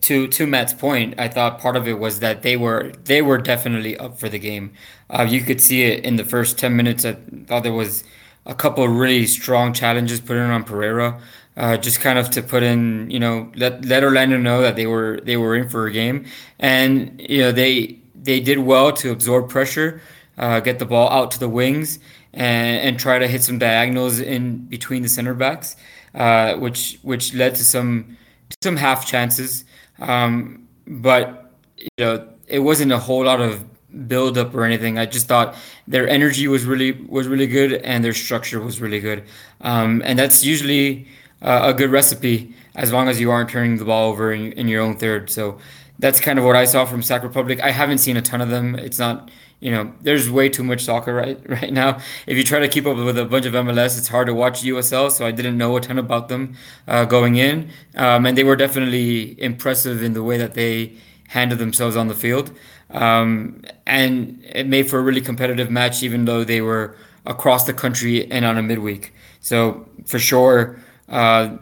to 0.03 0.29
to 0.29 0.47
Matt's 0.47 0.73
point, 0.73 1.15
I 1.19 1.29
thought 1.29 1.61
part 1.61 1.77
of 1.77 1.87
it 1.87 1.99
was 1.99 2.21
that 2.21 2.43
they 2.43 2.57
were 2.57 2.93
they 3.05 3.23
were 3.23 3.39
definitely 3.39 3.97
up 3.97 4.19
for 4.19 4.29
the 4.29 4.39
game. 4.39 4.73
Uh, 5.11 5.23
you 5.23 5.41
could 5.41 5.61
see 5.61 5.83
it 5.85 6.05
in 6.05 6.17
the 6.17 6.25
first 6.25 6.59
ten 6.59 6.77
minutes. 6.77 7.05
I 7.05 7.15
thought 7.47 7.63
there 7.63 7.73
was 7.73 8.05
a 8.45 8.55
couple 8.55 8.85
of 8.85 8.91
really 8.91 9.27
strong 9.27 9.73
challenges 9.73 10.21
put 10.21 10.37
in 10.37 10.51
on 10.51 10.65
Pereyra, 10.65 11.21
uh, 11.57 11.77
just 11.77 12.01
kind 12.01 12.19
of 12.19 12.31
to 12.31 12.43
put 12.43 12.63
in, 12.63 13.11
you 13.11 13.19
know, 13.19 13.51
let 13.57 13.85
let 13.85 14.05
Orlando 14.05 14.37
know 14.37 14.63
that 14.63 14.77
they 14.77 14.87
were 14.87 15.21
they 15.25 15.37
were 15.37 15.57
in 15.57 15.69
for 15.69 15.87
a 15.87 15.93
game, 15.93 16.27
and 16.59 17.21
you 17.21 17.41
know 17.41 17.53
they 17.53 17.99
they 18.15 18.41
did 18.41 18.59
well 18.59 18.93
to 18.93 19.11
absorb 19.11 19.49
pressure, 19.49 20.01
uh, 20.39 20.61
get 20.61 20.79
the 20.79 20.87
ball 20.87 21.09
out 21.11 21.31
to 21.33 21.39
the 21.39 21.49
wings, 21.49 21.99
and, 22.35 22.79
and 22.81 22.99
try 22.99 23.19
to 23.19 23.27
hit 23.29 23.43
some 23.43 23.59
diagonals 23.59 24.19
in 24.21 24.59
between 24.67 25.03
the 25.03 25.09
center 25.09 25.35
backs, 25.35 25.77
uh, 26.15 26.55
which 26.57 26.99
which 27.03 27.35
led 27.35 27.55
to 27.55 27.65
some 27.65 28.17
some 28.63 28.77
half 28.77 29.07
chances. 29.07 29.65
Um, 29.99 30.69
but 30.87 31.53
you 31.79 31.89
know, 31.99 32.29
it 32.47 32.61
wasn't 32.61 32.93
a 32.93 32.99
whole 32.99 33.25
lot 33.25 33.41
of 33.41 33.65
build 34.07 34.37
up 34.39 34.55
or 34.55 34.65
anything. 34.65 34.99
I 34.99 35.07
just 35.07 35.27
thought 35.29 35.57
their 35.87 36.09
energy 36.09 36.49
was 36.49 36.65
really 36.65 36.93
was 36.93 37.29
really 37.29 37.47
good 37.47 37.73
and 37.73 38.05
their 38.05 38.15
structure 38.15 38.61
was 38.61 38.81
really 38.81 39.01
good. 39.01 39.25
Um, 39.61 40.03
and 40.05 40.19
that's 40.19 40.45
usually 40.45 41.07
uh, 41.43 41.63
a 41.65 41.75
good 41.75 41.91
recipe 41.91 42.55
as 42.75 42.93
long 42.93 43.09
as 43.09 43.21
you 43.21 43.31
aren't 43.31 43.51
turning 43.51 43.77
the 43.79 43.85
ball 43.85 44.11
over 44.11 44.33
in, 44.33 44.53
in 44.53 44.69
your 44.69 44.83
own 44.83 44.97
third. 44.97 45.31
So 45.31 45.59
that's 45.99 46.21
kind 46.21 46.39
of 46.39 46.45
what 46.45 46.57
I 46.57 46.67
saw 46.67 46.85
from 46.85 47.03
Sac 47.03 47.23
Republic. 47.23 47.61
I 47.61 47.71
haven't 47.71 47.99
seen 47.99 48.17
a 48.17 48.23
ton 48.23 48.41
of 48.41 48.51
them. 48.51 48.75
It's 48.75 48.99
not 48.99 49.31
you 49.61 49.71
know, 49.71 49.93
there's 50.03 50.31
way 50.31 50.49
too 50.49 50.63
much 50.63 50.85
soccer 50.85 51.15
right 51.15 51.41
right 51.49 51.73
now. 51.73 51.99
If 52.27 52.37
you 52.37 52.45
try 52.45 52.59
to 52.59 52.69
keep 52.69 52.87
up 52.87 52.97
with 52.97 53.19
a 53.19 53.25
bunch 53.25 53.47
of 53.47 53.55
MLS, 53.55 53.99
it's 53.99 54.09
hard 54.09 54.27
to 54.27 54.35
watch 54.35 54.63
USL. 54.63 55.11
So 55.11 55.27
I 55.27 55.31
didn't 55.31 55.57
know 55.57 55.77
a 55.77 55.81
ton 55.81 55.99
about 55.99 56.29
them 56.29 56.57
uh, 56.87 57.05
going 57.05 57.37
in, 57.37 57.71
um, 57.95 58.27
and 58.27 58.37
they 58.37 58.45
were 58.45 58.57
definitely 58.57 59.41
impressive 59.41 60.03
in 60.03 60.13
the 60.13 60.23
way 60.23 60.37
that 60.37 60.55
they 60.55 60.97
handled 61.29 61.59
themselves 61.59 61.97
on 61.97 62.09
the 62.09 62.15
field, 62.15 62.53
um, 62.97 63.61
and 63.87 64.43
it 64.43 64.67
made 64.67 64.89
for 64.89 64.99
a 64.99 65.03
really 65.03 65.21
competitive 65.21 65.71
match, 65.71 66.03
even 66.03 66.25
though 66.25 66.45
they 66.45 66.63
were 66.63 66.97
across 67.27 67.65
the 67.65 67.75
country 67.75 68.31
and 68.31 68.45
on 68.45 68.57
a 68.57 68.63
midweek. 68.63 69.13
So 69.41 69.87
for 70.07 70.19
sure, 70.19 70.81
uh, 71.09 71.59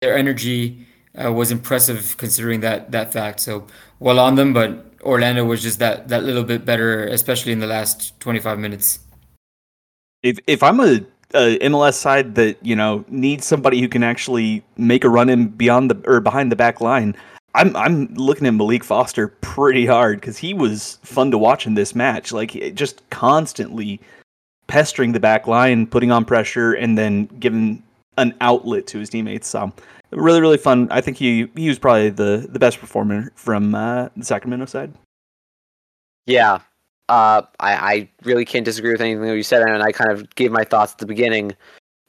their 0.00 0.16
energy 0.16 0.86
uh, 1.22 1.32
was 1.32 1.50
impressive 1.50 2.16
considering 2.18 2.60
that 2.60 2.90
that 2.92 3.12
fact. 3.12 3.40
So 3.40 3.66
well 3.98 4.20
on 4.20 4.34
them, 4.34 4.52
but 4.52 4.84
Orlando 5.02 5.44
was 5.44 5.62
just 5.62 5.78
that 5.78 6.08
that 6.08 6.22
little 6.22 6.44
bit 6.44 6.64
better, 6.64 7.06
especially 7.06 7.52
in 7.52 7.60
the 7.60 7.66
last 7.66 8.18
25 8.20 8.58
minutes. 8.58 8.98
If 10.22 10.38
if 10.46 10.62
I'm 10.62 10.80
a, 10.80 11.00
a 11.34 11.58
MLS 11.60 11.94
side 11.94 12.34
that 12.34 12.58
you 12.60 12.76
know 12.76 13.04
needs 13.08 13.46
somebody 13.46 13.80
who 13.80 13.88
can 13.88 14.02
actually 14.02 14.62
make 14.76 15.02
a 15.02 15.08
run 15.08 15.30
in 15.30 15.48
beyond 15.48 15.90
the 15.90 15.96
or 16.04 16.20
behind 16.20 16.52
the 16.52 16.56
back 16.56 16.82
line, 16.82 17.16
I'm 17.54 17.74
I'm 17.76 18.12
looking 18.14 18.46
at 18.46 18.54
Malik 18.54 18.84
Foster 18.84 19.28
pretty 19.28 19.86
hard 19.86 20.20
because 20.20 20.36
he 20.38 20.52
was 20.52 20.98
fun 21.02 21.30
to 21.30 21.38
watch 21.38 21.66
in 21.66 21.74
this 21.74 21.94
match. 21.94 22.32
Like 22.32 22.74
just 22.74 23.08
constantly 23.10 24.00
pestering 24.66 25.12
the 25.12 25.20
back 25.20 25.46
line, 25.46 25.86
putting 25.86 26.10
on 26.10 26.24
pressure, 26.24 26.72
and 26.72 26.98
then 26.98 27.26
giving 27.38 27.82
an 28.16 28.34
outlet 28.40 28.86
to 28.88 28.98
his 28.98 29.10
teammates. 29.10 29.48
So 29.48 29.72
really, 30.10 30.40
really 30.40 30.58
fun. 30.58 30.88
I 30.90 31.00
think 31.00 31.16
he 31.16 31.48
he 31.54 31.68
was 31.68 31.78
probably 31.78 32.10
the 32.10 32.46
the 32.50 32.58
best 32.58 32.78
performer 32.78 33.32
from 33.36 33.74
uh, 33.74 34.08
the 34.16 34.24
Sacramento 34.24 34.66
side. 34.66 34.92
Yeah, 36.26 36.60
uh, 37.08 37.42
I 37.60 37.74
I 37.74 38.08
really 38.24 38.44
can't 38.44 38.64
disagree 38.64 38.92
with 38.92 39.00
anything 39.00 39.22
that 39.22 39.36
you 39.36 39.42
said, 39.42 39.62
and 39.62 39.82
I 39.82 39.92
kind 39.92 40.10
of 40.10 40.34
gave 40.34 40.50
my 40.50 40.64
thoughts 40.64 40.92
at 40.92 40.98
the 40.98 41.06
beginning. 41.06 41.52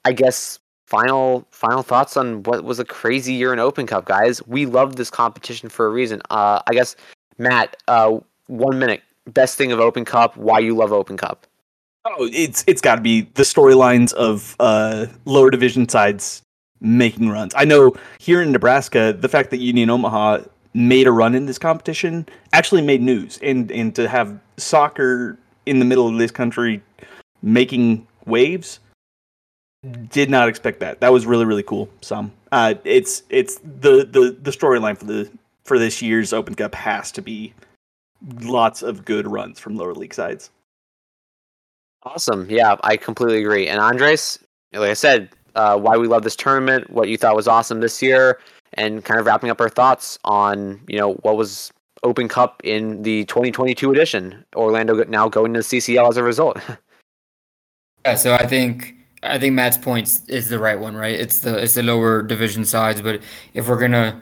I 0.06 0.12
guess 0.12 0.60
final 0.86 1.46
final 1.52 1.84
thoughts 1.84 2.16
on 2.18 2.44
what 2.44 2.64
was 2.64 2.80
a 2.80 2.86
crazy 2.86 3.34
year 3.34 3.54
in 3.54 3.60
Open 3.60 3.88
Cup, 3.88 4.06
guys. 4.06 4.46
We 4.48 4.66
love 4.66 4.96
this 4.96 5.10
competition 5.10 5.70
for 5.70 5.86
a 5.86 5.90
reason. 5.90 6.22
Uh, 6.30 6.62
I 6.68 6.74
guess 6.74 6.96
Matt, 7.38 7.78
uh, 7.88 8.20
one 8.48 8.80
minute, 8.80 9.02
best 9.26 9.58
thing 9.58 9.72
of 9.72 9.80
Open 9.80 10.06
Cup. 10.06 10.38
Why 10.38 10.60
you 10.60 10.76
love 10.76 10.92
Open 10.92 11.18
Cup? 11.18 11.48
Oh, 12.06 12.30
it's 12.32 12.64
it's 12.68 12.82
got 12.82 12.96
to 12.96 13.02
be 13.02 13.22
the 13.34 13.44
storylines 13.44 14.14
of 14.14 14.56
uh, 14.60 15.08
lower 15.26 15.50
division 15.50 15.90
sides 15.90 16.44
making 16.82 17.30
runs. 17.30 17.54
I 17.56 17.66
know 17.66 17.96
here 18.20 18.42
in 18.42 18.52
Nebraska, 18.52 19.16
the 19.18 19.30
fact 19.30 19.50
that 19.50 19.58
Union 19.58 19.90
Omaha 19.90 20.40
made 20.76 21.08
a 21.08 21.12
run 21.12 21.34
in 21.34 21.46
this 21.46 21.58
competition 21.58 22.28
actually 22.54 22.84
made 22.84 23.02
news, 23.02 23.40
and 23.42 23.72
and 23.72 23.96
to 23.96 24.08
have 24.08 24.40
soccer 24.58 25.40
in 25.66 25.80
the 25.80 25.86
middle 25.86 26.08
of 26.08 26.18
this 26.18 26.32
country 26.32 26.82
making 27.42 28.06
waves, 28.26 28.80
did 30.10 30.30
not 30.30 30.50
expect 30.50 30.80
that. 30.80 31.00
That 31.00 31.12
was 31.12 31.26
really 31.26 31.46
really 31.46 31.64
cool. 31.64 31.90
Some 32.02 32.32
uh, 32.52 32.76
it's 32.84 33.24
it's 33.30 33.58
the 33.60 34.06
the 34.06 34.38
the 34.42 34.52
storyline 34.52 34.98
for 34.98 35.06
the 35.06 35.30
for 35.64 35.80
this 35.80 36.02
year's 36.02 36.34
Open 36.34 36.56
Cup 36.56 36.76
has 36.76 37.12
to 37.14 37.22
be 37.22 37.54
lots 38.42 38.82
of 38.82 39.06
good 39.06 39.28
runs 39.28 39.60
from 39.60 39.76
lower 39.76 39.94
league 39.94 40.14
sides. 40.14 40.50
Awesome. 42.04 42.48
Yeah, 42.50 42.76
I 42.84 42.98
completely 42.98 43.40
agree. 43.40 43.68
And 43.68 43.80
Andres, 43.80 44.40
like 44.74 44.92
I 44.92 44.94
said, 44.94 45.30
uh, 45.56 45.78
why 45.78 45.98
we 45.98 46.08
love 46.08 46.24
this 46.24 46.36
tournament, 46.36 46.90
what 46.92 47.10
you 47.10 47.18
thought 47.18 47.36
was 47.36 47.48
awesome 47.48 47.80
this 47.80 48.02
year, 48.02 48.40
and 48.74 49.04
kind 49.04 49.20
of 49.20 49.26
wrapping 49.26 49.50
up 49.50 49.60
our 49.60 49.70
thoughts 49.70 50.20
on 50.24 50.80
you 50.88 50.98
know 50.98 51.14
what 51.24 51.38
was 51.38 51.72
Open 52.04 52.28
Cup 52.28 52.62
in 52.64 53.02
the 53.02 53.26
2022 53.26 53.92
edition. 53.92 54.46
Orlando 54.56 55.04
now 55.06 55.28
going 55.28 55.54
to 55.54 55.60
CCL 55.62 56.10
as 56.10 56.18
a 56.18 56.24
result. 56.24 56.60
yeah, 58.06 58.16
so 58.16 58.34
I 58.36 58.46
think 58.46 58.96
I 59.24 59.40
think 59.40 59.56
Matt's 59.56 59.78
point 59.78 60.22
is 60.28 60.50
the 60.50 60.60
right 60.60 60.80
one, 60.80 60.96
right? 60.96 61.20
It's 61.20 61.40
the 61.40 61.58
it's 61.62 61.74
the 61.74 61.84
lower 61.84 62.22
division 62.22 62.66
sides, 62.66 63.02
but 63.02 63.22
if 63.54 63.68
we're 63.68 63.80
gonna 63.80 64.22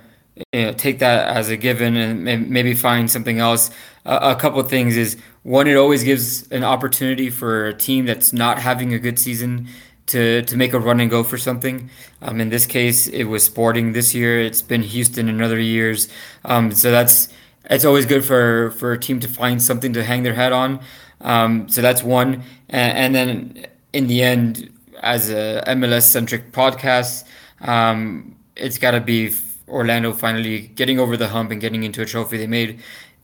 you 0.53 0.65
know, 0.65 0.73
take 0.73 0.99
that 0.99 1.35
as 1.35 1.49
a 1.49 1.57
given 1.57 1.95
and 1.95 2.49
maybe 2.49 2.73
find 2.73 3.09
something 3.09 3.39
else, 3.39 3.69
uh, 4.05 4.35
a 4.35 4.39
couple 4.39 4.61
things 4.63 4.97
is 4.97 5.17
one, 5.43 5.67
it 5.67 5.75
always 5.75 6.03
gives 6.03 6.49
an 6.51 6.63
opportunity 6.63 7.29
for 7.29 7.67
a 7.67 7.73
team 7.73 8.05
that's 8.05 8.33
not 8.33 8.59
having 8.59 8.93
a 8.93 8.99
good 8.99 9.19
season 9.19 9.67
to 10.07 10.41
to 10.43 10.57
make 10.57 10.73
a 10.73 10.79
run 10.79 10.99
and 10.99 11.09
go 11.09 11.23
for 11.23 11.37
something. 11.37 11.89
Um, 12.21 12.41
in 12.41 12.49
this 12.49 12.65
case, 12.65 13.07
it 13.07 13.25
was 13.25 13.43
Sporting 13.43 13.93
this 13.93 14.13
year. 14.13 14.41
It's 14.41 14.61
been 14.61 14.83
Houston 14.83 15.29
in 15.29 15.41
other 15.41 15.59
years. 15.59 16.09
Um, 16.45 16.71
so 16.71 16.91
that's 16.91 17.29
it's 17.69 17.85
always 17.85 18.05
good 18.05 18.25
for 18.25 18.71
for 18.71 18.93
a 18.93 18.99
team 18.99 19.19
to 19.21 19.27
find 19.27 19.61
something 19.61 19.93
to 19.93 20.03
hang 20.03 20.23
their 20.23 20.33
hat 20.33 20.51
on. 20.51 20.79
Um, 21.21 21.69
so 21.69 21.81
that's 21.81 22.03
one, 22.03 22.43
and, 22.69 22.97
and, 22.97 23.15
then 23.15 23.65
in 23.93 24.07
the 24.07 24.23
end, 24.23 24.72
as 25.03 25.29
a 25.29 25.63
MLS 25.67 26.03
centric 26.03 26.51
podcast, 26.51 27.25
um, 27.61 28.35
it's 28.55 28.77
got 28.77 28.91
to 28.91 29.01
be 29.01 29.31
Orlando 29.67 30.13
finally 30.13 30.67
getting 30.75 30.99
over 30.99 31.17
the 31.17 31.27
hump 31.27 31.51
and 31.51 31.61
getting 31.61 31.83
into 31.83 32.01
a 32.01 32.05
trophy. 32.05 32.37
They 32.37 32.47
made 32.47 32.79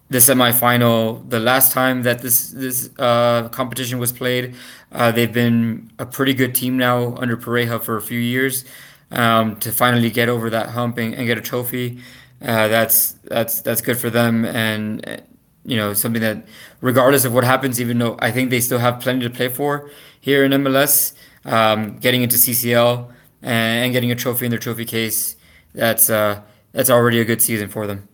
the 0.09 0.17
semifinal 0.17 1.27
the 1.30 1.39
last 1.39 1.72
time 1.72 2.03
that 2.03 2.22
this 2.22 2.49
this 2.51 2.89
uh, 2.99 3.49
competition 3.49 3.99
was 3.99 4.11
played. 4.11 4.56
Uh, 4.91 5.11
they've 5.11 5.34
been 5.34 5.91
a 5.99 6.06
pretty 6.06 6.34
good 6.34 6.53
team 6.53 6.77
now 6.77 7.15
under 7.15 7.38
Pareja 7.38 7.81
for 7.81 7.97
a 7.97 8.01
few 8.01 8.19
years. 8.19 8.65
Um, 9.11 9.56
to 9.61 9.72
finally 9.72 10.11
get 10.11 10.30
over 10.30 10.51
that 10.51 10.69
hump 10.69 10.99
and, 10.99 11.15
and 11.15 11.26
get 11.26 11.35
a 11.35 11.41
trophy, 11.41 11.97
uh, 12.43 12.68
that's 12.68 13.14
that's 13.23 13.61
that's 13.61 13.81
good 13.81 13.97
for 13.97 14.11
them, 14.11 14.45
and 14.45 15.23
you 15.65 15.77
know 15.77 15.93
something 15.93 16.22
that, 16.22 16.45
regardless 16.81 17.26
of 17.26 17.34
what 17.34 17.43
happens, 17.43 17.81
even 17.81 17.97
though 17.97 18.18
I 18.19 18.30
think 18.30 18.51
they 18.51 18.61
still 18.61 18.77
have 18.77 18.99
plenty 18.99 19.22
to 19.22 19.30
play 19.31 19.49
for 19.49 19.89
here 20.22 20.43
in 20.43 20.51
MLS, 20.51 21.14
um, 21.45 21.98
getting 21.98 22.22
into 22.22 22.38
CCL 22.38 23.11
and, 23.41 23.94
getting 23.94 24.11
a 24.11 24.16
trophy 24.16 24.45
in 24.45 24.52
their 24.52 24.60
trophy 24.60 24.86
case, 24.86 25.36
that's 25.74 26.10
uh, 26.10 26.41
that's 26.72 26.90
already 26.90 27.20
a 27.20 27.26
good 27.26 27.41
season 27.41 27.70
for 27.70 27.88
them. 27.88 28.07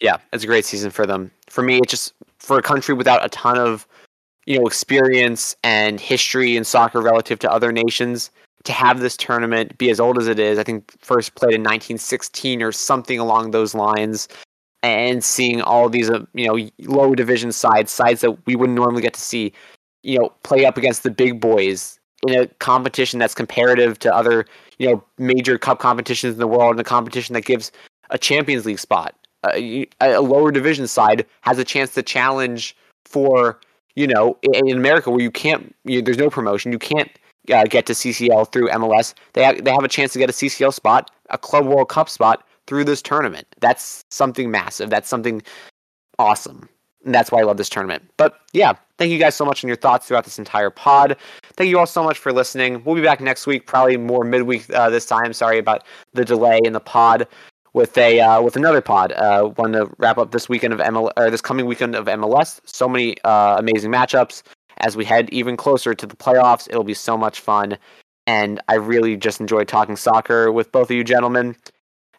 Yeah, 0.00 0.16
it's 0.32 0.44
a 0.44 0.46
great 0.46 0.64
season 0.64 0.90
for 0.90 1.06
them. 1.06 1.30
For 1.48 1.62
me, 1.62 1.78
it's 1.78 1.90
just 1.90 2.14
for 2.38 2.58
a 2.58 2.62
country 2.62 2.94
without 2.94 3.24
a 3.24 3.28
ton 3.28 3.56
of, 3.56 3.86
you 4.46 4.58
know, 4.58 4.66
experience 4.66 5.54
and 5.62 6.00
history 6.00 6.56
in 6.56 6.64
soccer 6.64 7.00
relative 7.00 7.38
to 7.40 7.52
other 7.52 7.70
nations 7.70 8.30
to 8.64 8.72
have 8.72 9.00
this 9.00 9.16
tournament 9.16 9.76
be 9.78 9.90
as 9.90 10.00
old 10.00 10.18
as 10.18 10.28
it 10.28 10.38
is. 10.38 10.58
I 10.58 10.64
think 10.64 10.92
first 11.00 11.34
played 11.34 11.54
in 11.54 11.62
1916 11.62 12.62
or 12.62 12.72
something 12.72 13.18
along 13.18 13.50
those 13.50 13.74
lines. 13.74 14.28
And 14.84 15.22
seeing 15.22 15.62
all 15.62 15.88
these, 15.88 16.10
uh, 16.10 16.24
you 16.34 16.48
know, 16.48 16.68
low 16.92 17.14
division 17.14 17.52
sides, 17.52 17.92
sides 17.92 18.20
that 18.22 18.44
we 18.46 18.56
wouldn't 18.56 18.76
normally 18.76 19.02
get 19.02 19.14
to 19.14 19.20
see, 19.20 19.52
you 20.02 20.18
know, 20.18 20.32
play 20.42 20.64
up 20.64 20.76
against 20.76 21.04
the 21.04 21.10
big 21.10 21.40
boys 21.40 22.00
in 22.26 22.40
a 22.40 22.46
competition 22.46 23.18
that's 23.18 23.34
comparative 23.34 23.98
to 24.00 24.14
other, 24.14 24.46
you 24.78 24.88
know, 24.88 25.04
major 25.18 25.58
cup 25.58 25.78
competitions 25.78 26.34
in 26.34 26.40
the 26.40 26.46
world, 26.46 26.72
and 26.72 26.80
a 26.80 26.84
competition 26.84 27.34
that 27.34 27.44
gives 27.44 27.72
a 28.10 28.18
Champions 28.18 28.66
League 28.66 28.78
spot. 28.78 29.14
A, 29.52 29.88
a 30.00 30.20
lower 30.20 30.52
division 30.52 30.86
side 30.86 31.26
has 31.40 31.58
a 31.58 31.64
chance 31.64 31.94
to 31.94 32.02
challenge 32.02 32.76
for 33.04 33.58
you 33.96 34.06
know 34.06 34.38
in 34.42 34.76
America 34.76 35.10
where 35.10 35.20
you 35.20 35.32
can't 35.32 35.74
you, 35.84 36.00
there's 36.00 36.16
no 36.16 36.30
promotion 36.30 36.70
you 36.70 36.78
can't 36.78 37.10
uh, 37.52 37.64
get 37.64 37.84
to 37.86 37.92
CCL 37.92 38.52
through 38.52 38.68
MLS 38.68 39.14
they 39.32 39.60
they 39.60 39.72
have 39.72 39.82
a 39.82 39.88
chance 39.88 40.12
to 40.12 40.20
get 40.20 40.30
a 40.30 40.32
CCL 40.32 40.72
spot 40.72 41.10
a 41.30 41.38
Club 41.38 41.66
World 41.66 41.88
Cup 41.88 42.08
spot 42.08 42.46
through 42.66 42.84
this 42.84 43.02
tournament. 43.02 43.46
That's 43.60 44.04
something 44.10 44.50
massive. 44.50 44.90
That's 44.90 45.08
something 45.08 45.42
awesome 46.18 46.68
and 47.04 47.14
that's 47.14 47.32
why 47.32 47.40
I 47.40 47.42
love 47.42 47.56
this 47.56 47.68
tournament 47.68 48.02
but 48.16 48.38
yeah 48.52 48.74
thank 48.98 49.10
you 49.10 49.18
guys 49.18 49.34
so 49.34 49.44
much 49.44 49.64
on 49.64 49.68
your 49.68 49.76
thoughts 49.76 50.06
throughout 50.06 50.24
this 50.24 50.38
entire 50.38 50.70
pod 50.70 51.16
thank 51.54 51.68
you 51.68 51.78
all 51.78 51.86
so 51.86 52.02
much 52.02 52.18
for 52.18 52.32
listening 52.32 52.82
we'll 52.84 52.94
be 52.94 53.02
back 53.02 53.20
next 53.20 53.46
week 53.46 53.66
probably 53.66 53.96
more 53.96 54.24
midweek 54.24 54.72
uh, 54.74 54.90
this 54.90 55.06
time 55.06 55.32
sorry 55.32 55.58
about 55.58 55.84
the 56.14 56.24
delay 56.24 56.60
in 56.64 56.72
the 56.72 56.80
pod 56.80 57.26
with 57.74 57.96
a 57.96 58.20
uh, 58.20 58.42
with 58.42 58.56
another 58.56 58.80
pod. 58.80 59.12
Uh, 59.12 59.50
want 59.56 59.72
to 59.74 59.90
wrap 59.98 60.18
up 60.18 60.30
this 60.30 60.48
weekend 60.48 60.72
of 60.72 60.80
ML 60.80 61.10
or 61.16 61.30
this 61.30 61.40
coming 61.40 61.66
weekend 61.66 61.94
of 61.94 62.06
MLS. 62.06 62.60
So 62.64 62.88
many 62.88 63.16
uh, 63.24 63.56
amazing 63.58 63.90
matchups 63.90 64.42
as 64.78 64.96
we 64.96 65.04
head 65.04 65.28
even 65.30 65.56
closer 65.56 65.94
to 65.94 66.06
the 66.06 66.16
playoffs. 66.16 66.68
It'll 66.68 66.84
be 66.84 66.94
so 66.94 67.16
much 67.16 67.40
fun, 67.40 67.78
and 68.26 68.60
I 68.68 68.74
really 68.74 69.16
just 69.16 69.40
enjoyed 69.40 69.68
talking 69.68 69.96
soccer 69.96 70.52
with 70.52 70.70
both 70.72 70.90
of 70.90 70.96
you 70.96 71.04
gentlemen. 71.04 71.56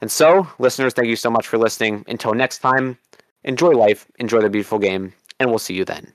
And 0.01 0.11
so, 0.11 0.47
listeners, 0.59 0.93
thank 0.93 1.07
you 1.07 1.15
so 1.15 1.29
much 1.29 1.47
for 1.47 1.57
listening. 1.57 2.03
Until 2.07 2.33
next 2.33 2.59
time, 2.59 2.97
enjoy 3.43 3.71
life, 3.71 4.07
enjoy 4.19 4.41
the 4.41 4.49
beautiful 4.49 4.79
game, 4.79 5.13
and 5.39 5.49
we'll 5.49 5.59
see 5.59 5.73
you 5.73 5.85
then. 5.85 6.13